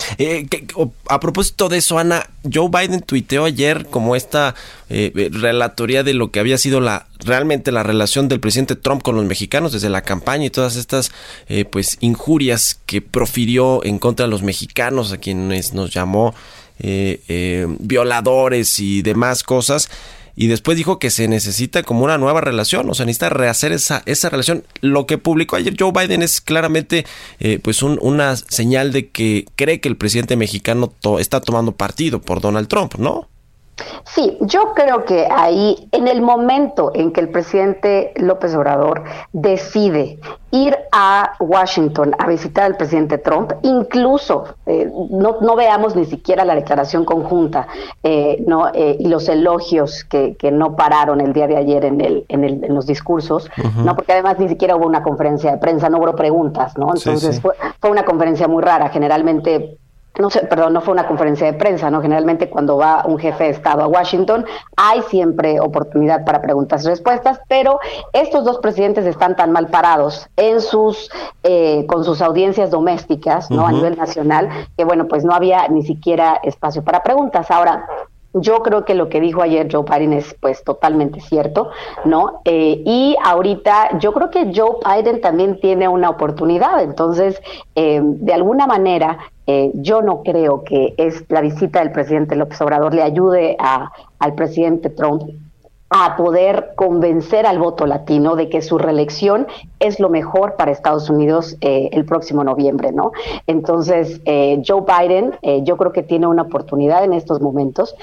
a 1.09 1.18
propósito 1.18 1.32
propósito 1.32 1.68
de 1.70 1.78
eso, 1.78 1.98
Ana, 1.98 2.24
Joe 2.53 2.68
Biden 2.68 3.00
tuiteó 3.00 3.46
ayer 3.46 3.86
como 3.86 4.14
esta 4.14 4.41
eh, 4.88 5.12
eh, 5.14 5.30
relatoría 5.32 6.03
de 6.03 6.14
lo 6.14 6.30
que 6.30 6.40
había 6.40 6.59
sido 6.59 6.80
la 6.80 7.07
realmente 7.20 7.72
la 7.72 7.82
relación 7.82 8.28
del 8.28 8.40
presidente 8.40 8.76
Trump 8.76 9.03
con 9.03 9.16
los 9.16 9.24
mexicanos 9.24 9.72
desde 9.72 9.88
la 9.88 10.03
campaña 10.03 10.47
y 10.47 10.51
todas 10.51 10.76
estas 10.76 11.12
eh, 11.49 11.64
pues 11.64 11.99
injurias 12.01 12.80
que 12.86 13.01
profirió 13.01 13.84
en 13.84 13.99
contra 13.99 14.26
de 14.26 14.30
los 14.30 14.43
mexicanos 14.43 15.12
a 15.12 15.18
quienes 15.18 15.72
nos 15.72 15.93
llamó 15.93 16.34
violadores 17.78 18.80
y 18.80 19.03
demás 19.03 19.45
cosas 19.45 19.88
y 20.34 20.49
después 20.49 20.76
dijo 20.76 20.99
que 20.99 21.11
se 21.11 21.28
necesita 21.28 21.84
como 21.84 22.03
una 22.03 22.18
nueva 22.18 22.40
relación, 22.40 22.90
o 22.90 22.95
sea, 22.95 23.07
necesita 23.07 23.28
rehacer 23.28 23.70
esa, 23.70 24.03
esa 24.05 24.30
relación. 24.30 24.64
Lo 24.80 25.07
que 25.07 25.16
publicó 25.16 25.55
ayer 25.55 25.76
Joe 25.78 25.93
Biden 25.93 26.22
es 26.22 26.40
claramente 26.40 27.07
pues 27.62 27.82
una 27.84 28.34
señal 28.34 28.90
de 28.90 29.11
que 29.11 29.45
cree 29.55 29.80
que 29.80 29.88
el 29.88 29.97
presidente 29.97 30.34
mexicano 30.34 30.93
está 31.20 31.40
tomando 31.40 31.70
partido 31.70 32.20
por 32.20 32.40
Donald 32.40 32.66
Trump, 32.66 32.97
¿no? 32.97 33.28
Sí, 34.04 34.36
yo 34.40 34.74
creo 34.74 35.04
que 35.04 35.26
ahí, 35.30 35.88
en 35.92 36.06
el 36.06 36.20
momento 36.20 36.90
en 36.94 37.12
que 37.12 37.20
el 37.20 37.30
presidente 37.30 38.12
López 38.16 38.54
Obrador 38.54 39.04
decide 39.32 40.18
ir 40.50 40.76
a 40.92 41.32
Washington 41.40 42.14
a 42.18 42.26
visitar 42.26 42.64
al 42.64 42.76
presidente 42.76 43.16
Trump, 43.16 43.52
incluso 43.62 44.44
eh, 44.66 44.90
no, 45.10 45.56
veamos 45.56 45.96
ni 45.96 46.04
siquiera 46.04 46.44
la 46.44 46.54
declaración 46.54 47.06
conjunta 47.06 47.66
eh, 48.02 48.44
no 48.46 48.68
eh, 48.74 48.96
y 48.98 49.08
los 49.08 49.28
elogios 49.30 50.04
que, 50.04 50.36
no 50.52 50.76
pararon 50.76 51.22
el 51.22 51.32
día 51.32 51.46
de 51.46 51.56
ayer 51.56 51.84
en, 51.86 52.00
el, 52.02 52.26
en, 52.28 52.44
el, 52.44 52.64
en 52.64 52.74
los 52.74 52.86
discursos, 52.86 53.48
no 53.76 53.96
porque 53.96 54.12
además 54.12 54.38
ni 54.38 54.48
siquiera 54.48 54.76
hubo 54.76 54.86
una 54.86 55.02
conferencia 55.02 55.52
de 55.52 55.58
prensa, 55.58 55.88
no 55.88 55.98
hubo 55.98 56.14
preguntas, 56.14 56.76
¿no? 56.76 56.92
Entonces 56.94 57.40
Fue, 57.40 57.54
fue 57.80 57.90
una 57.90 58.04
conferencia 58.04 58.48
muy 58.48 58.62
rara, 58.62 58.90
generalmente 58.90 59.78
no 60.18 60.28
sé, 60.30 60.40
perdón, 60.46 60.74
no 60.74 60.80
fue 60.80 60.92
una 60.92 61.06
conferencia 61.06 61.46
de 61.46 61.54
prensa, 61.54 61.90
¿no? 61.90 62.02
Generalmente 62.02 62.50
cuando 62.50 62.76
va 62.76 63.04
un 63.06 63.18
jefe 63.18 63.44
de 63.44 63.50
Estado 63.50 63.82
a 63.82 63.86
Washington 63.86 64.44
hay 64.76 65.00
siempre 65.02 65.58
oportunidad 65.60 66.24
para 66.24 66.42
preguntas 66.42 66.84
y 66.84 66.88
respuestas, 66.88 67.40
pero 67.48 67.80
estos 68.12 68.44
dos 68.44 68.58
presidentes 68.58 69.06
están 69.06 69.36
tan 69.36 69.52
mal 69.52 69.68
parados 69.68 70.28
en 70.36 70.60
sus, 70.60 71.10
eh, 71.42 71.86
con 71.86 72.04
sus 72.04 72.20
audiencias 72.20 72.70
domésticas, 72.70 73.50
¿no? 73.50 73.66
A 73.66 73.72
nivel 73.72 73.96
nacional, 73.96 74.48
que 74.76 74.84
bueno, 74.84 75.08
pues 75.08 75.24
no 75.24 75.34
había 75.34 75.66
ni 75.68 75.82
siquiera 75.82 76.40
espacio 76.42 76.82
para 76.84 77.02
preguntas. 77.02 77.50
Ahora, 77.50 77.86
yo 78.34 78.62
creo 78.62 78.84
que 78.84 78.94
lo 78.94 79.08
que 79.08 79.20
dijo 79.20 79.42
ayer 79.42 79.68
Joe 79.70 79.84
Biden 79.84 80.12
es 80.12 80.34
pues 80.40 80.64
totalmente 80.64 81.20
cierto, 81.20 81.70
¿no? 82.04 82.40
Eh, 82.44 82.82
y 82.84 83.16
ahorita 83.24 83.98
yo 83.98 84.12
creo 84.12 84.30
que 84.30 84.52
Joe 84.54 84.76
Biden 84.84 85.20
también 85.20 85.60
tiene 85.60 85.88
una 85.88 86.10
oportunidad, 86.10 86.82
entonces 86.82 87.40
eh, 87.74 88.00
de 88.02 88.32
alguna 88.32 88.66
manera 88.66 89.18
eh, 89.46 89.70
yo 89.74 90.02
no 90.02 90.22
creo 90.22 90.62
que 90.64 90.94
es 90.96 91.24
la 91.28 91.40
visita 91.40 91.80
del 91.80 91.92
presidente 91.92 92.36
López 92.36 92.60
Obrador 92.60 92.94
le 92.94 93.02
ayude 93.02 93.56
a, 93.58 93.90
al 94.18 94.34
presidente 94.34 94.88
Trump 94.88 95.24
a 95.93 96.16
poder 96.16 96.72
convencer 96.74 97.47
al 97.47 97.59
voto 97.59 97.86
latino 97.86 98.34
de 98.34 98.49
que 98.49 98.62
su 98.62 98.78
reelección 98.78 99.47
es 99.78 100.01
lo 100.01 100.09
mejor 100.09 100.57
para 100.57 100.70
Estados 100.70 101.11
Unidos 101.11 101.57
eh, 101.61 101.90
el 101.93 102.07
próximo 102.07 102.45
noviembre, 102.45 102.93
¿no? 102.93 103.12
Entonces, 103.47 104.20
eh, 104.24 104.62
Joe 104.66 104.82
Biden, 104.82 105.34
eh, 105.43 105.61
yo 105.64 105.76
creo 105.76 105.93
que 105.93 106.03
tiene 106.03 106.26
una 106.26 106.43
oportunidad 106.43 107.05
en 107.05 107.12
estos 107.12 107.40
momentos, 107.40 107.95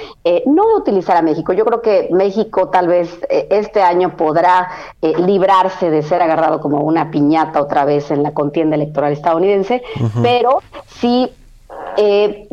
no 0.45 0.67
de 0.67 0.75
utilizar 0.75 1.17
a 1.17 1.21
México. 1.21 1.53
Yo 1.53 1.65
creo 1.65 1.81
que 1.81 2.09
México 2.11 2.69
tal 2.69 2.87
vez 2.87 3.19
este 3.29 3.81
año 3.81 4.15
podrá 4.15 4.69
librarse 5.01 5.89
de 5.89 6.03
ser 6.03 6.21
agarrado 6.21 6.61
como 6.61 6.81
una 6.81 7.09
piñata 7.09 7.61
otra 7.61 7.85
vez 7.85 8.11
en 8.11 8.21
la 8.21 8.33
contienda 8.33 8.75
electoral 8.75 9.13
estadounidense, 9.13 9.81
pero 10.21 10.61
sí 10.87 11.31
eh, 11.97 12.47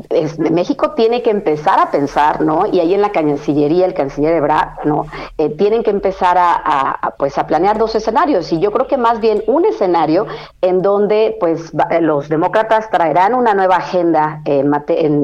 México 0.51 0.93
tiene 0.93 1.23
que 1.23 1.31
empezar 1.31 1.79
a 1.79 1.91
pensar, 1.91 2.41
¿no? 2.41 2.67
Y 2.67 2.81
ahí 2.81 2.95
en 2.95 3.01
la 3.01 3.13
Cancillería, 3.13 3.87
el 3.87 3.95
canciller 3.95 4.35
Ebrard, 4.35 4.85
¿no? 4.85 5.07
Eh, 5.39 5.51
tienen 5.51 5.83
que 5.83 5.91
empezar 5.91 6.37
a, 6.39 7.15
pues, 7.19 7.39
a 7.39 7.47
planear 7.47 7.79
dos 7.79 7.95
escenarios. 7.95 8.53
Y 8.53 8.61
yo 8.61 8.73
creo 8.73 8.87
que 8.87 8.97
más 8.97 9.21
bien 9.21 9.43
un 9.47 9.65
escenario 9.65 10.27
en 10.61 10.83
donde, 10.83 11.37
pues, 11.39 11.73
los 12.01 12.29
demócratas 12.29 12.91
traerán 12.91 13.35
una 13.35 13.55
nueva 13.55 13.77
agenda 13.77 14.43
en, 14.45 14.75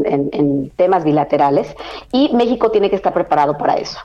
en, 0.05 0.70
temas 0.76 1.05
bilaterales 1.05 1.74
y 2.12 2.30
México 2.34 2.70
tiene 2.70 2.90
que 2.90 2.96
estar 2.96 3.12
preparado 3.12 3.57
para 3.59 3.74
eso. 3.74 3.98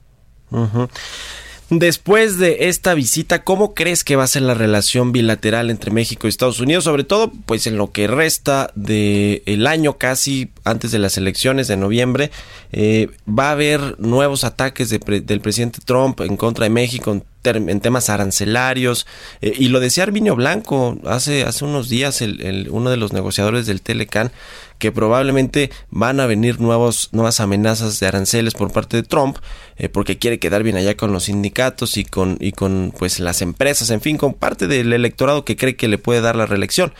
Después 1.69 2.37
de 2.37 2.69
esta 2.69 2.93
visita, 2.93 3.43
¿cómo 3.43 3.73
crees 3.73 4.05
que 4.05 4.15
va 4.15 4.23
a 4.23 4.27
ser 4.27 4.43
la 4.43 4.53
relación 4.53 5.11
bilateral 5.11 5.69
entre 5.69 5.91
México 5.91 6.25
y 6.25 6.29
Estados 6.29 6.61
Unidos? 6.61 6.85
Sobre 6.85 7.03
todo, 7.03 7.29
pues 7.45 7.67
en 7.67 7.75
lo 7.75 7.91
que 7.91 8.07
resta 8.07 8.71
del 8.75 9.43
el 9.45 9.67
año 9.67 9.97
casi 9.97 10.49
antes 10.63 10.91
de 10.91 10.99
las 10.99 11.17
elecciones 11.17 11.67
de 11.67 11.75
noviembre, 11.75 12.31
eh, 12.71 13.09
va 13.27 13.49
a 13.49 13.51
haber 13.51 13.99
nuevos 13.99 14.45
ataques 14.45 14.89
del 14.89 15.41
presidente 15.41 15.79
Trump 15.83 16.21
en 16.21 16.37
contra 16.37 16.63
de 16.63 16.69
México 16.69 17.21
en 17.55 17.79
temas 17.79 18.09
arancelarios. 18.09 19.07
Eh, 19.41 19.53
y 19.57 19.69
lo 19.69 19.79
decía 19.79 20.03
Arminio 20.03 20.35
Blanco 20.35 20.97
hace, 21.05 21.43
hace 21.43 21.63
unos 21.63 21.87
días, 21.87 22.21
el, 22.21 22.67
uno 22.71 22.89
de 22.89 22.97
los 22.97 23.13
negociadores 23.13 23.65
del 23.65 23.81
Telecan, 23.81 24.31
que 24.79 24.91
probablemente 24.91 25.71
van 25.89 26.19
a 26.19 26.25
venir 26.25 26.59
nuevos, 26.59 27.09
nuevas 27.11 27.39
amenazas 27.39 27.99
de 27.99 28.07
aranceles 28.07 28.53
por 28.53 28.71
parte 28.71 28.97
de 28.97 29.03
Trump, 29.03 29.37
eh, 29.77 29.89
porque 29.89 30.17
quiere 30.17 30.39
quedar 30.39 30.63
bien 30.63 30.75
allá 30.75 30.97
con 30.97 31.13
los 31.13 31.23
sindicatos 31.23 31.97
y 31.97 32.03
con, 32.03 32.37
y 32.39 32.51
con 32.51 32.93
pues 32.97 33.19
las 33.19 33.41
empresas, 33.41 33.89
en 33.89 34.01
fin, 34.01 34.17
con 34.17 34.33
parte 34.33 34.67
del 34.67 34.93
electorado 34.93 35.45
que 35.45 35.55
cree 35.55 35.75
que 35.75 35.87
le 35.87 35.97
puede 35.97 36.21
dar 36.21 36.35
la 36.35 36.45
reelección. 36.45 36.93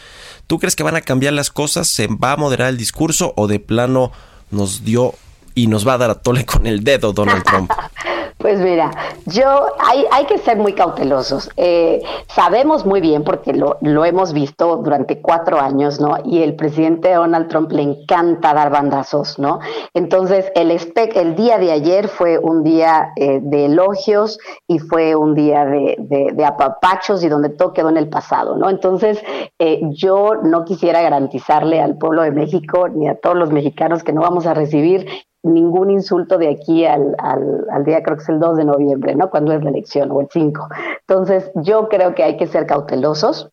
¿Tú 0.47 0.59
crees 0.59 0.75
que 0.75 0.83
van 0.83 0.95
a 0.95 1.01
cambiar 1.01 1.33
las 1.33 1.51
cosas? 1.51 1.87
¿Se 1.87 2.07
va 2.07 2.33
a 2.33 2.37
moderar 2.37 2.69
el 2.69 2.77
discurso 2.77 3.33
o 3.35 3.47
de 3.47 3.59
plano 3.59 4.11
nos 4.49 4.85
dio 4.85 5.13
y 5.55 5.67
nos 5.67 5.87
va 5.87 5.93
a 5.93 5.97
dar 5.97 6.09
a 6.09 6.15
tole 6.15 6.45
con 6.45 6.65
el 6.67 6.83
dedo 6.83 7.13
Donald 7.13 7.43
Trump? 7.43 7.71
Pues 8.37 8.59
mira, 8.59 8.91
yo 9.25 9.65
hay, 9.79 10.05
hay 10.11 10.25
que 10.25 10.37
ser 10.37 10.57
muy 10.57 10.73
cautelosos. 10.73 11.49
Eh, 11.57 12.03
sabemos 12.27 12.85
muy 12.85 13.01
bien, 13.01 13.23
porque 13.23 13.51
lo, 13.51 13.77
lo, 13.81 14.05
hemos 14.05 14.31
visto 14.31 14.77
durante 14.77 15.21
cuatro 15.21 15.59
años, 15.59 15.99
¿no? 15.99 16.17
Y 16.23 16.43
el 16.43 16.55
presidente 16.55 17.13
Donald 17.13 17.47
Trump 17.47 17.71
le 17.71 17.81
encanta 17.81 18.53
dar 18.53 18.69
bandazos, 18.69 19.39
¿no? 19.39 19.59
Entonces, 19.95 20.51
el, 20.53 20.69
el 20.69 21.35
día 21.35 21.57
de 21.57 21.71
ayer 21.71 22.07
fue 22.07 22.37
un 22.37 22.63
día 22.63 23.11
eh, 23.15 23.39
de 23.41 23.65
elogios 23.65 24.37
y 24.67 24.77
fue 24.77 25.15
un 25.15 25.33
día 25.33 25.65
de, 25.65 25.95
de, 25.97 26.45
apapachos 26.45 27.23
y 27.23 27.29
donde 27.29 27.49
todo 27.49 27.73
quedó 27.73 27.89
en 27.89 27.97
el 27.97 28.07
pasado, 28.07 28.55
¿no? 28.55 28.69
Entonces, 28.69 29.19
eh, 29.57 29.81
yo 29.89 30.35
no 30.43 30.63
quisiera 30.63 31.01
garantizarle 31.01 31.81
al 31.81 31.97
pueblo 31.97 32.21
de 32.21 32.31
México 32.31 32.87
ni 32.87 33.07
a 33.07 33.15
todos 33.19 33.35
los 33.35 33.51
mexicanos 33.51 34.03
que 34.03 34.13
no 34.13 34.21
vamos 34.21 34.45
a 34.45 34.53
recibir 34.53 35.07
ningún 35.43 35.91
insulto 35.91 36.37
de 36.37 36.49
aquí 36.49 36.85
al, 36.85 37.15
al, 37.19 37.85
día, 37.85 38.03
creo 38.03 38.17
que 38.17 38.23
es 38.23 38.29
el 38.29 38.39
2 38.39 38.57
de 38.57 38.65
noviembre, 38.65 39.15
¿no? 39.15 39.29
Cuando 39.29 39.53
es 39.53 39.63
la 39.63 39.69
elección, 39.69 40.11
o 40.11 40.21
el 40.21 40.27
5. 40.31 40.67
Entonces, 41.01 41.51
yo 41.55 41.87
creo 41.89 42.15
que 42.15 42.23
hay 42.23 42.37
que 42.37 42.47
ser 42.47 42.65
cautelosos. 42.65 43.49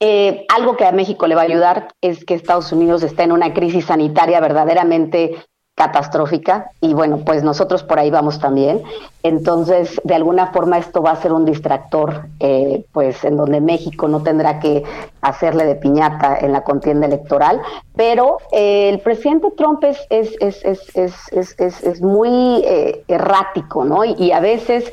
Eh, 0.00 0.46
algo 0.54 0.76
que 0.76 0.84
a 0.84 0.92
México 0.92 1.26
le 1.26 1.34
va 1.34 1.42
a 1.42 1.44
ayudar 1.44 1.88
es 2.00 2.24
que 2.24 2.34
Estados 2.34 2.72
Unidos 2.72 3.02
está 3.02 3.22
en 3.22 3.32
una 3.32 3.54
crisis 3.54 3.86
sanitaria 3.86 4.40
verdaderamente 4.40 5.36
catastrófica 5.74 6.70
y 6.80 6.92
bueno, 6.92 7.18
pues 7.24 7.42
nosotros 7.42 7.82
por 7.82 7.98
ahí 7.98 8.10
vamos 8.10 8.38
también. 8.38 8.82
Entonces, 9.22 10.00
de 10.04 10.14
alguna 10.14 10.48
forma 10.52 10.78
esto 10.78 11.02
va 11.02 11.12
a 11.12 11.16
ser 11.16 11.32
un 11.32 11.44
distractor, 11.44 12.26
eh, 12.40 12.84
pues 12.92 13.24
en 13.24 13.36
donde 13.36 13.60
México 13.60 14.06
no 14.06 14.22
tendrá 14.22 14.60
que 14.60 14.82
hacerle 15.22 15.64
de 15.64 15.76
piñata 15.76 16.36
en 16.40 16.52
la 16.52 16.62
contienda 16.62 17.06
electoral, 17.06 17.60
pero 17.96 18.38
eh, 18.52 18.90
el 18.90 19.00
presidente 19.00 19.48
Trump 19.56 19.82
es, 19.84 19.98
es, 20.10 20.36
es, 20.40 21.58
es, 21.58 22.02
muy 22.02 22.62
eh, 22.64 23.04
errático, 23.08 23.84
¿no? 23.84 24.04
Y, 24.04 24.14
y 24.18 24.32
a 24.32 24.40
veces 24.40 24.92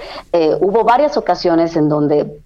hubo 0.62 0.84
varias 0.84 1.18
ocasiones 1.18 1.76
en 1.76 1.90
donde 1.90 2.40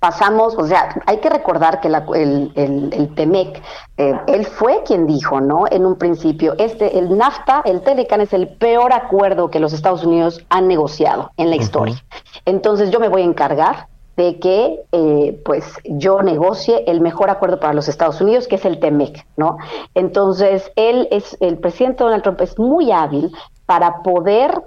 pasamos, 0.00 0.56
o 0.56 0.66
sea, 0.66 0.94
hay 1.06 1.18
que 1.18 1.28
recordar 1.28 1.80
que 1.80 1.88
el, 1.88 2.52
el, 2.54 2.90
el, 2.92 3.14
TEMEC, 3.14 3.62
eh, 3.98 4.18
él 4.26 4.46
fue 4.46 4.82
quien 4.84 5.06
dijo, 5.06 5.40
¿no? 5.42 5.64
En 5.70 5.84
un 5.84 5.96
principio, 5.96 6.54
este, 6.58 6.98
el 6.98 7.16
NAFTA, 7.16 7.62
el 7.66 7.82
Telecan 7.82 8.22
es 8.22 8.32
el 8.32 8.48
peor 8.48 8.94
acuerdo 8.94 9.50
que 9.50 9.60
los 9.60 9.74
Estados 9.74 10.02
Unidos 10.04 10.44
han 10.48 10.68
negociado 10.68 11.30
en 11.36 11.50
la 11.50 11.56
historia. 11.56 12.02
Entonces 12.46 12.90
yo 12.90 12.98
me 12.98 13.08
voy 13.08 13.20
a 13.20 13.26
encargar 13.26 13.88
de 14.16 14.38
que 14.38 14.80
eh, 14.92 15.40
pues 15.44 15.64
yo 15.84 16.22
negocie 16.22 16.84
el 16.86 17.00
mejor 17.02 17.30
acuerdo 17.30 17.60
para 17.60 17.74
los 17.74 17.86
Estados 17.88 18.20
Unidos, 18.22 18.48
que 18.48 18.56
es 18.56 18.64
el 18.64 18.80
TEMEC, 18.80 19.26
¿no? 19.36 19.58
Entonces, 19.94 20.70
él 20.76 21.08
es, 21.10 21.36
el 21.40 21.58
presidente 21.58 22.04
Donald 22.04 22.22
Trump 22.22 22.40
es 22.40 22.58
muy 22.58 22.90
hábil 22.90 23.32
para 23.66 24.02
poder 24.02 24.62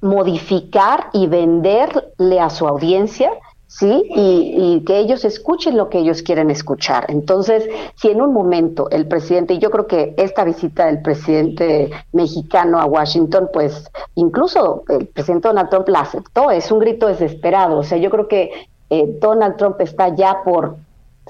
modificar 0.00 1.10
y 1.12 1.26
venderle 1.26 2.40
a 2.40 2.48
su 2.48 2.66
audiencia 2.66 3.30
¿sí? 3.70 4.02
Y, 4.16 4.82
que 4.84 4.98
ellos 4.98 5.24
escuchen 5.24 5.76
lo 5.76 5.88
que 5.88 5.98
ellos 5.98 6.22
quieren 6.22 6.50
escuchar. 6.50 7.06
Entonces, 7.08 7.68
si 7.94 8.08
en 8.08 8.20
un 8.20 8.34
momento 8.34 8.90
el 8.90 9.06
presidente, 9.06 9.54
y 9.54 9.58
yo 9.58 9.70
creo 9.70 9.86
que 9.86 10.14
esta 10.16 10.44
visita 10.44 10.86
del 10.86 11.02
presidente 11.02 11.90
mexicano 12.12 12.80
a 12.80 12.86
Washington, 12.86 13.48
pues 13.52 13.88
incluso 14.16 14.82
el 14.88 15.06
presidente 15.06 15.48
Donald 15.48 15.70
Trump 15.70 15.88
la 15.88 16.00
aceptó, 16.00 16.50
es 16.50 16.70
un 16.72 16.80
grito 16.80 17.06
desesperado. 17.06 17.78
O 17.78 17.82
sea, 17.84 17.98
yo 17.98 18.10
creo 18.10 18.26
que 18.26 18.50
eh, 18.90 19.18
Donald 19.20 19.56
Trump 19.56 19.80
está 19.80 20.14
ya 20.16 20.42
por 20.44 20.76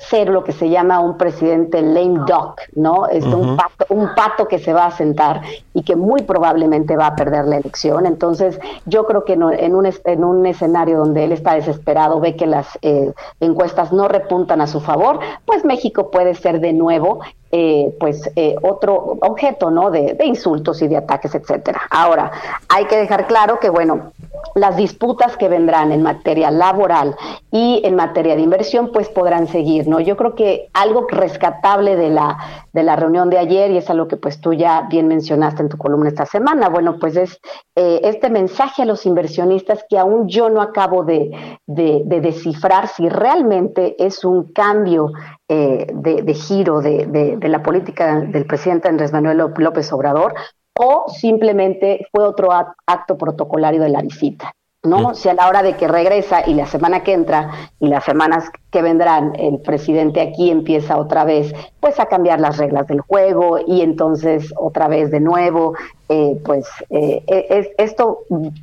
ser 0.00 0.28
lo 0.28 0.44
que 0.44 0.52
se 0.52 0.68
llama 0.68 1.00
un 1.00 1.16
presidente 1.16 1.82
lame 1.82 2.20
duck, 2.26 2.60
¿no? 2.74 3.06
Es 3.06 3.24
un, 3.24 3.56
pato, 3.56 3.86
un 3.90 4.14
pato 4.14 4.48
que 4.48 4.58
se 4.58 4.72
va 4.72 4.86
a 4.86 4.90
sentar 4.90 5.42
y 5.74 5.82
que 5.82 5.96
muy 5.96 6.22
probablemente 6.22 6.96
va 6.96 7.08
a 7.08 7.16
perder 7.16 7.46
la 7.46 7.58
elección. 7.58 8.06
Entonces, 8.06 8.58
yo 8.86 9.06
creo 9.06 9.24
que 9.24 9.34
en, 9.34 9.42
un, 9.42 9.88
en 10.04 10.24
un 10.24 10.46
escenario 10.46 10.98
donde 10.98 11.24
él 11.24 11.32
está 11.32 11.54
desesperado, 11.54 12.20
ve 12.20 12.36
que 12.36 12.46
las 12.46 12.66
eh, 12.82 13.12
encuestas 13.40 13.92
no 13.92 14.08
repuntan 14.08 14.60
a 14.60 14.66
su 14.66 14.80
favor, 14.80 15.20
pues 15.44 15.64
México 15.64 16.10
puede 16.10 16.34
ser 16.34 16.60
de 16.60 16.72
nuevo 16.72 17.20
eh, 17.52 17.96
pues 17.98 18.30
eh, 18.36 18.54
otro 18.62 19.18
objeto 19.22 19.72
no 19.72 19.90
de, 19.90 20.16
insultos 20.24 20.82
y 20.82 20.88
de 20.88 20.98
ataques 20.98 21.34
etcétera. 21.34 21.82
Ahora 21.90 22.30
hay 22.68 22.84
que 22.84 22.96
dejar 22.96 23.26
claro 23.26 23.58
que 23.58 23.70
bueno 23.70 24.12
las 24.54 24.76
disputas 24.76 25.36
que 25.36 25.48
vendrán 25.48 25.90
en 25.90 26.02
materia 26.02 26.52
laboral 26.52 27.16
y 27.50 27.82
en 27.84 27.96
materia 27.96 28.36
de 28.36 28.42
inversión 28.42 28.92
pues 28.92 29.08
podrán 29.08 29.48
seguir 29.48 29.88
no 29.88 29.98
yo 29.98 30.16
creo 30.16 30.36
que 30.36 30.68
algo 30.74 31.06
rescatable 31.08 31.96
de 31.96 32.10
la 32.10 32.38
de 32.72 32.84
la 32.84 32.94
reunión 32.94 33.30
de 33.30 33.38
ayer 33.38 33.72
y 33.72 33.78
es 33.78 33.90
algo 33.90 34.06
que 34.06 34.16
pues 34.16 34.40
tú 34.40 34.52
ya 34.52 34.86
bien 34.88 35.08
mencionaste 35.08 35.62
en 35.62 35.68
tu 35.68 35.76
columna 35.76 36.08
esta 36.08 36.26
semana 36.26 36.68
bueno 36.68 36.98
pues 37.00 37.16
es 37.16 37.40
eh, 37.74 38.00
este 38.04 38.30
mensaje 38.30 38.82
a 38.82 38.86
los 38.86 39.06
inversionistas 39.06 39.84
que 39.88 39.98
aún 39.98 40.28
yo 40.28 40.50
no 40.50 40.62
acabo 40.62 41.02
de, 41.02 41.58
de 41.66 42.20
descifrar 42.20 42.86
si 42.86 43.08
realmente 43.08 43.96
es 43.98 44.24
un 44.24 44.52
cambio 44.52 45.12
eh, 45.52 45.88
de, 45.92 46.34
giro 46.34 46.80
de, 46.80 47.38
la 47.42 47.60
política 47.60 48.20
del 48.20 48.46
presidente 48.46 48.88
Andrés 48.88 49.12
Manuel 49.12 49.52
López 49.56 49.92
Obrador 49.92 50.32
o 50.78 51.06
simplemente 51.08 52.06
fue 52.12 52.22
otro 52.24 52.50
acto 52.52 53.18
protocolario 53.18 53.82
de 53.82 53.88
la 53.88 54.00
visita. 54.00 54.52
¿No? 54.82 55.14
Si 55.14 55.28
a 55.28 55.34
la 55.34 55.46
hora 55.46 55.62
de 55.62 55.76
que 55.76 55.86
regresa 55.86 56.48
y 56.48 56.54
la 56.54 56.66
semana 56.66 57.02
que 57.02 57.12
entra 57.12 57.50
y 57.80 57.88
las 57.88 58.02
semanas 58.04 58.50
que 58.70 58.80
vendrán, 58.80 59.32
el 59.38 59.58
presidente 59.58 60.22
aquí 60.22 60.50
empieza 60.50 60.96
otra 60.96 61.24
vez, 61.24 61.52
pues 61.80 62.00
a 62.00 62.06
cambiar 62.06 62.40
las 62.40 62.56
reglas 62.56 62.86
del 62.86 63.02
juego 63.02 63.58
y 63.66 63.82
entonces 63.82 64.54
otra 64.56 64.88
vez 64.88 65.10
de 65.10 65.20
nuevo, 65.20 65.74
eh, 66.08 66.40
pues 66.44 66.66
eh, 66.88 67.22
e, 67.26 67.74
esto 67.76 68.20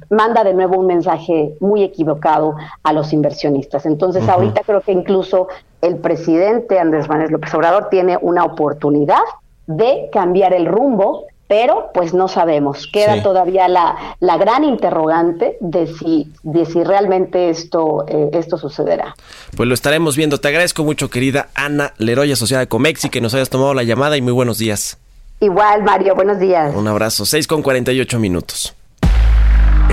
manda 0.10 0.44
de 0.44 0.56
nuevo 0.56 0.80
un 0.80 0.88
mensaje 0.88 1.56
muy 1.60 1.84
equivocado 1.84 2.56
a 2.82 2.94
los 2.94 3.14
inversionistas. 3.14 3.86
Entonces 3.86 4.28
ahorita 4.28 4.62
creo 4.66 4.82
que 4.82 4.94
incluso 4.94 5.48
el 5.82 5.98
presidente 5.98 6.80
Andrés 6.80 7.08
Manuel 7.08 7.32
López 7.32 7.54
Obrador 7.54 7.90
tiene 7.90 8.18
una 8.20 8.44
oportunidad 8.44 9.22
de 9.68 10.10
cambiar 10.12 10.54
el 10.54 10.66
rumbo, 10.66 11.28
pero 11.48 11.92
pues 11.94 12.14
no 12.14 12.28
sabemos. 12.28 12.88
Queda 12.88 13.24
todavía 13.24 13.68
la, 13.68 14.16
la, 14.20 14.38
gran 14.38 14.64
interrogante 14.64 15.58
de 15.62 15.88
si, 15.88 16.32
de 16.44 16.66
si 16.66 16.84
realmente 16.84 17.50
esto, 17.50 18.06
eh, 18.08 18.30
esto 18.34 18.58
sucederá. 18.58 19.16
Pues 19.56 19.68
lo 19.68 19.74
estaremos 19.74 20.18
viendo. 20.18 20.40
Te 20.40 20.50
agradezco 20.50 20.84
mucho, 20.84 21.10
querida 21.10 21.50
Ana 21.56 21.94
Leroy, 21.98 22.32
asociada 22.32 22.62
de 22.62 22.68
Comexi, 22.68 23.10
que 23.10 23.22
nos 23.22 23.34
hayas 23.34 23.50
tomado 23.50 23.74
la 23.74 23.84
llamada 23.84 24.18
y 24.18 24.22
muy 24.22 24.34
buenos 24.34 24.58
días. 24.58 24.98
Igual, 25.40 25.84
Mario, 25.84 26.16
buenos 26.16 26.40
días. 26.40 26.76
Un 26.76 26.88
abrazo, 26.88 27.26
6 27.26 27.48
con 27.48 27.62
48 27.62 28.20
minutos. 28.20 28.76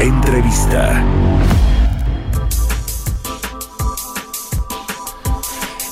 Entrevista. 0.00 1.04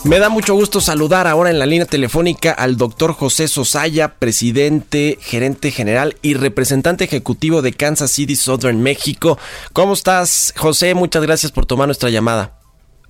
Me 0.04 0.18
da 0.18 0.28
mucho 0.28 0.54
gusto 0.54 0.80
saludar 0.80 1.28
ahora 1.28 1.50
en 1.50 1.60
la 1.60 1.66
línea 1.66 1.86
telefónica 1.86 2.50
al 2.50 2.76
doctor 2.76 3.12
José 3.12 3.46
Sosaya, 3.46 4.14
presidente, 4.18 5.16
gerente 5.20 5.70
general 5.70 6.16
y 6.22 6.34
representante 6.34 7.04
ejecutivo 7.04 7.62
de 7.62 7.72
Kansas 7.72 8.10
City 8.10 8.34
Southern 8.34 8.82
México. 8.82 9.38
¿Cómo 9.72 9.92
estás, 9.92 10.54
José? 10.56 10.94
Muchas 10.94 11.22
gracias 11.22 11.52
por 11.52 11.66
tomar 11.66 11.86
nuestra 11.86 12.10
llamada. 12.10 12.61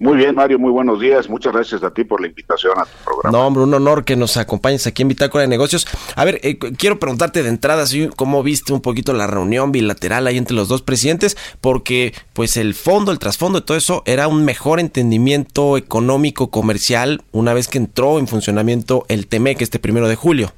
Muy 0.02 0.16
bien, 0.16 0.34
Mario, 0.34 0.58
muy 0.58 0.72
buenos 0.72 0.98
días. 0.98 1.30
Muchas 1.30 1.52
gracias 1.52 1.84
a 1.84 1.90
ti 1.92 2.02
por 2.02 2.20
la 2.20 2.26
invitación 2.26 2.72
a 2.76 2.84
tu 2.84 3.04
programa. 3.04 3.38
No, 3.38 3.46
hombre, 3.46 3.62
un 3.62 3.72
honor 3.72 4.04
que 4.04 4.16
nos 4.16 4.36
acompañes 4.36 4.84
aquí 4.88 5.02
en 5.02 5.08
Bitácora 5.08 5.42
de 5.42 5.48
Negocios. 5.48 5.86
A 6.16 6.24
ver, 6.24 6.40
eh, 6.42 6.58
quiero 6.58 6.98
preguntarte 6.98 7.44
de 7.44 7.48
entrada 7.48 7.84
cómo 8.16 8.42
viste 8.42 8.72
un 8.72 8.80
poquito 8.80 9.12
la 9.12 9.28
reunión 9.28 9.70
bilateral 9.70 10.26
ahí 10.26 10.38
entre 10.38 10.56
los 10.56 10.66
dos 10.66 10.82
presidentes, 10.82 11.36
porque 11.60 12.14
pues 12.32 12.56
el 12.56 12.74
fondo, 12.74 13.12
el 13.12 13.20
trasfondo 13.20 13.60
de 13.60 13.64
todo 13.64 13.76
eso 13.76 14.02
era 14.04 14.26
un 14.26 14.44
mejor 14.44 14.80
entendimiento 14.80 15.76
económico, 15.76 16.50
comercial, 16.50 17.22
una 17.30 17.54
vez 17.54 17.68
que 17.68 17.78
entró 17.78 18.18
en 18.18 18.26
funcionamiento 18.26 19.04
el 19.06 19.28
TEMEC 19.28 19.62
este 19.62 19.78
primero 19.78 20.08
de 20.08 20.16
julio. 20.16 20.52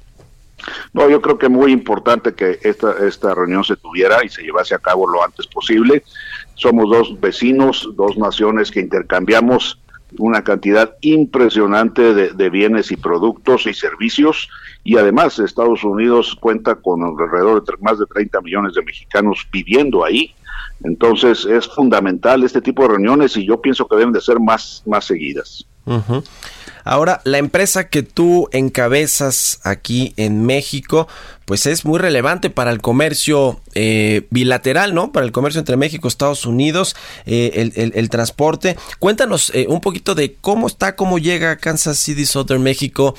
No, 0.95 1.07
yo 1.11 1.21
creo 1.21 1.37
que 1.37 1.51
muy 1.51 1.71
importante 1.71 2.33
que 2.33 2.61
esta, 2.63 2.95
esta 3.07 3.35
reunión 3.35 3.63
se 3.63 3.77
tuviera 3.77 4.25
y 4.25 4.31
se 4.31 4.41
llevase 4.41 4.75
a 4.75 4.79
cabo 4.79 5.07
lo 5.07 5.23
antes 5.23 5.47
posible 5.47 6.03
somos 6.55 6.91
dos 6.91 7.21
vecinos, 7.21 7.89
dos 7.97 8.17
naciones 8.17 8.71
que 8.71 8.81
intercambiamos 8.81 9.79
una 10.19 10.43
cantidad 10.43 10.95
impresionante 11.01 12.15
de, 12.15 12.51
bienes 12.51 12.91
y 12.93 12.97
productos 12.97 13.67
y 13.67 13.75
servicios 13.75 14.49
y 14.85 14.97
además 14.97 15.39
Estados 15.39 15.83
Unidos 15.83 16.37
cuenta 16.39 16.77
con 16.77 17.03
alrededor 17.03 17.65
de 17.65 17.73
más 17.81 17.99
de 17.99 18.07
30 18.07 18.41
millones 18.43 18.75
de 18.75 18.83
mexicanos 18.83 19.47
viviendo 19.53 20.05
ahí. 20.05 20.35
Entonces 20.83 21.45
es 21.45 21.67
fundamental 21.67 22.45
este 22.45 22.61
tipo 22.61 22.83
de 22.83 22.89
reuniones 22.89 23.37
y 23.37 23.47
yo 23.47 23.61
pienso 23.61 23.87
que 23.89 23.97
deben 23.97 24.13
de 24.13 24.21
ser 24.21 24.39
más, 24.39 24.83
más 24.87 25.07
seguidas. 25.07 25.67
Ahora, 26.85 27.21
la 27.25 27.39
empresa 27.39 27.89
que 27.89 28.03
tú 28.03 28.49
encabezas 28.53 29.61
aquí 29.65 30.13
en 30.17 30.45
México, 30.47 31.09
pues 31.45 31.67
es 31.67 31.85
muy 31.85 31.99
relevante 31.99 32.51
para 32.51 32.71
el 32.71 32.81
comercio 32.81 33.61
eh, 33.75 34.27
bilateral, 34.31 34.95
¿no? 34.95 35.13
Para 35.13 35.27
el 35.27 35.33
comercio 35.33 35.59
entre 35.59 35.77
México 35.77 36.07
y 36.07 36.09
Estados 36.09 36.47
Unidos, 36.47 36.97
eh, 37.27 37.71
el, 37.95 38.11
transporte. 38.11 38.77
Cuéntanos 38.99 39.51
eh, 39.55 39.67
un 39.69 39.81
poquito 39.81 40.15
de 40.15 40.35
cómo 40.41 40.67
está, 40.67 40.97
cómo 40.97 41.19
llega 41.19 41.57
Kansas 41.57 41.99
City, 41.99 42.27
Southern 42.27 42.63
México 42.63 43.15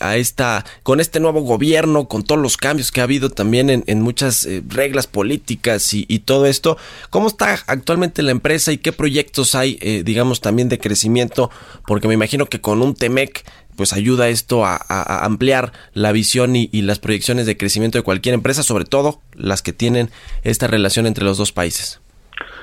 a 0.00 0.16
esta, 0.16 0.64
con 0.82 1.00
este 1.00 1.20
nuevo 1.20 1.42
gobierno, 1.42 2.08
con 2.08 2.22
todos 2.22 2.40
los 2.40 2.56
cambios 2.56 2.90
que 2.90 3.00
ha 3.00 3.04
habido 3.04 3.30
también 3.30 3.84
en, 3.86 4.02
muchas 4.02 4.48
reglas 4.68 5.06
políticas 5.06 5.94
y, 5.94 6.04
y, 6.08 6.20
todo 6.20 6.46
esto. 6.46 6.76
¿Cómo 7.10 7.28
está 7.28 7.58
actualmente 7.66 8.22
la 8.22 8.32
empresa 8.32 8.72
y 8.72 8.78
qué 8.78 8.92
proyectos 8.92 9.54
hay, 9.54 9.76
digamos, 10.04 10.40
también 10.40 10.68
de 10.68 10.78
crecimiento? 10.78 11.50
Porque 11.86 12.08
me 12.08 12.14
imagino 12.14 12.46
que 12.46 12.60
con 12.60 12.82
un 12.82 12.94
Temec 12.94 13.44
pues 13.76 13.92
ayuda 13.92 14.28
esto 14.28 14.64
a, 14.64 14.78
ampliar 15.24 15.72
la 15.94 16.12
visión 16.12 16.56
y, 16.56 16.68
las 16.82 16.98
proyecciones 16.98 17.46
de 17.46 17.56
crecimiento 17.56 17.98
de 17.98 18.04
cualquier 18.04 18.34
empresa, 18.34 18.62
sobre 18.62 18.84
todo 18.84 19.20
las 19.34 19.62
que 19.62 19.72
tienen 19.72 20.10
esta 20.42 20.66
relación 20.66 21.06
entre 21.06 21.24
los 21.24 21.38
dos 21.38 21.52
países. 21.52 22.00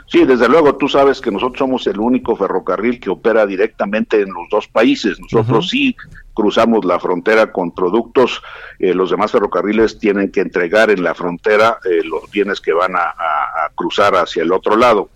Sí, 0.07 0.25
desde 0.25 0.49
luego, 0.49 0.75
tú 0.75 0.87
sabes 0.87 1.21
que 1.21 1.31
nosotros 1.31 1.59
somos 1.59 1.85
el 1.85 1.99
único 1.99 2.35
ferrocarril 2.35 2.99
que 2.99 3.11
opera 3.11 3.45
directamente 3.45 4.21
en 4.21 4.29
los 4.29 4.49
dos 4.49 4.67
países. 4.67 5.19
Nosotros 5.19 5.69
sí 5.69 5.95
cruzamos 6.33 6.83
la 6.83 6.99
frontera 6.99 7.51
con 7.51 7.71
productos, 7.71 8.41
eh, 8.79 8.93
los 8.93 9.11
demás 9.11 9.31
ferrocarriles 9.31 9.99
tienen 9.99 10.31
que 10.31 10.39
entregar 10.39 10.89
en 10.89 11.03
la 11.03 11.13
frontera 11.13 11.77
eh, 11.85 12.01
los 12.03 12.29
bienes 12.31 12.59
que 12.59 12.73
van 12.73 12.95
a, 12.95 13.09
a, 13.09 13.69
cruzar 13.75 14.15
hacia 14.15 14.41
el 14.41 14.51
otro 14.51 14.75
lado. 14.75 15.09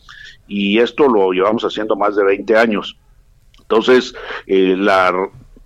Y 0.48 0.78
esto 0.78 1.08
lo 1.08 1.32
llevamos 1.32 1.64
haciendo 1.64 1.96
más 1.96 2.16
de 2.16 2.24
20 2.24 2.56
años. 2.56 2.98
Entonces, 3.62 4.14
eh, 4.46 4.76
la 4.78 5.12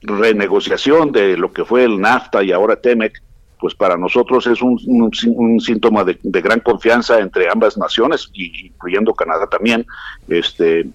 renegociación 0.07 1.11
de 1.11 1.37
lo 1.37 1.51
que 1.51 1.65
fue 1.65 1.83
el 1.83 1.99
NAFTA 1.99 2.43
y 2.43 2.51
ahora 2.51 2.77
TEMEC, 2.77 3.21
pues 3.59 3.75
para 3.75 3.97
nosotros 3.97 4.47
es 4.47 4.61
un, 4.61 5.59
síntoma 5.59 6.03
de, 6.03 6.17
gran 6.23 6.59
confianza 6.59 7.19
entre 7.19 7.49
ambas 7.49 7.77
naciones, 7.77 8.29
incluyendo 8.33 9.13
Canadá 9.13 9.47
también, 9.47 9.85
este, 10.27 10.87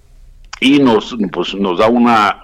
y 0.60 0.78
nos, 0.78 1.16
pues, 1.32 1.54
nos 1.54 1.78
da 1.78 1.88
una 1.88 2.40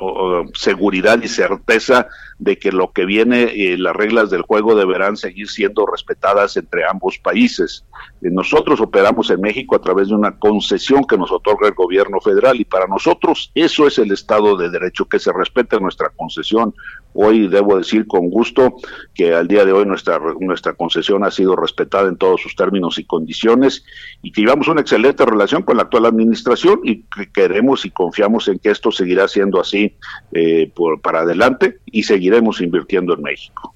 seguridad 0.54 1.22
y 1.22 1.28
certeza 1.28 2.08
de 2.38 2.56
que 2.58 2.70
lo 2.70 2.92
que 2.92 3.04
viene, 3.04 3.44
eh, 3.44 3.76
las 3.76 3.94
reglas 3.96 4.30
del 4.30 4.42
juego 4.42 4.76
deberán 4.76 5.16
seguir 5.16 5.48
siendo 5.48 5.86
respetadas 5.86 6.56
entre 6.56 6.86
ambos 6.86 7.18
países. 7.18 7.84
Eh, 8.22 8.30
nosotros 8.30 8.80
operamos 8.80 9.30
en 9.30 9.40
México 9.40 9.74
a 9.74 9.80
través 9.80 10.08
de 10.08 10.14
una 10.14 10.38
concesión 10.38 11.04
que 11.04 11.18
nos 11.18 11.32
otorga 11.32 11.66
el 11.66 11.74
gobierno 11.74 12.20
federal 12.20 12.60
y 12.60 12.64
para 12.64 12.86
nosotros 12.86 13.50
eso 13.54 13.86
es 13.86 13.98
el 13.98 14.12
Estado 14.12 14.56
de 14.56 14.70
Derecho, 14.70 15.06
que 15.06 15.18
se 15.18 15.32
respete 15.32 15.80
nuestra 15.80 16.10
concesión. 16.10 16.74
Hoy 17.14 17.48
debo 17.48 17.76
decir 17.76 18.06
con 18.06 18.30
gusto 18.30 18.76
que 19.14 19.34
al 19.34 19.48
día 19.48 19.64
de 19.64 19.72
hoy 19.72 19.84
nuestra, 19.86 20.20
nuestra 20.38 20.74
concesión 20.74 21.24
ha 21.24 21.32
sido 21.32 21.56
respetada 21.56 22.08
en 22.08 22.16
todos 22.16 22.40
sus 22.40 22.54
términos 22.54 22.98
y 22.98 23.04
condiciones 23.04 23.84
y 24.22 24.30
que 24.30 24.42
llevamos 24.42 24.68
una 24.68 24.82
excelente 24.82 25.24
relación 25.24 25.62
con 25.62 25.78
la 25.78 25.84
actual 25.84 26.06
administración 26.06 26.80
y 26.84 27.02
que 27.02 27.32
queremos 27.32 27.84
y 27.84 27.90
confiamos 27.90 28.46
en 28.46 28.60
que 28.60 28.70
esto 28.70 28.92
seguirá 28.92 29.26
siendo 29.26 29.60
así 29.60 29.96
eh, 30.32 30.70
por, 30.74 31.00
para 31.00 31.20
adelante 31.20 31.78
y 31.86 32.04
seguir 32.04 32.27
seguiremos 32.28 32.60
invirtiendo 32.60 33.14
en 33.14 33.22
México. 33.22 33.74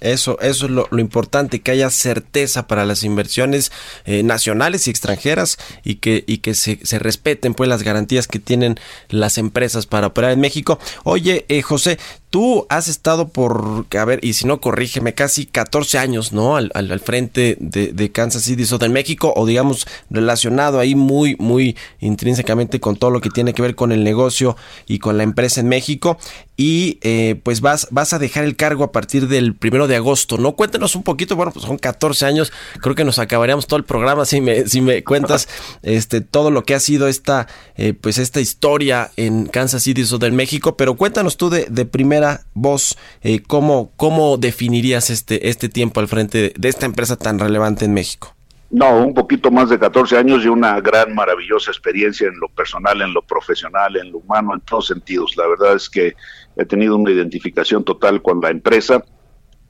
Eso, 0.00 0.38
eso 0.40 0.66
es 0.66 0.70
lo, 0.70 0.86
importante, 0.98 1.60
que 1.60 1.70
haya 1.70 1.88
certeza 1.88 2.66
para 2.66 2.84
las 2.84 3.02
inversiones 3.02 3.72
eh, 4.04 4.22
nacionales 4.22 4.86
y 4.86 4.90
extranjeras 4.90 5.56
y 5.84 5.96
que, 5.96 6.22
y 6.26 6.38
que 6.38 6.54
se, 6.54 6.78
respeten 6.98 7.54
pues 7.54 7.68
las 7.68 7.82
garantías 7.82 8.28
que 8.28 8.38
tienen 8.38 8.78
las 9.08 9.38
empresas 9.38 9.86
para 9.86 10.08
operar 10.08 10.32
en 10.32 10.40
México. 10.40 10.78
Oye, 11.04 11.46
eh, 11.48 11.62
José, 11.62 11.98
tú 12.36 12.66
has 12.68 12.88
estado 12.88 13.28
por, 13.28 13.86
a 13.98 14.04
ver, 14.04 14.20
y 14.22 14.34
si 14.34 14.46
no, 14.46 14.60
corrígeme, 14.60 15.14
casi 15.14 15.46
14 15.46 15.96
años, 15.96 16.32
¿no? 16.32 16.56
Al, 16.56 16.70
al, 16.74 17.00
frente 17.00 17.56
de, 17.60 17.92
de, 17.94 18.12
Kansas 18.12 18.42
City, 18.42 18.64
en 18.80 18.92
México, 18.92 19.32
o 19.34 19.46
digamos, 19.46 19.86
relacionado 20.10 20.78
ahí 20.78 20.94
muy, 20.94 21.36
muy 21.38 21.76
intrínsecamente 22.00 22.80
con 22.80 22.96
todo 22.96 23.10
lo 23.10 23.22
que 23.22 23.30
tiene 23.30 23.54
que 23.54 23.62
ver 23.62 23.74
con 23.74 23.90
el 23.90 24.04
negocio 24.04 24.56
y 24.86 24.98
con 24.98 25.16
la 25.16 25.22
empresa 25.22 25.60
en 25.60 25.68
México. 25.68 26.18
Y 26.58 26.98
eh, 27.02 27.40
pues 27.42 27.62
vas, 27.62 27.88
vas 27.90 28.12
a 28.12 28.18
dejar 28.18 28.44
el 28.44 28.56
cargo 28.56 28.84
a 28.84 28.92
partir 28.92 29.28
del 29.28 29.54
primero 29.54 29.85
de 29.86 29.96
agosto, 29.96 30.38
¿no? 30.38 30.52
Cuéntenos 30.52 30.96
un 30.96 31.02
poquito, 31.02 31.36
bueno, 31.36 31.52
pues 31.52 31.64
son 31.64 31.78
14 31.78 32.26
años, 32.26 32.52
creo 32.80 32.94
que 32.94 33.04
nos 33.04 33.18
acabaríamos 33.18 33.66
todo 33.66 33.78
el 33.78 33.84
programa 33.84 34.24
si 34.24 34.40
me, 34.40 34.66
si 34.66 34.80
me 34.80 35.04
cuentas 35.04 35.48
este, 35.82 36.20
todo 36.20 36.50
lo 36.50 36.64
que 36.64 36.74
ha 36.74 36.80
sido 36.80 37.08
esta, 37.08 37.46
eh, 37.76 37.92
pues 37.92 38.18
esta 38.18 38.40
historia 38.40 39.10
en 39.16 39.46
Kansas 39.46 39.82
City, 39.82 40.04
del 40.18 40.32
México, 40.32 40.76
pero 40.76 40.94
cuéntanos 40.94 41.36
tú 41.36 41.50
de, 41.50 41.66
primera 41.86 42.42
voz 42.54 42.96
eh, 43.22 43.40
cómo, 43.40 43.92
cómo 43.96 44.36
definirías 44.36 45.10
este, 45.10 45.48
este 45.48 45.68
tiempo 45.68 46.00
al 46.00 46.08
frente 46.08 46.52
de 46.56 46.68
esta 46.68 46.86
empresa 46.86 47.16
tan 47.16 47.38
relevante 47.38 47.84
en 47.84 47.94
México. 47.94 48.36
No, 48.70 48.98
un 48.98 49.14
poquito 49.14 49.50
más 49.50 49.70
de 49.70 49.78
14 49.78 50.18
años 50.18 50.44
y 50.44 50.48
una 50.48 50.80
gran, 50.80 51.14
maravillosa 51.14 51.70
experiencia 51.70 52.26
en 52.26 52.38
lo 52.40 52.48
personal, 52.48 53.00
en 53.00 53.14
lo 53.14 53.22
profesional, 53.22 53.96
en 53.96 54.10
lo 54.10 54.18
humano, 54.18 54.54
en 54.54 54.60
todos 54.60 54.88
sentidos. 54.88 55.36
La 55.36 55.46
verdad 55.46 55.76
es 55.76 55.88
que 55.88 56.14
he 56.56 56.64
tenido 56.64 56.96
una 56.96 57.12
identificación 57.12 57.84
total 57.84 58.22
con 58.22 58.40
la 58.40 58.50
empresa 58.50 59.04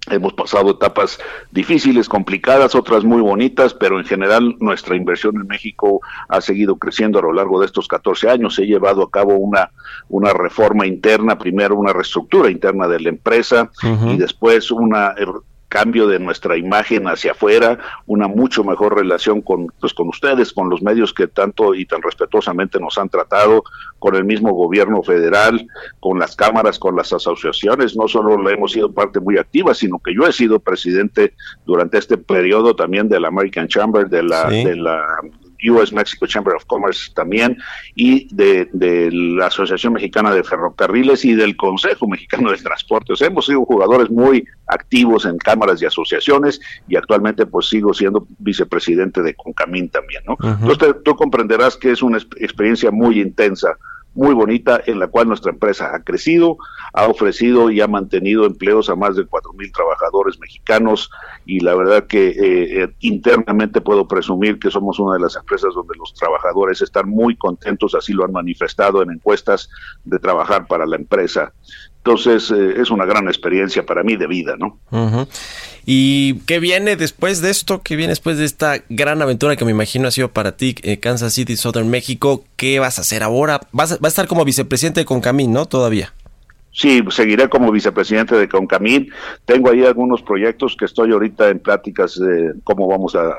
Hemos 0.09 0.35
pasado 0.35 0.71
etapas 0.71 1.19
difíciles, 1.51 2.09
complicadas, 2.09 2.75
otras 2.75 3.05
muy 3.05 3.21
bonitas, 3.21 3.75
pero 3.75 3.99
en 3.99 4.05
general 4.05 4.57
nuestra 4.61 4.95
inversión 4.95 5.37
en 5.37 5.47
México 5.49 6.01
ha 6.29 6.41
seguido 6.41 6.77
creciendo 6.77 7.19
a 7.19 7.23
lo 7.23 7.33
largo 7.33 7.61
de 7.61 7.67
estos 7.67 7.89
14 7.89 8.31
años. 8.31 8.59
He 8.59 8.67
llevado 8.67 9.03
a 9.03 9.11
cabo 9.11 9.35
una, 9.35 9.73
una 10.09 10.33
reforma 10.33 10.87
interna, 10.87 11.39
primero 11.39 11.77
una 11.77 11.93
reestructura 11.93 12.51
interna 12.51 12.87
de 12.87 13.01
la 13.01 13.09
empresa 13.09 13.71
y 13.83 14.17
después 14.17 14.71
una 14.71 15.15
cambio 15.77 16.07
de 16.07 16.19
nuestra 16.19 16.57
imagen 16.57 17.07
hacia 17.07 17.33
afuera, 17.33 17.79
una 18.07 18.29
mucho 18.29 18.65
mejor 18.65 18.97
relación 18.97 19.43
con, 19.43 19.67
pues, 19.79 19.93
con 19.93 20.09
ustedes, 20.09 20.51
con 20.51 20.71
los 20.71 20.81
medios 20.81 21.13
que 21.13 21.27
tanto 21.27 21.75
y 21.75 21.85
tan 21.85 22.01
respetuosamente 22.01 22.81
nos 22.81 22.97
han 22.97 23.11
tratado, 23.11 23.63
con 23.99 24.15
el 24.15 24.25
mismo 24.25 24.55
gobierno 24.55 25.03
federal, 25.03 25.67
con 26.01 26.19
las 26.19 26.35
cámaras, 26.35 26.79
con 26.79 26.97
las 26.97 27.13
asociaciones. 27.13 27.95
No 27.95 28.09
solo 28.09 28.43
le 28.43 28.55
hemos 28.55 28.73
sido 28.73 28.91
parte 28.91 29.21
muy 29.21 29.37
activa, 29.37 29.75
sino 29.75 29.99
que 29.99 30.15
yo 30.15 30.27
he 30.27 30.33
sido 30.33 30.61
presidente 30.61 31.35
durante 31.67 31.99
este 31.99 32.17
periodo 32.17 32.75
también 32.75 33.11
de 33.11 33.21
la 33.21 33.29
American 33.29 33.69
Chamber, 33.69 34.09
de 34.09 34.23
la, 34.23 34.49
de 34.49 34.77
la 34.77 35.05
US 35.71 35.93
Mexico 35.93 36.27
Chamber 36.27 36.55
of 36.55 36.65
Commerce 36.67 37.11
también, 37.15 37.59
y 37.95 38.29
de, 38.35 38.69
la 39.13 39.47
Asociación 39.47 39.95
Mexicana 39.95 40.33
de 40.33 40.43
Ferrocarriles 40.43 41.25
y 41.25 41.35
del 41.35 41.57
Consejo 41.57 42.07
Mexicano 42.09 42.51
de 42.51 42.59
Transporte. 42.59 43.13
O 43.13 43.17
sea, 43.17 43.29
hemos 43.29 43.47
sido 43.47 43.65
jugadores 43.65 44.11
muy 44.11 44.45
activos 44.67 45.25
en 45.25 45.39
cámaras 45.39 45.81
y 45.83 45.87
asociaciones 45.87 46.61
y 46.89 46.97
actualmente 46.97 47.47
pues 47.47 47.69
sigo 47.69 47.95
siendo 47.95 48.27
vicepresidente 48.39 49.23
de 49.23 49.35
Concamín 49.35 49.89
también, 49.89 50.23
¿no? 50.27 50.37
Entonces 50.43 50.97
tú 51.05 51.15
comprenderás 51.15 51.77
que 51.77 51.93
es 51.93 52.03
una 52.03 52.19
experiencia 52.19 52.91
muy 52.91 53.21
intensa 53.21 53.77
muy 54.17 54.35
bonita 54.35 54.81
en 54.87 54.99
la 54.99 55.09
cual 55.09 55.29
nuestra 55.29 55.53
empresa 55.53 55.95
ha 55.95 56.03
crecido, 56.03 56.57
ha 56.93 57.07
ofrecido 57.07 57.71
y 57.71 57.81
ha 57.81 57.87
mantenido 57.87 58.47
empleos 58.47 58.89
a 58.89 58.97
más 58.97 59.15
de 59.15 59.27
cuatro 59.27 59.53
mil 59.53 59.71
trabajadores 59.71 60.41
mexicanos 60.41 61.11
y 61.45 61.61
la 61.61 61.75
verdad 61.75 62.07
que 62.07 62.29
eh, 62.29 62.83
eh, 62.83 62.95
internamente 63.01 63.81
puedo 63.81 64.09
presumir 64.09 64.59
que 64.59 64.71
somos 64.71 64.99
una 64.99 65.15
de 65.15 65.21
las 65.21 65.37
empresas 65.37 65.75
donde 65.75 65.97
los 65.99 66.15
trabajadores 66.15 66.81
están 66.81 67.09
muy 67.09 67.37
contentos, 67.37 67.95
así 67.95 68.13
lo 68.13 68.25
han 68.25 68.33
manifestado 68.33 69.03
en 69.03 69.11
encuestas 69.11 69.69
de 70.05 70.19
trabajar 70.19 70.67
para 70.67 70.87
la 70.87 70.97
empresa. 70.97 71.53
Entonces 71.99 72.51
eh, 72.51 72.81
es 72.81 72.91
una 72.91 73.05
gran 73.05 73.29
experiencia 73.29 73.85
para 73.85 74.03
mí 74.03 74.17
de 74.17 74.27
vida, 74.27 74.57
¿no? 74.57 74.79
¿Y 75.89 76.41
qué 76.41 76.59
viene 76.59 76.97
después 76.97 77.41
de 77.41 77.51
esto? 77.51 77.81
¿Qué 77.83 77.95
viene 77.95 78.11
después 78.11 78.39
de 78.39 78.45
esta 78.45 78.83
gran 78.89 79.23
aventura 79.23 79.55
que 79.55 79.65
me 79.65 79.71
imagino 79.71 80.09
ha 80.09 80.11
sido 80.11 80.33
para 80.33 80.57
ti, 80.57 80.75
eh, 80.83 80.99
Kansas 80.99 81.33
City, 81.33 81.57
Southern 81.57 81.89
México? 81.89 82.45
¿Qué 82.57 82.81
vas 82.81 82.99
a 82.99 83.03
hacer 83.03 83.23
ahora? 83.23 83.61
Vas 83.71 83.93
a, 83.93 83.99
a 84.03 84.09
estar 84.09 84.27
como 84.27 84.45
vicepresidente 84.45 85.01
de 85.01 85.07
Concamín, 85.07 85.53
¿no? 85.53 85.67
Todavía. 85.67 86.13
Sí, 86.77 87.03
seguiré 87.09 87.49
como 87.49 87.73
vicepresidente 87.73 88.37
de 88.37 88.51
Concamín. 88.51 89.11
Tengo 89.47 89.71
ahí 89.71 89.83
algunos 89.83 90.21
proyectos 90.21 90.77
que 90.79 90.85
estoy 90.85 91.11
ahorita 91.11 91.49
en 91.49 91.59
pláticas 91.59 92.21
de 92.21 92.53
cómo 92.65 92.87
vamos 92.87 93.15
a, 93.15 93.35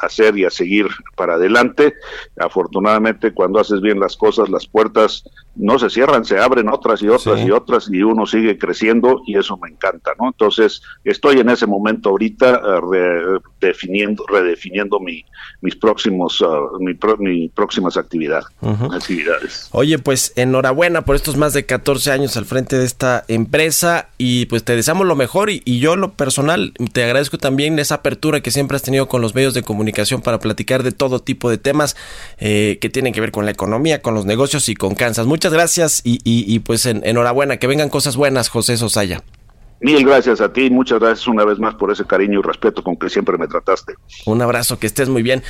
hacer 0.00 0.38
y 0.38 0.46
a 0.46 0.50
seguir 0.50 0.86
para 1.14 1.34
adelante. 1.34 1.92
Afortunadamente, 2.38 3.34
cuando 3.34 3.60
haces 3.60 3.82
bien 3.82 4.00
las 4.00 4.16
cosas, 4.16 4.48
las 4.48 4.66
puertas 4.66 5.24
no 5.56 5.78
se 5.78 5.90
cierran, 5.90 6.24
se 6.24 6.38
abren 6.38 6.70
otras 6.70 7.02
y 7.02 7.08
otras 7.08 7.44
y 7.44 7.50
otras 7.50 7.90
y 7.92 8.02
uno 8.02 8.24
sigue 8.24 8.56
creciendo 8.56 9.20
y 9.26 9.36
eso 9.36 9.58
me 9.58 9.68
encanta, 9.68 10.12
¿no? 10.18 10.28
Entonces, 10.28 10.80
estoy 11.04 11.40
en 11.40 11.50
ese 11.50 11.66
momento 11.66 12.08
ahorita 12.08 12.62
uh, 12.62 13.40
redefiniendo, 13.60 14.24
redefiniendo 14.26 15.00
mi, 15.00 15.22
mis 15.60 15.76
próximos, 15.76 16.40
uh, 16.40 16.78
mi, 16.78 16.98
mi, 17.18 17.48
próximas 17.50 17.98
actividad, 17.98 18.42
actividades. 18.90 19.68
Oye, 19.72 19.98
pues 19.98 20.32
enhorabuena 20.36 21.04
por 21.04 21.16
estos 21.16 21.36
más 21.36 21.52
de 21.52 21.66
14 21.66 22.12
años 22.12 22.36
al 22.38 22.46
frente 22.46 22.69
de 22.76 22.84
esta 22.84 23.24
empresa 23.28 24.08
y 24.18 24.46
pues 24.46 24.64
te 24.64 24.76
deseamos 24.76 25.06
lo 25.06 25.16
mejor 25.16 25.50
y, 25.50 25.62
y 25.64 25.78
yo 25.78 25.96
lo 25.96 26.12
personal 26.12 26.72
te 26.92 27.04
agradezco 27.04 27.38
también 27.38 27.78
esa 27.78 27.96
apertura 27.96 28.40
que 28.40 28.50
siempre 28.50 28.76
has 28.76 28.82
tenido 28.82 29.08
con 29.08 29.20
los 29.22 29.34
medios 29.34 29.54
de 29.54 29.62
comunicación 29.62 30.22
para 30.22 30.38
platicar 30.38 30.82
de 30.82 30.92
todo 30.92 31.20
tipo 31.20 31.50
de 31.50 31.58
temas 31.58 31.96
eh, 32.38 32.78
que 32.80 32.88
tienen 32.88 33.12
que 33.12 33.20
ver 33.20 33.32
con 33.32 33.44
la 33.44 33.50
economía, 33.50 34.02
con 34.02 34.14
los 34.14 34.26
negocios 34.26 34.68
y 34.68 34.74
con 34.74 34.94
Kansas. 34.94 35.26
Muchas 35.26 35.52
gracias 35.52 36.02
y, 36.04 36.58
pues 36.60 36.86
enhorabuena, 36.86 37.58
que 37.58 37.66
vengan 37.66 37.88
cosas 37.88 38.16
buenas, 38.16 38.48
José 38.48 38.76
Sosaya. 38.76 39.22
Mil 39.80 40.04
gracias 40.04 40.42
a 40.42 40.52
ti, 40.52 40.68
muchas 40.68 41.00
gracias 41.00 41.26
una 41.26 41.44
vez 41.44 41.58
más 41.58 41.74
por 41.74 41.90
ese 41.90 42.04
cariño 42.04 42.40
y 42.40 42.42
respeto 42.42 42.82
con 42.82 42.96
que 42.96 43.08
siempre 43.08 43.38
me 43.38 43.48
trataste. 43.48 43.94
Un 44.26 44.42
abrazo, 44.42 44.78
que 44.78 44.86
estés 44.86 45.08
muy 45.08 45.22
bien. 45.22 45.42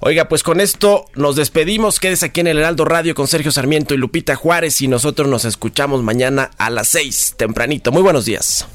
Oiga, 0.00 0.28
pues 0.28 0.42
con 0.42 0.60
esto 0.60 1.06
nos 1.14 1.36
despedimos. 1.36 1.98
Quédese 1.98 2.26
aquí 2.26 2.40
en 2.40 2.48
el 2.48 2.58
Heraldo 2.58 2.84
Radio 2.84 3.14
con 3.14 3.26
Sergio 3.26 3.50
Sarmiento 3.50 3.94
y 3.94 3.96
Lupita 3.96 4.36
Juárez 4.36 4.82
y 4.82 4.88
nosotros 4.88 5.26
nos 5.28 5.46
escuchamos 5.46 6.02
mañana 6.02 6.50
a 6.58 6.68
las 6.68 6.88
seis, 6.88 7.34
tempranito. 7.38 7.90
Muy 7.90 8.02
buenos 8.02 8.26
días. 8.26 8.68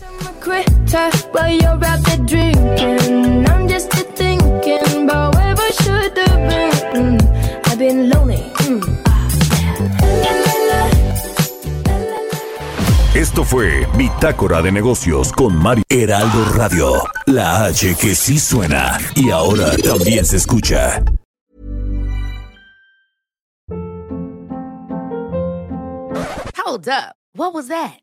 Esto 13.16 13.43
fue 13.43 13.88
Bitácora 13.95 14.64
de 14.64 14.72
Negocios 14.72 15.32
con 15.32 15.55
Mario 15.55 15.84
Heraldo 15.88 16.45
Radio. 16.55 17.03
La 17.28 17.66
H 17.66 17.95
que 18.01 18.16
sí 18.16 18.39
suena 18.39 18.97
y 19.14 19.30
ahora 19.30 19.78
también 19.78 20.26
se 20.26 20.38
escucha. 20.38 21.03
Hold 26.66 26.88
up. 26.89 27.14
What 27.36 27.53
was 27.53 27.68
that? 27.68 28.02